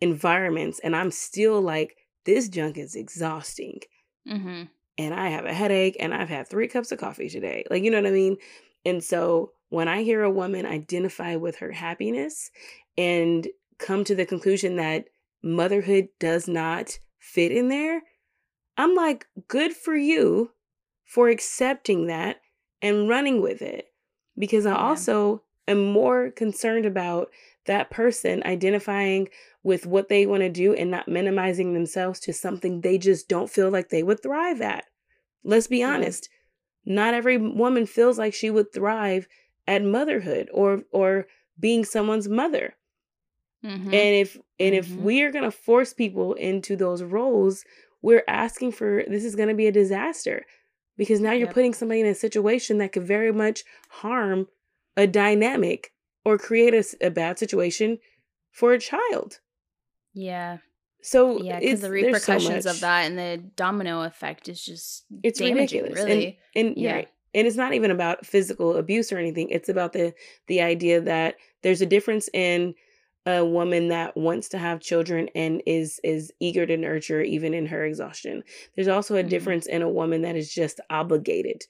environments 0.00 0.78
and 0.80 0.94
I'm 0.94 1.10
still 1.10 1.60
like 1.60 1.96
this 2.24 2.48
junk 2.48 2.76
is 2.78 2.94
exhausting 2.94 3.80
mm-hmm. 4.28 4.64
and 4.98 5.14
I 5.14 5.28
have 5.28 5.44
a 5.46 5.52
headache 5.54 5.96
and 6.00 6.12
I've 6.14 6.28
had 6.28 6.48
3 6.48 6.68
cups 6.68 6.92
of 6.92 6.98
coffee 6.98 7.28
today. 7.28 7.64
Like 7.70 7.82
you 7.82 7.90
know 7.90 8.00
what 8.00 8.08
I 8.08 8.12
mean? 8.12 8.36
And 8.84 9.02
so 9.02 9.52
when 9.68 9.88
I 9.88 10.02
hear 10.02 10.22
a 10.22 10.30
woman 10.30 10.64
identify 10.66 11.36
with 11.36 11.56
her 11.56 11.72
happiness 11.72 12.50
and 12.96 13.46
come 13.78 14.04
to 14.04 14.14
the 14.14 14.26
conclusion 14.26 14.76
that 14.76 15.06
motherhood 15.42 16.08
does 16.18 16.48
not 16.48 16.98
fit 17.18 17.52
in 17.52 17.68
there, 17.68 18.02
I'm 18.76 18.94
like, 18.94 19.26
good 19.48 19.72
for 19.74 19.96
you 19.96 20.52
for 21.04 21.28
accepting 21.28 22.06
that 22.06 22.40
and 22.82 23.08
running 23.08 23.40
with 23.40 23.62
it. 23.62 23.92
Because 24.38 24.66
I 24.66 24.72
Yeah. 24.72 24.76
also 24.88 25.42
am 25.66 25.84
more 25.92 26.30
concerned 26.30 26.86
about 26.86 27.30
that 27.64 27.90
person 27.90 28.42
identifying 28.44 29.28
with 29.62 29.86
what 29.86 30.08
they 30.08 30.26
want 30.26 30.42
to 30.42 30.48
do 30.48 30.74
and 30.74 30.90
not 30.90 31.08
minimizing 31.08 31.74
themselves 31.74 32.20
to 32.20 32.32
something 32.32 32.80
they 32.80 32.98
just 32.98 33.28
don't 33.28 33.50
feel 33.50 33.70
like 33.70 33.88
they 33.88 34.02
would 34.02 34.22
thrive 34.22 34.60
at. 34.60 34.84
Let's 35.42 35.66
be 35.66 35.78
Yeah. 35.78 35.94
honest. 35.94 36.28
Not 36.84 37.14
every 37.14 37.36
woman 37.36 37.86
feels 37.86 38.18
like 38.18 38.34
she 38.34 38.50
would 38.50 38.72
thrive 38.72 39.26
at 39.66 39.82
motherhood 39.82 40.48
or 40.52 40.84
or 40.92 41.26
being 41.58 41.84
someone's 41.84 42.28
mother. 42.28 42.76
Mm-hmm. 43.66 43.94
And 43.94 44.14
if 44.16 44.38
and 44.60 44.74
if 44.74 44.88
Mhm. 44.88 44.96
we 44.98 45.22
are 45.22 45.32
going 45.32 45.44
to 45.44 45.50
force 45.50 45.92
people 45.92 46.34
into 46.34 46.76
those 46.76 47.02
roles, 47.02 47.64
we're 48.02 48.24
asking 48.28 48.72
for 48.72 49.04
this 49.08 49.24
is 49.24 49.34
going 49.36 49.48
to 49.48 49.54
be 49.54 49.66
a 49.66 49.72
disaster 49.72 50.44
because 50.96 51.20
now 51.20 51.32
you're 51.32 51.46
Yep. 51.48 51.54
putting 51.54 51.74
somebody 51.74 52.00
in 52.00 52.06
a 52.06 52.14
situation 52.14 52.78
that 52.78 52.92
could 52.92 53.02
very 53.02 53.32
much 53.32 53.64
harm 53.88 54.46
a 54.96 55.06
dynamic 55.06 55.92
or 56.24 56.38
create 56.38 56.74
a, 56.74 57.06
a 57.06 57.10
bad 57.10 57.38
situation 57.38 57.98
for 58.52 58.72
a 58.72 58.78
child. 58.78 59.40
yeah 60.14 60.58
So 61.02 61.42
Yeah, 61.42 61.58
it's 61.58 61.64
because 61.64 61.80
the 61.82 61.88
there's 61.88 62.22
so 62.24 62.32
repercussions 62.32 62.66
of 62.66 62.80
that 62.80 63.00
and 63.06 63.18
the 63.18 63.38
domino 63.56 64.02
effect 64.02 64.48
is 64.48 64.64
just 64.64 65.04
it's 65.22 65.38
damaging, 65.38 65.82
ridiculous 65.82 66.00
and 66.00 66.08
really. 66.08 66.38
and 66.54 66.74
Yeah. 66.76 66.94
right 66.94 67.08
and 67.34 67.46
it's 67.46 67.56
not 67.56 67.74
even 67.74 67.90
about 67.90 68.24
physical 68.24 68.76
abuse 68.76 69.12
or 69.12 69.18
anything 69.18 69.48
it's 69.50 69.68
about 69.68 69.92
the 69.92 70.14
the 70.46 70.62
idea 70.62 71.00
that 71.02 71.36
there's 71.62 71.82
a 71.82 71.86
difference 71.86 72.28
in 72.32 72.74
a 73.26 73.44
woman 73.44 73.88
that 73.88 74.16
wants 74.16 74.48
to 74.50 74.58
have 74.58 74.80
children 74.80 75.28
and 75.34 75.62
is 75.66 76.00
is 76.04 76.32
eager 76.40 76.64
to 76.66 76.76
nurture 76.76 77.20
even 77.22 77.52
in 77.54 77.66
her 77.66 77.84
exhaustion 77.84 78.42
there's 78.74 78.88
also 78.88 79.16
a 79.16 79.24
Mhm. 79.24 79.28
difference 79.28 79.66
in 79.66 79.82
a 79.82 79.88
woman 79.90 80.22
that 80.22 80.36
is 80.36 80.52
just 80.52 80.80
obligated 80.90 81.64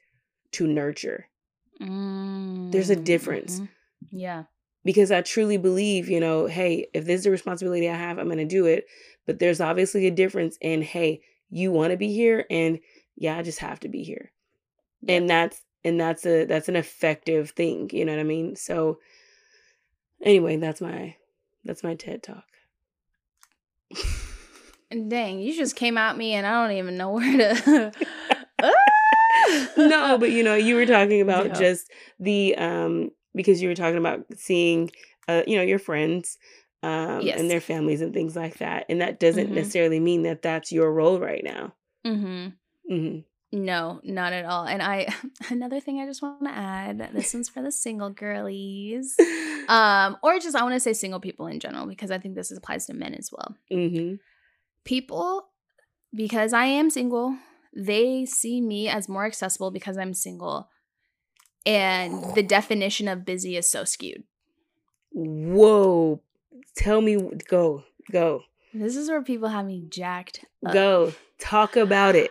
to 0.53 0.67
nurture 0.67 1.29
There's 2.71 2.91
a 2.91 2.97
Mm, 2.97 3.05
difference. 3.05 3.61
mhm. 3.61 3.69
Yeah. 4.11 4.45
because 4.85 5.11
i 5.11 5.21
truly 5.23 5.57
believe 5.57 6.09
you 6.09 6.21
know 6.21 6.47
hey 6.47 6.87
if 6.95 7.05
this 7.07 7.21
is 7.21 7.27
a 7.27 7.31
responsibility 7.31 7.89
i 7.89 7.95
have 7.95 8.19
i'm 8.19 8.27
going 8.27 8.39
to 8.39 8.45
do 8.45 8.67
it 8.67 8.87
but 9.27 9.39
there's 9.39 9.61
obviously 9.61 10.07
a 10.07 10.11
difference 10.11 10.57
in 10.61 10.83
hey 10.83 11.21
you 11.51 11.73
want 11.73 11.91
to 11.91 11.97
be 11.97 12.13
here 12.13 12.45
and 12.51 12.79
yeah 13.17 13.37
i 13.39 13.43
just 13.43 13.59
have 13.59 13.81
to 13.81 13.89
be 13.89 14.03
here 14.05 14.31
and 15.09 15.29
that's 15.29 15.63
and 15.85 15.99
that's 16.01 16.25
a 16.27 16.45
that's 16.45 16.69
an 16.69 16.77
effective 16.77 17.51
thing 17.51 17.91
you 17.93 18.05
know 18.05 18.13
what 18.13 18.21
i 18.21 18.25
mean 18.25 18.55
so 18.57 18.99
anyway 20.23 20.57
that's 20.57 20.81
my 20.81 21.17
that's 21.67 21.83
my 21.83 21.95
ted 21.95 22.23
talk 22.23 22.45
Dang, 25.09 25.41
you 25.41 25.55
just 25.55 25.75
came 25.75 25.99
at 25.99 26.17
me 26.17 26.33
and 26.35 26.47
I 26.47 26.63
don't 26.67 26.77
even 26.77 26.97
know 26.97 27.11
where 27.11 27.37
to. 27.37 27.93
no 29.77 30.17
but 30.21 30.31
you 30.31 30.43
know 30.43 30.55
you 30.55 30.75
were 30.77 30.87
talking 30.87 31.21
about 31.21 31.47
Yeah. 31.49 31.55
just 31.55 31.91
the 32.21 32.55
um 32.57 33.11
because 33.35 33.61
you 33.61 33.69
were 33.69 33.75
talking 33.75 33.99
about 33.99 34.25
seeing 34.37 34.91
uh 35.29 35.43
you 35.47 35.57
know 35.57 35.63
your 35.63 35.79
friends 35.79 36.39
um 36.83 37.21
Yes. 37.23 37.39
and 37.41 37.51
their 37.51 37.61
families 37.61 38.01
and 38.01 38.15
things 38.15 38.35
like 38.37 38.59
that 38.59 38.87
and 38.89 39.01
that 39.01 39.19
doesn't 39.21 39.49
Mhm. 39.51 39.55
necessarily 39.55 40.01
mean 40.01 40.23
that 40.23 40.43
that's 40.43 40.73
your 40.73 40.93
role 40.93 41.19
right 41.21 41.45
now 41.45 41.75
hmm 42.05 42.49
hmm 42.89 43.19
No, 43.53 44.01
not 44.05 44.33
at 44.33 44.45
all. 44.45 44.65
And 44.67 44.83
I, 44.83 45.07
another 45.51 45.81
thing 45.81 46.01
I 46.01 46.07
just 46.07 46.23
want 46.23 46.45
to 46.45 46.51
add 46.51 46.99
this 47.15 47.33
one's 47.35 47.49
for 47.49 47.63
the 47.63 47.73
single 47.73 48.11
girlies. 48.11 49.17
Um, 49.69 50.17
or 50.23 50.39
just 50.39 50.57
I 50.57 50.63
want 50.63 50.75
to 50.75 50.81
say 50.81 50.93
single 50.93 51.21
people 51.21 51.47
in 51.47 51.61
general 51.61 51.87
because 51.87 52.11
I 52.11 52.19
think 52.19 52.35
this 52.35 52.51
applies 52.51 52.87
to 52.87 52.95
men 52.95 53.15
as 53.15 53.31
well. 53.33 53.57
hmm 53.71 54.15
People, 54.85 55.49
because 56.15 56.53
I 56.53 56.67
am 56.67 56.91
single, 56.91 57.37
they 57.75 58.25
see 58.25 58.61
me 58.61 58.89
as 58.89 59.09
more 59.09 59.25
accessible 59.27 59.71
because 59.71 59.99
I'm 59.99 60.15
single. 60.15 60.69
And 61.67 62.35
the 62.37 62.43
definition 62.45 63.09
of 63.09 63.25
busy 63.25 63.57
is 63.57 63.69
so 63.69 63.85
skewed. 63.85 64.23
whoa 65.13 66.21
tell 66.77 67.01
me 67.01 67.17
go 67.49 67.83
go 68.13 68.43
This 68.75 68.95
is 68.97 69.09
where 69.09 69.23
people 69.23 69.49
have 69.49 69.67
me 69.67 69.83
jacked 69.89 70.45
up. 70.65 70.73
go 70.73 71.13
talk 71.39 71.75
about 71.77 72.15
it 72.15 72.31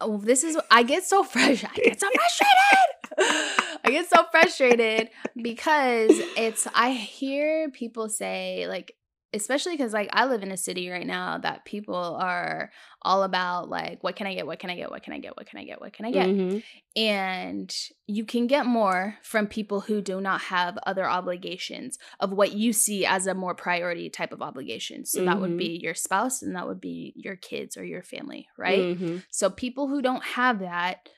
Oh, 0.00 0.18
this 0.18 0.42
is 0.42 0.58
I 0.70 0.82
get 0.82 1.04
so 1.04 1.22
fresh. 1.22 1.64
I 1.64 1.68
get 1.76 2.00
so 2.00 2.08
frustrated. 3.16 3.63
I 3.84 3.90
get 3.90 4.08
so 4.08 4.24
frustrated 4.30 5.10
because 5.40 6.20
it's 6.36 6.66
I 6.74 6.90
hear 6.92 7.70
people 7.70 8.08
say 8.08 8.66
like 8.68 8.96
especially 9.34 9.76
because 9.76 9.92
like 9.92 10.08
I 10.12 10.26
live 10.26 10.42
in 10.44 10.52
a 10.52 10.56
city 10.56 10.88
right 10.88 11.06
now 11.06 11.38
that 11.38 11.64
people 11.64 11.96
are 11.96 12.70
all 13.02 13.24
about 13.24 13.68
like 13.68 14.02
what 14.02 14.14
can 14.14 14.28
I 14.28 14.34
get, 14.34 14.46
what 14.46 14.60
can 14.60 14.70
I 14.70 14.76
get, 14.76 14.90
what 14.90 15.02
can 15.02 15.12
I 15.12 15.18
get, 15.18 15.36
what 15.36 15.46
can 15.46 15.58
I 15.58 15.64
get, 15.64 15.80
what 15.80 15.92
can 15.92 16.06
I 16.06 16.12
get, 16.12 16.28
Mhm. 16.28 16.62
and 16.96 17.76
you 18.06 18.24
can 18.24 18.46
get 18.46 18.64
more 18.64 19.18
from 19.22 19.48
people 19.48 19.80
who 19.80 20.00
do 20.00 20.20
not 20.20 20.40
have 20.42 20.78
other 20.86 21.04
obligations 21.04 21.98
of 22.20 22.32
what 22.32 22.52
you 22.52 22.72
see 22.72 23.04
as 23.04 23.26
a 23.26 23.34
more 23.34 23.54
priority 23.54 24.08
type 24.08 24.32
of 24.32 24.40
obligation. 24.40 25.04
So 25.04 25.20
that 25.22 25.36
Mhm. 25.36 25.40
would 25.40 25.56
be 25.56 25.80
your 25.82 25.94
spouse 25.94 26.40
and 26.40 26.54
that 26.54 26.68
would 26.68 26.80
be 26.80 27.12
your 27.16 27.36
kids 27.36 27.76
or 27.76 27.84
your 27.84 28.04
family, 28.04 28.46
right? 28.56 28.86
Mhm. 28.86 29.22
So 29.30 29.50
people 29.50 29.88
who 29.88 30.00
don't 30.00 30.24
have 30.24 30.60
that, 30.60 31.08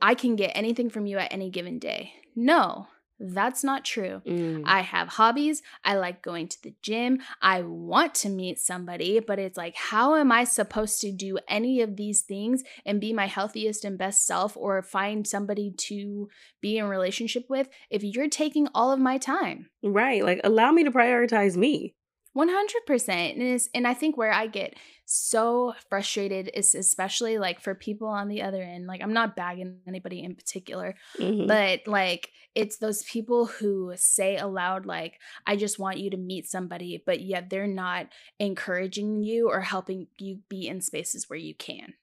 I 0.00 0.14
can 0.14 0.36
get 0.36 0.52
anything 0.54 0.90
from 0.90 1.06
you 1.06 1.18
at 1.18 1.32
any 1.32 1.50
given 1.50 1.78
day. 1.78 2.12
No, 2.34 2.88
that's 3.18 3.64
not 3.64 3.84
true. 3.84 4.20
Mm. 4.26 4.62
I 4.66 4.82
have 4.82 5.08
hobbies. 5.08 5.62
I 5.84 5.96
like 5.96 6.22
going 6.22 6.48
to 6.48 6.62
the 6.62 6.74
gym. 6.82 7.20
I 7.40 7.62
want 7.62 8.14
to 8.16 8.28
meet 8.28 8.58
somebody, 8.58 9.20
but 9.20 9.38
it's 9.38 9.56
like, 9.56 9.74
how 9.76 10.16
am 10.16 10.30
I 10.30 10.44
supposed 10.44 11.00
to 11.00 11.12
do 11.12 11.38
any 11.48 11.80
of 11.80 11.96
these 11.96 12.22
things 12.22 12.62
and 12.84 13.00
be 13.00 13.12
my 13.12 13.26
healthiest 13.26 13.84
and 13.84 13.98
best 13.98 14.26
self 14.26 14.56
or 14.56 14.82
find 14.82 15.26
somebody 15.26 15.72
to 15.78 16.28
be 16.60 16.76
in 16.78 16.86
relationship 16.86 17.46
with 17.48 17.68
if 17.90 18.02
you're 18.04 18.28
taking 18.28 18.68
all 18.74 18.92
of 18.92 19.00
my 19.00 19.18
time? 19.18 19.70
right 19.82 20.24
like 20.24 20.40
allow 20.44 20.72
me 20.72 20.84
to 20.84 20.90
prioritize 20.90 21.56
me 21.56 21.94
100% 22.36 23.38
and, 23.38 23.60
and 23.74 23.88
i 23.88 23.94
think 23.94 24.16
where 24.16 24.32
i 24.32 24.46
get 24.46 24.74
so 25.04 25.74
frustrated 25.88 26.50
is 26.52 26.74
especially 26.74 27.38
like 27.38 27.60
for 27.60 27.74
people 27.74 28.08
on 28.08 28.28
the 28.28 28.42
other 28.42 28.62
end 28.62 28.86
like 28.86 29.02
i'm 29.02 29.12
not 29.12 29.36
bagging 29.36 29.80
anybody 29.86 30.22
in 30.22 30.34
particular 30.34 30.94
Mhm. 31.18 31.46
but 31.48 31.80
like 31.86 32.30
it's 32.54 32.78
those 32.78 33.02
people 33.04 33.46
who 33.46 33.92
say 33.96 34.36
aloud 34.36 34.84
like 34.84 35.18
i 35.46 35.56
just 35.56 35.78
want 35.78 35.98
you 35.98 36.10
to 36.10 36.16
meet 36.16 36.46
somebody 36.46 37.02
but 37.06 37.20
yet 37.20 37.48
they're 37.50 37.66
not 37.66 38.08
encouraging 38.38 39.22
you 39.22 39.48
or 39.48 39.60
helping 39.60 40.06
you 40.18 40.40
be 40.48 40.66
in 40.68 40.80
spaces 40.80 41.30
where 41.30 41.38
you 41.38 41.54
can 41.54 41.94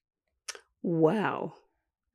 wow 0.81 1.53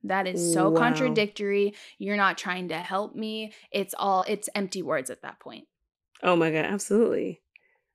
that 0.03 0.27
is 0.27 0.53
so 0.53 0.71
Wow. 0.71 0.77
contradictory 0.77 1.73
you're 1.97 2.15
not 2.17 2.37
trying 2.37 2.69
to 2.69 2.77
help 2.77 3.15
me 3.15 3.53
it's 3.71 3.93
all 3.97 4.23
it's 4.27 4.49
empty 4.55 4.81
words 4.81 5.09
at 5.09 5.21
that 5.21 5.39
point 5.39 5.67
Oh 6.21 6.35
my 6.35 6.51
God, 6.51 6.65
absolutely. 6.65 7.41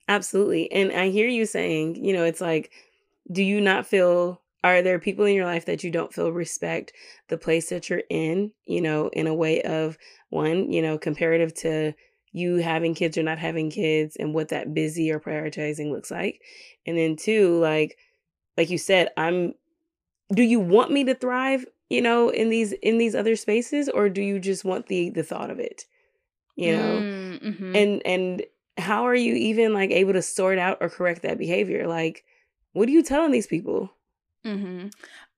Absolutely. 0.08 0.70
And 0.70 0.92
I 0.92 1.08
hear 1.08 1.28
you 1.28 1.46
saying, 1.46 2.04
you 2.04 2.12
know, 2.12 2.24
it's 2.24 2.40
like, 2.40 2.70
do 3.32 3.42
you 3.42 3.60
not 3.60 3.86
feel, 3.86 4.42
are 4.62 4.82
there 4.82 4.98
people 4.98 5.24
in 5.24 5.34
your 5.34 5.46
life 5.46 5.66
that 5.66 5.82
you 5.82 5.90
don't 5.90 6.12
feel 6.12 6.30
respect 6.30 6.92
the 7.28 7.38
place 7.38 7.70
that 7.70 7.88
you're 7.88 8.02
in, 8.10 8.52
you 8.66 8.80
know, 8.82 9.08
in 9.08 9.26
a 9.26 9.34
way 9.34 9.62
of 9.62 9.96
one, 10.28 10.70
you 10.70 10.82
know, 10.82 10.98
comparative 10.98 11.54
to 11.54 11.94
you 12.32 12.56
having 12.56 12.94
kids 12.94 13.16
or 13.16 13.22
not 13.22 13.38
having 13.38 13.70
kids 13.70 14.16
and 14.16 14.34
what 14.34 14.48
that 14.48 14.74
busy 14.74 15.10
or 15.10 15.20
prioritizing 15.20 15.90
looks 15.90 16.10
like? 16.10 16.42
And 16.86 16.98
then 16.98 17.16
two, 17.16 17.58
like, 17.60 17.96
like 18.58 18.68
you 18.70 18.78
said, 18.78 19.08
I'm, 19.16 19.54
do 20.32 20.42
you 20.42 20.60
want 20.60 20.90
me 20.90 21.04
to 21.04 21.14
thrive, 21.14 21.64
you 21.88 22.02
know, 22.02 22.28
in 22.28 22.50
these, 22.50 22.72
in 22.72 22.98
these 22.98 23.14
other 23.14 23.36
spaces 23.36 23.88
or 23.88 24.08
do 24.10 24.20
you 24.20 24.38
just 24.38 24.64
want 24.64 24.86
the, 24.86 25.10
the 25.10 25.22
thought 25.22 25.50
of 25.50 25.58
it? 25.58 25.86
You 26.56 26.76
know? 26.76 26.98
Mm, 27.00 27.42
mhm. 27.42 27.76
and 27.76 28.02
and 28.06 28.42
how 28.76 29.06
are 29.06 29.14
you 29.14 29.34
even 29.34 29.72
like 29.72 29.90
able 29.90 30.12
to 30.12 30.22
sort 30.22 30.58
out 30.58 30.78
or 30.80 30.88
correct 30.88 31.22
that 31.22 31.38
behavior 31.38 31.86
like 31.86 32.24
what 32.72 32.88
are 32.88 32.92
you 32.92 33.02
telling 33.02 33.30
these 33.30 33.46
people 33.46 33.90
Mm-hmm. 34.44 34.88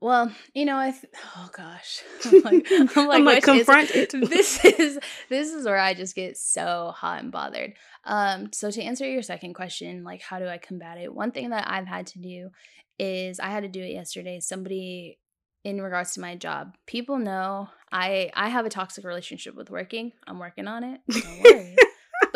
Well, 0.00 0.32
you 0.52 0.64
know, 0.64 0.76
I 0.76 0.90
th- 0.90 1.04
oh 1.36 1.48
gosh, 1.56 2.02
I'm 2.24 2.40
like, 2.42 2.66
I'm 2.70 2.86
like, 2.86 2.96
I'm 2.96 3.24
like, 3.24 3.46
which 3.46 3.56
is- 3.56 3.66
confront 3.66 3.90
it. 3.92 4.12
This 4.28 4.64
is 4.64 4.98
this 5.28 5.52
is 5.52 5.64
where 5.64 5.78
I 5.78 5.94
just 5.94 6.14
get 6.14 6.36
so 6.36 6.92
hot 6.94 7.22
and 7.22 7.30
bothered. 7.32 7.74
Um, 8.04 8.52
so 8.52 8.70
to 8.70 8.82
answer 8.82 9.08
your 9.08 9.22
second 9.22 9.54
question, 9.54 10.04
like, 10.04 10.22
how 10.22 10.38
do 10.38 10.46
I 10.48 10.58
combat 10.58 10.98
it? 10.98 11.14
One 11.14 11.30
thing 11.30 11.50
that 11.50 11.70
I've 11.70 11.86
had 11.86 12.08
to 12.08 12.18
do 12.18 12.50
is 12.98 13.38
I 13.38 13.48
had 13.48 13.62
to 13.62 13.68
do 13.68 13.80
it 13.80 13.92
yesterday. 13.92 14.40
Somebody 14.40 15.18
in 15.64 15.80
regards 15.80 16.14
to 16.14 16.20
my 16.20 16.34
job, 16.34 16.74
people 16.86 17.18
know 17.18 17.68
I 17.92 18.30
I 18.34 18.48
have 18.48 18.66
a 18.66 18.70
toxic 18.70 19.04
relationship 19.04 19.54
with 19.54 19.70
working. 19.70 20.12
I'm 20.26 20.38
working 20.38 20.66
on 20.66 20.82
it. 20.84 21.00
Don't 21.08 21.42
worry. 21.44 21.76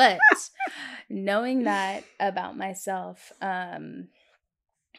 But 0.01 0.19
knowing 1.11 1.65
that 1.65 2.05
about 2.19 2.57
myself, 2.57 3.33
um, 3.43 4.09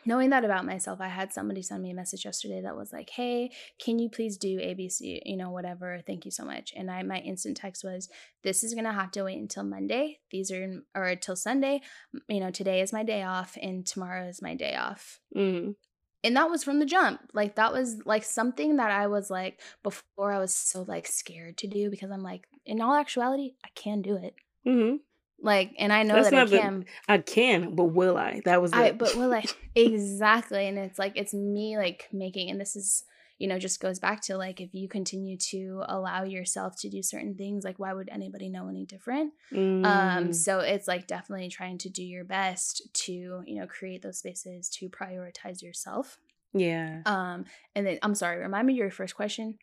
knowing 0.06 0.30
that 0.30 0.46
about 0.46 0.66
myself, 0.66 1.02
I 1.02 1.08
had 1.08 1.34
somebody 1.34 1.64
send 1.64 1.82
me 1.82 1.92
a 1.92 1.96
message 1.96 2.24
yesterday 2.24 2.62
that 2.62 2.76
was 2.76 2.94
like, 2.94 3.10
"Hey, 3.10 3.52
can 3.80 3.98
you 3.98 4.10
please 4.10 4.38
do 4.38 4.60
ABC? 4.60 5.22
You 5.26 5.38
know, 5.38 5.50
whatever. 5.50 6.02
Thank 6.06 6.26
you 6.26 6.32
so 6.32 6.46
much." 6.46 6.72
And 6.76 6.92
I, 6.92 7.02
my 7.02 7.18
instant 7.18 7.58
text 7.58 7.84
was, 7.84 8.10
"This 8.44 8.64
is 8.64 8.76
gonna 8.76 8.94
have 8.94 9.12
to 9.12 9.24
wait 9.24 9.40
until 9.40 9.64
Monday. 9.64 10.20
These 10.30 10.52
are 10.52 10.84
or 10.96 11.06
until 11.06 11.36
Sunday. 11.36 11.82
You 12.30 12.40
know, 12.40 12.52
today 12.52 12.82
is 12.82 12.94
my 12.94 13.04
day 13.04 13.24
off, 13.24 13.58
and 13.60 13.86
tomorrow 13.86 14.28
is 14.28 14.42
my 14.42 14.56
day 14.56 14.76
off." 14.76 15.20
mm 15.36 15.76
and 16.24 16.38
that 16.38 16.52
was 16.52 16.64
from 16.64 16.78
the 16.78 16.86
jump 16.86 17.20
like 17.34 17.56
that 17.56 17.74
was 17.74 17.98
like 18.06 18.24
something 18.24 18.76
that 18.78 18.92
i 18.92 19.08
was 19.08 19.32
like 19.32 19.60
before 19.82 20.32
i 20.32 20.38
was 20.38 20.54
so 20.54 20.84
like 20.88 21.08
scared 21.08 21.58
to 21.58 21.66
do 21.66 21.90
because 21.90 22.12
i'm 22.12 22.22
like 22.22 22.48
in 22.64 22.80
all 22.80 22.94
actuality 22.94 23.54
i 23.66 23.70
can 23.74 24.04
do 24.04 24.16
it 24.16 24.36
hmm 24.66 24.96
like 25.44 25.72
and 25.80 25.92
i 25.92 26.04
know 26.04 26.16
That's 26.16 26.30
that 26.30 26.36
i 26.36 26.40
not 26.40 26.50
the- 26.50 26.58
can. 26.60 26.86
I 27.08 27.18
can 27.18 27.76
but 27.76 27.86
will 27.86 28.18
i? 28.18 28.42
That 28.46 28.62
was 28.62 28.74
i 28.74 28.92
but 28.92 29.16
will 29.16 29.34
i? 29.34 29.44
Exactly 29.76 30.68
and 30.68 30.78
it's 30.78 31.00
like 31.00 31.14
it's 31.16 31.34
me 31.34 31.78
like 31.78 32.08
making 32.12 32.50
and 32.50 32.60
this 32.62 32.76
is 32.76 33.04
you 33.40 33.48
know 33.48 33.58
just 33.58 33.80
goes 33.80 33.98
back 34.00 34.22
to 34.24 34.38
like 34.38 34.62
if 34.62 34.74
you 34.76 34.88
continue 34.88 35.36
to 35.38 35.84
allow 35.88 36.24
yourself 36.24 36.76
to 36.82 36.90
do 36.90 37.02
certain 37.02 37.34
things 37.36 37.64
like 37.64 37.80
why 37.80 37.92
would 37.94 38.10
anybody 38.10 38.50
know 38.50 38.68
any 38.68 38.86
different? 38.86 39.34
Um 39.52 40.30
Mm. 40.30 40.36
so 40.36 40.60
it's 40.60 40.88
like 40.88 41.08
definitely 41.08 41.50
trying 41.50 41.80
to 41.80 41.90
do 41.90 42.04
your 42.04 42.24
best 42.24 42.88
to 43.06 43.42
you 43.48 43.60
know 43.60 43.66
create 43.66 44.04
those 44.04 44.20
spaces 44.20 44.70
to 44.78 44.90
prioritize 44.90 45.64
yourself. 45.64 46.20
Yeah. 46.54 47.02
Um, 47.06 47.46
and 47.76 47.88
then 47.88 47.98
I'm 48.04 48.14
sorry, 48.14 48.38
remind 48.40 48.68
me 48.68 48.74
your 48.74 48.92
first 48.92 49.16
question. 49.16 49.58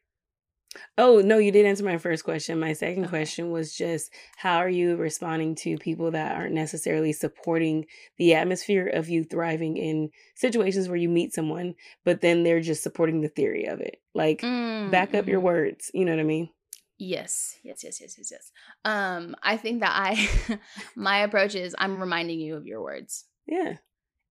Oh, 0.98 1.20
no, 1.20 1.38
you 1.38 1.50
did 1.50 1.64
answer 1.66 1.82
my 1.84 1.96
first 1.98 2.24
question. 2.24 2.60
My 2.60 2.72
second 2.74 3.04
Okay. 3.04 3.10
question 3.10 3.50
was 3.50 3.74
just 3.74 4.12
how 4.36 4.58
are 4.58 4.68
you 4.68 4.96
responding 4.96 5.54
to 5.56 5.78
people 5.78 6.10
that 6.10 6.36
aren't 6.36 6.54
necessarily 6.54 7.12
supporting 7.12 7.86
the 8.18 8.34
atmosphere 8.34 8.86
of 8.86 9.08
you 9.08 9.24
thriving 9.24 9.76
in 9.78 10.10
situations 10.34 10.86
where 10.88 10.96
you 10.98 11.08
meet 11.08 11.32
someone, 11.32 11.74
but 12.04 12.20
then 12.20 12.42
they're 12.42 12.60
just 12.60 12.82
supporting 12.82 13.20
the 13.22 13.28
theory 13.28 13.64
of 13.64 13.80
it? 13.80 14.02
Like, 14.14 14.40
back 14.42 15.14
up 15.14 15.26
your 15.26 15.40
Mm, 15.40 15.42
mhm. 15.42 15.44
words. 15.44 15.90
You 15.94 16.04
know 16.04 16.12
what 16.12 16.20
I 16.20 16.24
mean? 16.24 16.50
Yes, 16.98 17.56
yes, 17.62 17.84
yes, 17.84 18.00
yes, 18.00 18.16
yes, 18.18 18.30
yes. 18.30 18.52
Um, 18.84 19.36
I 19.42 19.56
think 19.56 19.80
that 19.80 19.92
I 19.94 20.58
my 20.96 21.18
approach 21.20 21.54
is 21.54 21.74
I'm 21.78 22.00
reminding 22.00 22.40
you 22.40 22.56
of 22.56 22.66
your 22.66 22.82
words 22.82 23.24
Yeah. 23.46 23.76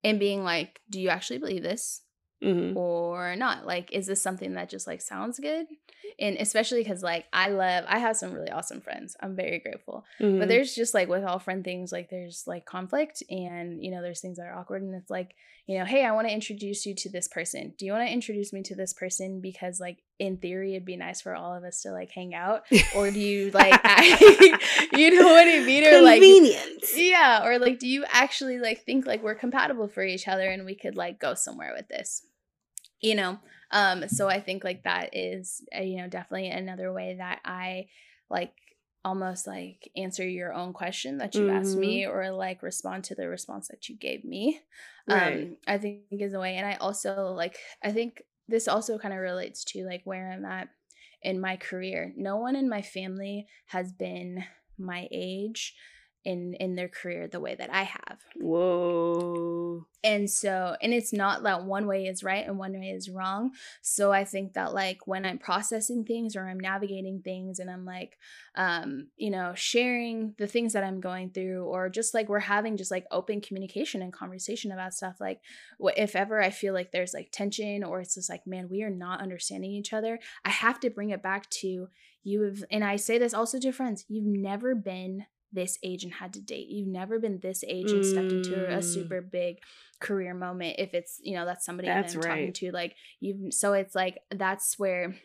and 0.03 0.19
being 0.19 0.43
like, 0.43 0.79
do 0.89 0.99
you 0.99 1.09
actually 1.09 1.39
believe 1.39 1.63
this? 1.63 2.01
Hmm 2.41 2.73
or 2.75 3.35
not 3.35 3.65
like 3.65 3.91
is 3.91 4.05
this 4.07 4.21
something 4.21 4.53
that 4.53 4.69
just 4.69 4.85
like 4.87 5.01
sounds 5.01 5.39
good? 5.39 5.65
And 6.19 6.37
especially 6.37 6.81
because 6.83 7.03
like 7.03 7.25
i 7.33 7.49
love 7.49 7.83
i 7.87 7.99
have 7.99 8.15
some 8.17 8.31
really 8.33 8.49
awesome 8.49 8.81
friends 8.81 9.15
i'm 9.21 9.35
very 9.35 9.59
grateful. 9.59 10.05
But 10.19 10.27
hmm 10.27 10.47
there's 10.47 10.73
just 10.75 10.93
like 10.93 11.09
with 11.09 11.23
all 11.23 11.39
friend 11.39 11.63
things 11.63 11.91
like 11.91 12.09
there's 12.09 12.43
like 12.47 12.65
conflict 12.65 13.23
and 13.29 13.83
you 13.83 13.91
know 13.91 14.01
there's 14.01 14.21
things 14.21 14.37
that 14.37 14.47
are 14.47 14.53
awkward 14.55 14.81
and 14.83 14.93
it's 14.95 15.09
like 15.09 15.35
you 15.65 15.77
know 15.77 15.85
hey 15.85 16.05
i 16.05 16.11
want 16.11 16.27
to 16.27 16.33
introduce 16.33 16.85
you 16.85 16.95
to 16.95 17.09
this 17.09 17.27
person. 17.27 17.73
Do 17.77 17.85
you 17.85 17.91
want 17.91 18.07
to 18.07 18.13
introduce 18.13 18.53
me 18.53 18.61
to 18.63 18.75
this 18.75 18.93
person? 18.93 19.41
Because 19.41 19.79
like 19.79 19.97
in 20.19 20.37
theory 20.37 20.73
it'd 20.73 20.85
be 20.85 20.95
nice 20.95 21.21
for 21.21 21.35
all 21.35 21.53
of 21.55 21.63
us 21.63 21.81
to 21.81 21.91
like 21.91 22.09
hang 22.11 22.33
out. 22.33 22.63
Or 22.95 23.11
do 23.11 23.19
you 23.19 23.51
like 23.51 23.79
I, 23.83 24.87
you 24.97 25.11
know 25.15 25.25
what 25.27 25.47
i 25.47 25.59
mean? 25.65 25.83
Or 25.85 26.01
like 26.01 26.21
Convenience. 26.21 26.93
yeah 26.97 27.43
or 27.45 27.59
like 27.59 27.79
do 27.79 27.87
you 27.87 28.05
actually 28.09 28.59
like 28.59 28.83
think 28.85 29.05
like 29.05 29.21
we're 29.23 29.35
compatible 29.35 29.87
for 29.87 30.03
each 30.03 30.27
other 30.27 30.47
and 30.49 30.65
we 30.65 30.75
could 30.75 30.95
like 30.95 31.19
go 31.19 31.33
somewhere 31.33 31.73
with 31.75 31.87
this 31.89 32.21
you 33.01 33.15
know 33.15 33.39
um 33.71 34.07
so 34.07 34.27
i 34.27 34.39
think 34.39 34.63
like 34.63 34.83
that 34.83 35.15
is 35.15 35.61
uh, 35.77 35.81
you 35.81 35.97
know 35.97 36.07
definitely 36.07 36.49
another 36.49 36.91
way 36.91 37.15
that 37.17 37.39
i 37.45 37.87
like 38.29 38.53
almost 39.05 39.47
like 39.47 39.89
answer 39.95 40.27
your 40.27 40.53
own 40.53 40.73
question 40.73 41.17
that 41.19 41.39
you 41.39 41.47
asked 41.49 41.75
Mhm. 41.75 41.77
me 41.77 42.05
or 42.05 42.29
like 42.31 42.61
respond 42.61 43.03
to 43.03 43.15
the 43.15 43.27
response 43.29 43.67
that 43.69 43.87
you 43.87 43.95
gave 43.95 44.25
me 44.25 44.59
Right. 45.07 45.49
um 45.49 45.57
i 45.67 45.77
think 45.77 46.03
is 46.11 46.33
a 46.33 46.39
way 46.39 46.55
and 46.57 46.65
i 46.65 46.75
also 46.75 47.31
like 47.33 47.57
i 47.83 47.91
think 47.91 48.23
this 48.47 48.67
also 48.67 48.97
kind 48.97 49.13
of 49.13 49.19
relates 49.19 49.63
to 49.63 49.85
like 49.85 50.01
where 50.03 50.31
i'm 50.31 50.45
at 50.45 50.69
in 51.21 51.39
my 51.39 51.55
career 51.57 52.13
no 52.17 52.37
one 52.37 52.55
in 52.55 52.69
my 52.69 52.81
family 52.81 53.47
has 53.67 53.91
been 53.93 54.43
my 54.77 55.07
age 55.11 55.75
in 56.27 56.53
in 56.55 56.75
their 56.75 56.89
career 56.89 57.25
the 57.25 57.39
way 57.39 57.55
that 57.55 57.73
i 57.73 57.83
have 57.83 58.19
Whoa. 58.35 59.85
and 60.03 60.29
so 60.29 60.75
and 60.81 60.93
it's 60.93 61.13
not 61.13 61.43
that 61.43 61.63
one 61.63 61.87
way 61.87 62.05
is 62.05 62.21
right 62.21 62.45
and 62.45 62.57
one 62.57 62.77
way 62.77 62.89
is 62.89 63.09
wrong 63.09 63.51
so 63.81 64.11
i 64.11 64.25
think 64.25 64.53
that 64.53 64.73
like 64.73 65.07
when 65.07 65.25
i'm 65.25 65.37
processing 65.37 66.03
things 66.03 66.35
or 66.35 66.49
i'm 66.49 66.59
navigating 66.59 67.21
things 67.23 67.59
and 67.59 67.71
i'm 67.71 67.85
like 67.85 68.17
um 68.55 69.07
you 69.15 69.29
know 69.29 69.53
sharing 69.55 70.35
the 70.37 70.47
things 70.47 70.73
that 70.73 70.83
i'm 70.83 70.99
going 70.99 71.29
through 71.29 71.63
or 71.63 71.87
just 71.87 72.13
like 72.13 72.27
we're 72.27 72.39
having 72.39 72.75
just 72.75 72.91
like 72.91 73.05
open 73.09 73.39
communication 73.39 74.01
and 74.01 74.11
conversation 74.11 74.73
about 74.73 74.93
stuff 74.93 75.15
like 75.21 75.39
if 75.95 76.13
ever 76.13 76.41
i 76.41 76.49
feel 76.49 76.73
like 76.73 76.91
there's 76.91 77.13
like 77.13 77.29
tension 77.31 77.85
or 77.85 78.01
it's 78.01 78.15
just 78.15 78.29
like 78.29 78.45
man 78.45 78.67
we 78.69 78.83
are 78.83 78.89
not 78.89 79.21
understanding 79.21 79.71
each 79.71 79.93
other 79.93 80.19
i 80.43 80.49
have 80.49 80.77
to 80.77 80.89
bring 80.89 81.11
it 81.11 81.23
back 81.23 81.49
to 81.49 81.87
you 82.25 82.41
have 82.41 82.65
and 82.69 82.83
i 82.83 82.97
say 82.97 83.17
this 83.17 83.33
also 83.33 83.57
to 83.57 83.71
friends 83.71 84.03
you've 84.09 84.25
never 84.25 84.75
been 84.75 85.25
this 85.53 85.77
age 85.83 86.03
and 86.03 86.13
had 86.13 86.33
to 86.33 86.41
date 86.41 86.67
you've 86.67 86.87
never 86.87 87.19
been 87.19 87.39
this 87.41 87.63
age 87.67 87.89
and 87.91 88.05
stepped 88.05 88.31
into 88.31 88.65
a 88.65 88.77
Mm. 88.79 88.83
super 88.83 89.21
big 89.21 89.57
career 89.99 90.33
moment 90.33 90.75
if 90.77 90.93
it's 90.93 91.19
you 91.23 91.35
know 91.35 91.45
that's 91.45 91.65
somebody 91.65 91.87
That's 91.87 92.13
that 92.13 92.19
i'm 92.19 92.29
talking 92.29 92.45
right. 92.45 92.55
to 92.55 92.71
like 92.71 92.95
you've 93.19 93.53
so 93.53 93.73
it's 93.73 93.95
like 93.95 94.19
that's 94.29 94.77
where 94.77 95.15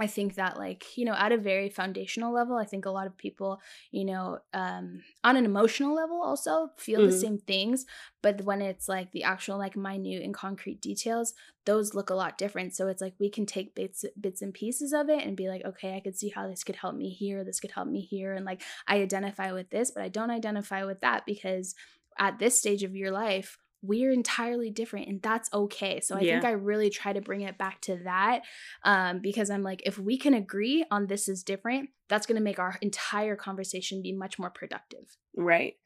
I 0.00 0.06
think 0.06 0.34
that 0.36 0.56
like, 0.56 0.96
you 0.96 1.04
know, 1.04 1.14
at 1.14 1.32
a 1.32 1.36
very 1.38 1.68
foundational 1.70 2.32
level, 2.32 2.56
I 2.56 2.64
think 2.64 2.86
a 2.86 2.90
lot 2.90 3.06
of 3.08 3.16
people, 3.18 3.60
you 3.90 4.04
know, 4.04 4.38
um 4.52 5.02
on 5.24 5.36
an 5.36 5.44
emotional 5.44 5.94
level 5.94 6.22
also 6.22 6.70
feel 6.78 7.02
the 7.02 7.10
Mhm. 7.10 7.12
same 7.12 7.38
things, 7.38 7.84
but 8.22 8.42
when 8.42 8.62
it's 8.62 8.88
like 8.88 9.10
the 9.12 9.24
actual 9.24 9.58
like 9.58 9.76
minute 9.76 10.22
and 10.22 10.32
concrete 10.34 10.80
details, 10.80 11.34
those 11.64 11.94
look 11.94 12.10
a 12.10 12.14
lot 12.14 12.38
different. 12.38 12.74
So 12.74 12.88
it's 12.88 13.02
like 13.02 13.14
we 13.18 13.30
can 13.30 13.44
take 13.46 13.74
bits 13.74 14.04
bits 14.20 14.40
and 14.42 14.54
pieces 14.54 14.92
of 14.92 15.08
it 15.08 15.24
and 15.26 15.36
be 15.36 15.48
like, 15.48 15.64
okay, 15.64 15.96
I 15.96 16.00
could 16.00 16.16
see 16.16 16.28
how 16.28 16.48
this 16.48 16.64
could 16.64 16.76
help 16.76 16.94
me 16.94 17.10
here, 17.10 17.44
this 17.44 17.60
could 17.60 17.72
help 17.72 17.88
me 17.88 18.00
here 18.00 18.34
and 18.34 18.44
like 18.46 18.62
I 18.86 19.00
identify 19.02 19.52
with 19.52 19.70
this, 19.70 19.90
but 19.90 20.02
I 20.04 20.08
don't 20.08 20.30
identify 20.30 20.84
with 20.84 21.00
that 21.00 21.26
because 21.26 21.74
at 22.18 22.38
this 22.38 22.58
stage 22.58 22.82
of 22.82 22.96
your 22.96 23.10
life, 23.10 23.58
we're 23.82 24.10
entirely 24.10 24.70
different 24.70 25.08
and 25.08 25.22
that's 25.22 25.52
okay. 25.52 26.00
So 26.00 26.16
I 26.16 26.20
think 26.20 26.44
I 26.44 26.50
really 26.50 26.90
try 26.90 27.12
to 27.12 27.20
bring 27.20 27.42
it 27.42 27.58
back 27.58 27.80
to 27.82 27.96
that 28.04 28.42
um, 28.84 29.20
because 29.20 29.50
I'm 29.50 29.62
like, 29.62 29.82
if 29.86 29.98
we 29.98 30.18
can 30.18 30.34
agree 30.34 30.84
on 30.90 31.06
this 31.06 31.28
is 31.28 31.42
different, 31.42 31.90
that's 32.08 32.26
going 32.26 32.36
to 32.36 32.42
make 32.42 32.58
our 32.58 32.76
entire 32.80 33.36
conversation 33.36 34.02
be 34.02 34.12
much 34.12 34.38
more 34.38 34.50
productive. 34.50 35.16
Right. 35.36 35.76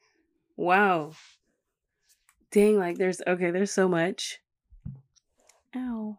Wow. 0.56 1.12
Dang, 2.50 2.78
like 2.78 2.98
there's 2.98 3.20
okay, 3.26 3.50
there's 3.50 3.72
so 3.72 3.88
much. 3.88 4.38
Ow. 5.74 6.18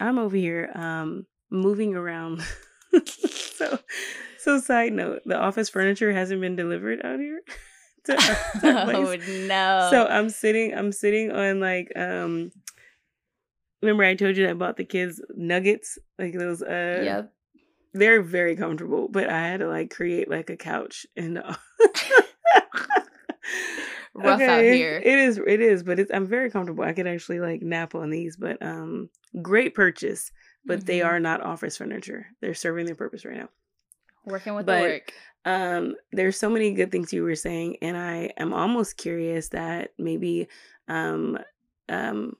I'm 0.00 0.18
over 0.18 0.36
here 0.36 0.70
um 0.74 1.26
moving 1.50 1.94
around. 1.94 2.42
so 3.06 3.78
so 4.38 4.60
side 4.60 4.92
note, 4.92 5.22
the 5.26 5.38
office 5.38 5.68
furniture 5.68 6.12
hasn't 6.12 6.40
been 6.40 6.56
delivered 6.56 7.00
out 7.04 7.18
here 7.18 7.40
to 8.08 8.14
our, 8.14 8.60
to 8.60 8.68
our 8.78 8.94
oh 8.94 9.16
no! 9.46 9.88
So 9.90 10.06
I'm 10.06 10.28
sitting 10.30 10.74
I'm 10.74 10.92
sitting 10.92 11.30
on 11.32 11.60
like 11.60 11.92
um 11.96 12.50
remember 13.82 14.04
I 14.04 14.14
told 14.14 14.36
you 14.36 14.44
that 14.44 14.50
I 14.50 14.54
bought 14.54 14.76
the 14.76 14.84
kids 14.84 15.20
nuggets, 15.36 15.98
like 16.18 16.34
those 16.34 16.62
uh 16.62 17.00
yep. 17.04 17.32
they're 17.94 18.22
very 18.22 18.56
comfortable, 18.56 19.08
but 19.08 19.28
I 19.30 19.40
had 19.48 19.60
to 19.60 19.68
like 19.68 19.90
create 19.90 20.28
like 20.28 20.50
a 20.50 20.56
couch 20.56 21.06
and 21.16 21.42
Rough 24.14 24.40
out 24.40 24.64
here. 24.64 24.96
It 25.04 25.18
is 25.18 25.38
it 25.38 25.60
is, 25.60 25.84
but 25.84 26.00
it's 26.00 26.10
I'm 26.12 26.26
very 26.26 26.50
comfortable. 26.50 26.82
I 26.82 26.92
could 26.92 27.06
actually 27.06 27.38
like 27.38 27.62
nap 27.62 27.94
on 27.94 28.10
these, 28.10 28.36
but 28.36 28.60
um 28.60 29.10
great 29.42 29.74
purchase, 29.74 30.32
but 30.64 30.84
they 30.86 31.00
Mhm. 31.00 31.06
are 31.06 31.20
not 31.20 31.40
office 31.40 31.76
furniture. 31.76 32.26
They're 32.40 32.54
serving 32.54 32.86
their 32.86 32.96
purpose 32.96 33.24
right 33.24 33.36
now. 33.36 33.48
working 34.24 34.54
with 34.54 34.66
but- 34.66 34.76
the 34.76 34.88
work. 34.88 35.12
Um 35.52 35.94
there's 36.12 36.38
so 36.38 36.50
many 36.50 36.72
good 36.72 36.90
things 36.92 37.12
you 37.12 37.22
were 37.22 37.34
saying 37.36 37.76
and 37.82 37.96
I 37.96 38.32
am 38.36 38.52
almost 38.52 38.96
curious 38.96 39.48
that 39.50 39.90
maybe 39.98 40.48
um 40.88 41.38
um 41.88 42.36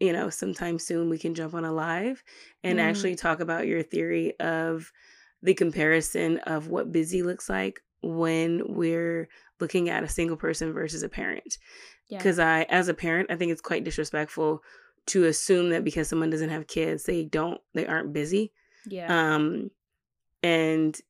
you 0.00 0.12
know 0.12 0.30
sometime 0.30 0.78
soon 0.78 1.10
we 1.10 1.18
can 1.18 1.34
jump 1.34 1.54
on 1.54 1.64
a 1.64 1.72
live 1.72 2.22
and 2.64 2.78
Mm. 2.78 2.82
actually 2.82 3.14
talk 3.16 3.40
about 3.40 3.66
your 3.66 3.82
theory 3.82 4.38
of 4.40 4.92
the 5.42 5.54
comparison 5.54 6.38
of 6.54 6.68
what 6.68 6.92
busy 6.92 7.22
looks 7.22 7.48
like 7.48 7.80
when 8.02 8.62
we're 8.80 9.28
looking 9.60 9.88
at 9.88 10.04
a 10.04 10.08
single 10.08 10.36
person 10.36 10.72
versus 10.72 11.02
a 11.02 11.08
parent 11.08 11.58
Yeah. 12.08 12.18
because 12.18 12.38
i 12.38 12.62
as 12.64 12.88
a 12.88 12.94
parent 12.94 13.30
i 13.30 13.36
think 13.36 13.50
it's 13.52 13.60
quite 13.70 13.84
disrespectful 13.84 14.62
to 15.06 15.24
assume 15.24 15.70
that 15.70 15.84
because 15.84 16.08
someone 16.08 16.30
doesn't 16.30 16.50
have 16.56 16.66
kids 16.78 17.04
they 17.04 17.24
don't 17.24 17.60
they 17.74 17.86
aren't 17.86 18.12
busy 18.12 18.52
yeah. 18.86 19.06
um 19.34 19.70
and 20.42 21.00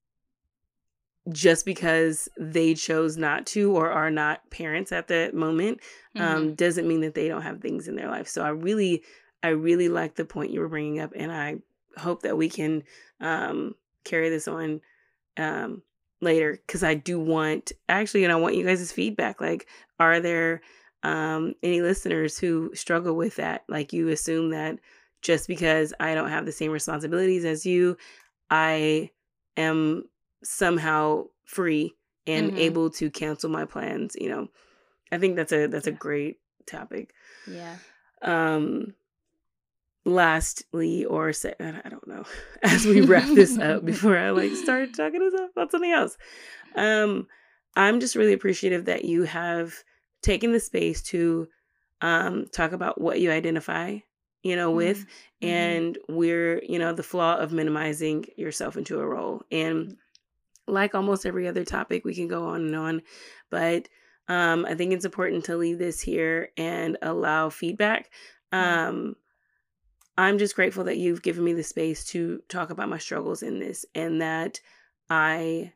just 1.31 1.65
because 1.65 2.29
they 2.37 2.75
chose 2.75 3.17
not 3.17 3.47
to 3.47 3.77
or 3.77 3.91
are 3.91 4.11
not 4.11 4.49
parents 4.51 4.91
at 4.91 5.09
that 5.09 5.35
moment 5.35 5.79
um 6.19 6.49
Mhm. 6.49 6.57
doesn't 6.57 6.89
mean 6.89 7.01
that 7.03 7.15
they 7.15 7.29
don't 7.29 7.43
have 7.43 7.61
things 7.61 7.87
in 7.87 7.95
their 7.95 8.09
life 8.11 8.27
so 8.27 8.43
i 8.43 8.49
really 8.49 9.03
i 9.43 9.49
really 9.49 9.89
like 9.89 10.17
the 10.17 10.25
point 10.25 10.51
you 10.51 10.61
were 10.61 10.69
bringing 10.69 10.99
up 10.99 11.13
and 11.15 11.31
i 11.31 11.57
hope 11.97 12.23
that 12.23 12.37
we 12.37 12.49
can 12.49 12.83
um 13.21 13.75
carry 14.05 14.31
this 14.31 14.49
on 14.49 14.81
um 15.37 15.83
later 16.21 16.59
because 16.67 16.83
i 16.83 16.95
do 16.95 17.19
want 17.21 17.73
actually 17.89 18.25
and 18.25 18.33
i 18.33 18.37
want 18.37 18.57
you 18.57 18.65
guys' 18.65 18.93
feedback 18.93 19.41
like 19.41 19.69
are 20.01 20.21
there 20.21 20.61
um 21.05 21.55
any 21.63 21.81
listeners 21.83 22.39
who 22.39 22.71
struggle 22.75 23.15
with 23.15 23.37
that 23.37 23.65
like 23.69 23.93
you 23.93 24.09
assume 24.09 24.51
that 24.51 24.79
just 25.21 25.47
because 25.49 25.95
i 26.01 26.15
don't 26.15 26.31
have 26.31 26.47
the 26.47 26.53
same 26.53 26.71
responsibilities 26.73 27.45
as 27.45 27.65
you 27.65 27.97
i 28.51 29.11
am 29.57 30.05
somehow 30.45 31.27
free 31.45 31.95
and 32.27 32.53
Mhm. 32.53 32.59
able 32.59 32.91
to 32.91 33.11
cancel 33.11 33.51
my 33.51 33.65
plans 33.65 34.15
you 34.19 34.29
know. 34.29 34.49
I 35.11 35.19
think 35.19 35.37
that's 35.37 35.53
a 35.53 35.67
that's 35.67 35.87
a 35.87 35.93
great 35.93 36.39
topic. 36.67 37.13
Yeah. 37.47 37.77
um 38.23 38.95
lastly 40.05 41.05
or 41.05 41.33
say 41.33 41.55
i 41.61 41.89
don't 41.89 42.07
know. 42.09 42.25
As 42.63 42.85
we 42.87 43.01
wrap 43.03 43.29
this 43.35 43.57
up 43.59 43.85
before 43.93 44.17
i 44.19 44.31
like 44.31 44.53
start 44.53 44.95
talking 44.95 45.29
about 45.55 45.71
something 45.71 45.93
else. 45.93 46.17
Um 46.75 47.29
i'm 47.77 48.01
just 48.01 48.17
really 48.17 48.33
appreciative 48.33 48.87
that 48.87 49.05
you 49.05 49.23
have 49.25 49.75
taken 50.23 50.53
the 50.53 50.61
space 50.61 51.03
to 51.03 51.49
um 52.01 52.47
talk 52.53 52.73
about 52.73 53.01
what 53.01 53.21
you 53.21 53.31
identify 53.31 53.99
you 54.43 54.57
know 54.57 54.71
with 54.73 54.99
Mhm. 54.99 55.07
and 55.43 55.99
we're 56.09 56.61
you 56.65 56.79
know 56.81 56.93
the 56.93 57.03
flaw 57.05 57.37
of 57.37 57.53
minimizing 57.53 58.27
yourself 58.37 58.77
into 58.77 58.99
a 59.01 59.07
role. 59.07 59.43
And 59.53 59.97
like 60.67 60.95
almost 60.95 61.27
every 61.27 61.49
other 61.49 61.65
topic 61.65 62.05
we 62.05 62.15
can 62.15 62.29
go 62.29 62.47
on 62.47 62.63
and 62.63 62.77
on 62.77 63.03
but 63.51 63.89
um 64.29 64.65
i 64.65 64.75
think 64.75 64.93
it's 64.93 65.05
important 65.05 65.45
to 65.45 65.57
leave 65.57 65.79
this 65.79 66.01
here 66.01 66.51
and 66.57 66.97
allow 67.03 67.51
feedback 67.51 68.11
um 68.53 69.17
I'm 70.17 70.39
just 70.39 70.55
grateful 70.55 70.85
that 70.85 70.99
you've 70.99 71.23
given 71.23 71.45
me 71.45 71.53
the 71.53 71.63
space 71.63 72.05
to 72.07 72.43
talk 72.49 72.71
about 72.71 72.89
my 72.89 72.99
struggles 72.99 73.43
in 73.43 73.59
this 73.59 73.87
and 73.95 74.21
that 74.21 74.61
I, 75.09 75.73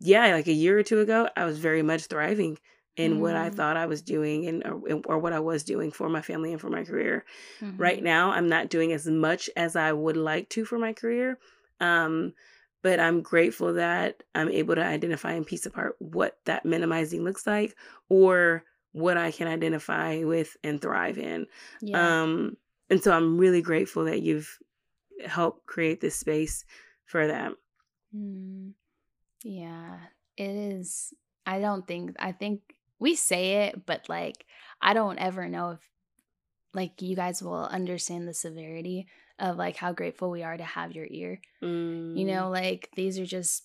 yeah, 0.00 0.26
like 0.34 0.48
a 0.48 0.52
year 0.52 0.78
or 0.78 0.82
two 0.82 1.00
ago, 1.00 1.28
I 1.36 1.44
was 1.44 1.58
very 1.58 1.82
much 1.82 2.06
thriving 2.06 2.58
in 2.96 3.14
mm. 3.14 3.18
what 3.20 3.36
I 3.36 3.50
mm. 3.50 3.54
thought 3.54 3.76
I 3.76 3.86
was 3.86 4.02
doing 4.02 4.46
and 4.46 4.64
or, 4.64 5.00
or, 5.06 5.18
what 5.18 5.32
I 5.32 5.40
was 5.40 5.62
doing 5.62 5.92
for 5.92 6.08
my 6.08 6.22
family 6.22 6.52
and 6.52 6.60
for 6.60 6.70
my 6.70 6.82
career. 6.82 7.24
Mm-hmm. 7.60 7.76
Right 7.76 8.02
now, 8.02 8.30
I'm 8.32 8.48
not 8.48 8.68
doing 8.68 8.92
as 8.92 9.06
much 9.06 9.48
as 9.56 9.76
I 9.76 9.92
would 9.92 10.16
like 10.16 10.48
to 10.50 10.64
for 10.64 10.78
my 10.78 10.92
career. 10.92 11.38
Um, 11.78 12.32
but 12.86 13.00
I'm 13.00 13.20
grateful 13.20 13.72
that 13.74 14.22
I'm 14.32 14.48
able 14.48 14.76
to 14.76 14.84
identify 14.84 15.32
and 15.32 15.44
piece 15.44 15.66
apart 15.66 15.96
what 15.98 16.38
that 16.44 16.64
minimizing 16.64 17.24
looks 17.24 17.44
like 17.44 17.74
or 18.08 18.62
what 18.92 19.16
I 19.16 19.32
can 19.32 19.48
identify 19.48 20.22
with 20.22 20.56
and 20.62 20.80
thrive 20.80 21.18
in. 21.18 21.48
Yeah. 21.82 22.22
Um, 22.22 22.56
and 22.88 23.02
so 23.02 23.10
I'm 23.10 23.38
really 23.38 23.60
grateful 23.60 24.04
that 24.04 24.22
you've 24.22 24.56
helped 25.26 25.66
create 25.66 26.00
this 26.00 26.14
space 26.14 26.64
for 27.06 27.26
that. 27.26 27.54
Mm, 28.16 28.74
yeah, 29.42 29.96
it 30.36 30.50
is. 30.50 31.12
I 31.44 31.58
don't 31.58 31.88
think, 31.88 32.14
I 32.20 32.30
think 32.30 32.60
we 33.00 33.16
say 33.16 33.66
it, 33.66 33.84
but 33.84 34.08
like, 34.08 34.46
I 34.80 34.94
don't 34.94 35.18
ever 35.18 35.48
know 35.48 35.70
if 35.70 35.80
like 36.72 37.02
you 37.02 37.16
guys 37.16 37.42
will 37.42 37.64
understand 37.64 38.28
the 38.28 38.34
severity 38.34 39.08
of 39.38 39.56
like 39.56 39.76
how 39.76 39.92
grateful 39.92 40.30
we 40.30 40.42
are 40.42 40.56
to 40.56 40.64
have 40.64 40.92
your 40.92 41.06
ear. 41.08 41.40
Mm. 41.62 42.16
You 42.18 42.24
know, 42.24 42.50
like 42.50 42.90
these 42.94 43.18
are 43.18 43.26
just 43.26 43.64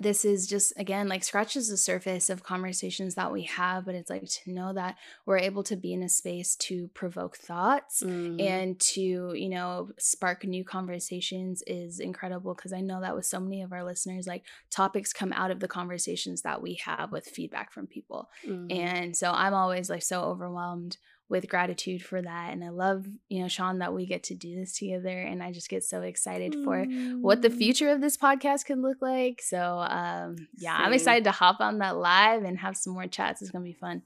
this 0.00 0.24
is 0.24 0.46
just 0.46 0.72
again 0.78 1.06
like 1.06 1.22
scratches 1.22 1.68
the 1.68 1.76
surface 1.76 2.30
of 2.30 2.42
conversations 2.42 3.14
that 3.14 3.30
we 3.30 3.42
have 3.42 3.84
but 3.84 3.94
it's 3.94 4.08
like 4.08 4.26
to 4.26 4.50
know 4.50 4.72
that 4.72 4.96
we're 5.26 5.36
able 5.38 5.62
to 5.62 5.76
be 5.76 5.92
in 5.92 6.02
a 6.02 6.08
space 6.08 6.56
to 6.56 6.88
provoke 6.94 7.36
thoughts 7.36 8.02
mm. 8.02 8.40
and 8.40 8.80
to 8.80 9.34
you 9.34 9.50
know 9.50 9.90
spark 9.98 10.44
new 10.44 10.64
conversations 10.64 11.62
is 11.66 12.00
incredible 12.00 12.54
because 12.54 12.72
i 12.72 12.80
know 12.80 13.02
that 13.02 13.14
with 13.14 13.26
so 13.26 13.38
many 13.38 13.60
of 13.60 13.72
our 13.72 13.84
listeners 13.84 14.26
like 14.26 14.44
topics 14.70 15.12
come 15.12 15.32
out 15.34 15.50
of 15.50 15.60
the 15.60 15.68
conversations 15.68 16.40
that 16.40 16.62
we 16.62 16.80
have 16.82 17.12
with 17.12 17.26
feedback 17.26 17.70
from 17.70 17.86
people 17.86 18.30
mm. 18.48 18.74
and 18.74 19.14
so 19.14 19.30
i'm 19.32 19.54
always 19.54 19.90
like 19.90 20.02
so 20.02 20.22
overwhelmed 20.22 20.96
with 21.32 21.48
gratitude 21.48 22.04
for 22.04 22.20
that. 22.20 22.52
And 22.52 22.62
I 22.62 22.68
love, 22.68 23.06
you 23.30 23.40
know, 23.40 23.48
Sean, 23.48 23.78
that 23.78 23.94
we 23.94 24.04
get 24.04 24.22
to 24.24 24.34
do 24.34 24.54
this 24.54 24.78
together. 24.78 25.18
And 25.18 25.42
I 25.42 25.50
just 25.50 25.70
get 25.70 25.82
so 25.82 26.02
excited 26.02 26.52
mm. 26.52 26.62
for 26.62 26.84
what 27.20 27.40
the 27.40 27.48
future 27.48 27.88
of 27.88 28.02
this 28.02 28.18
podcast 28.18 28.66
can 28.66 28.82
look 28.82 28.98
like. 29.00 29.40
So, 29.42 29.78
um, 29.78 30.36
yeah, 30.58 30.76
Same. 30.76 30.86
I'm 30.86 30.92
excited 30.92 31.24
to 31.24 31.30
hop 31.30 31.60
on 31.60 31.78
that 31.78 31.96
live 31.96 32.44
and 32.44 32.58
have 32.58 32.76
some 32.76 32.92
more 32.92 33.06
chats. 33.06 33.40
It's 33.40 33.50
going 33.50 33.64
to 33.64 33.68
be 33.68 33.72
fun. 33.72 34.02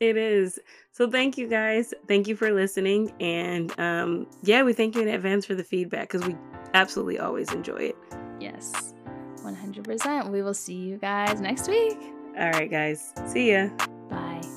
It 0.00 0.16
is. 0.16 0.58
So 0.92 1.08
thank 1.08 1.38
you 1.38 1.48
guys. 1.48 1.94
Thank 2.08 2.26
you 2.26 2.34
for 2.34 2.52
listening. 2.52 3.12
And 3.20 3.72
um, 3.78 4.26
yeah, 4.42 4.64
we 4.64 4.72
thank 4.72 4.96
you 4.96 5.02
in 5.02 5.08
advance 5.08 5.46
for 5.46 5.54
the 5.54 5.62
feedback 5.62 6.10
because 6.10 6.26
we 6.26 6.36
absolutely 6.74 7.20
always 7.20 7.52
enjoy 7.52 7.76
it. 7.76 7.96
Yes, 8.40 8.94
100%. 9.44 10.30
We 10.32 10.42
will 10.42 10.54
see 10.54 10.74
you 10.74 10.98
guys 10.98 11.40
next 11.40 11.68
week. 11.68 11.98
All 12.36 12.50
right, 12.50 12.68
guys. 12.68 13.12
See 13.28 13.52
ya. 13.52 13.68
Bye. 14.10 14.53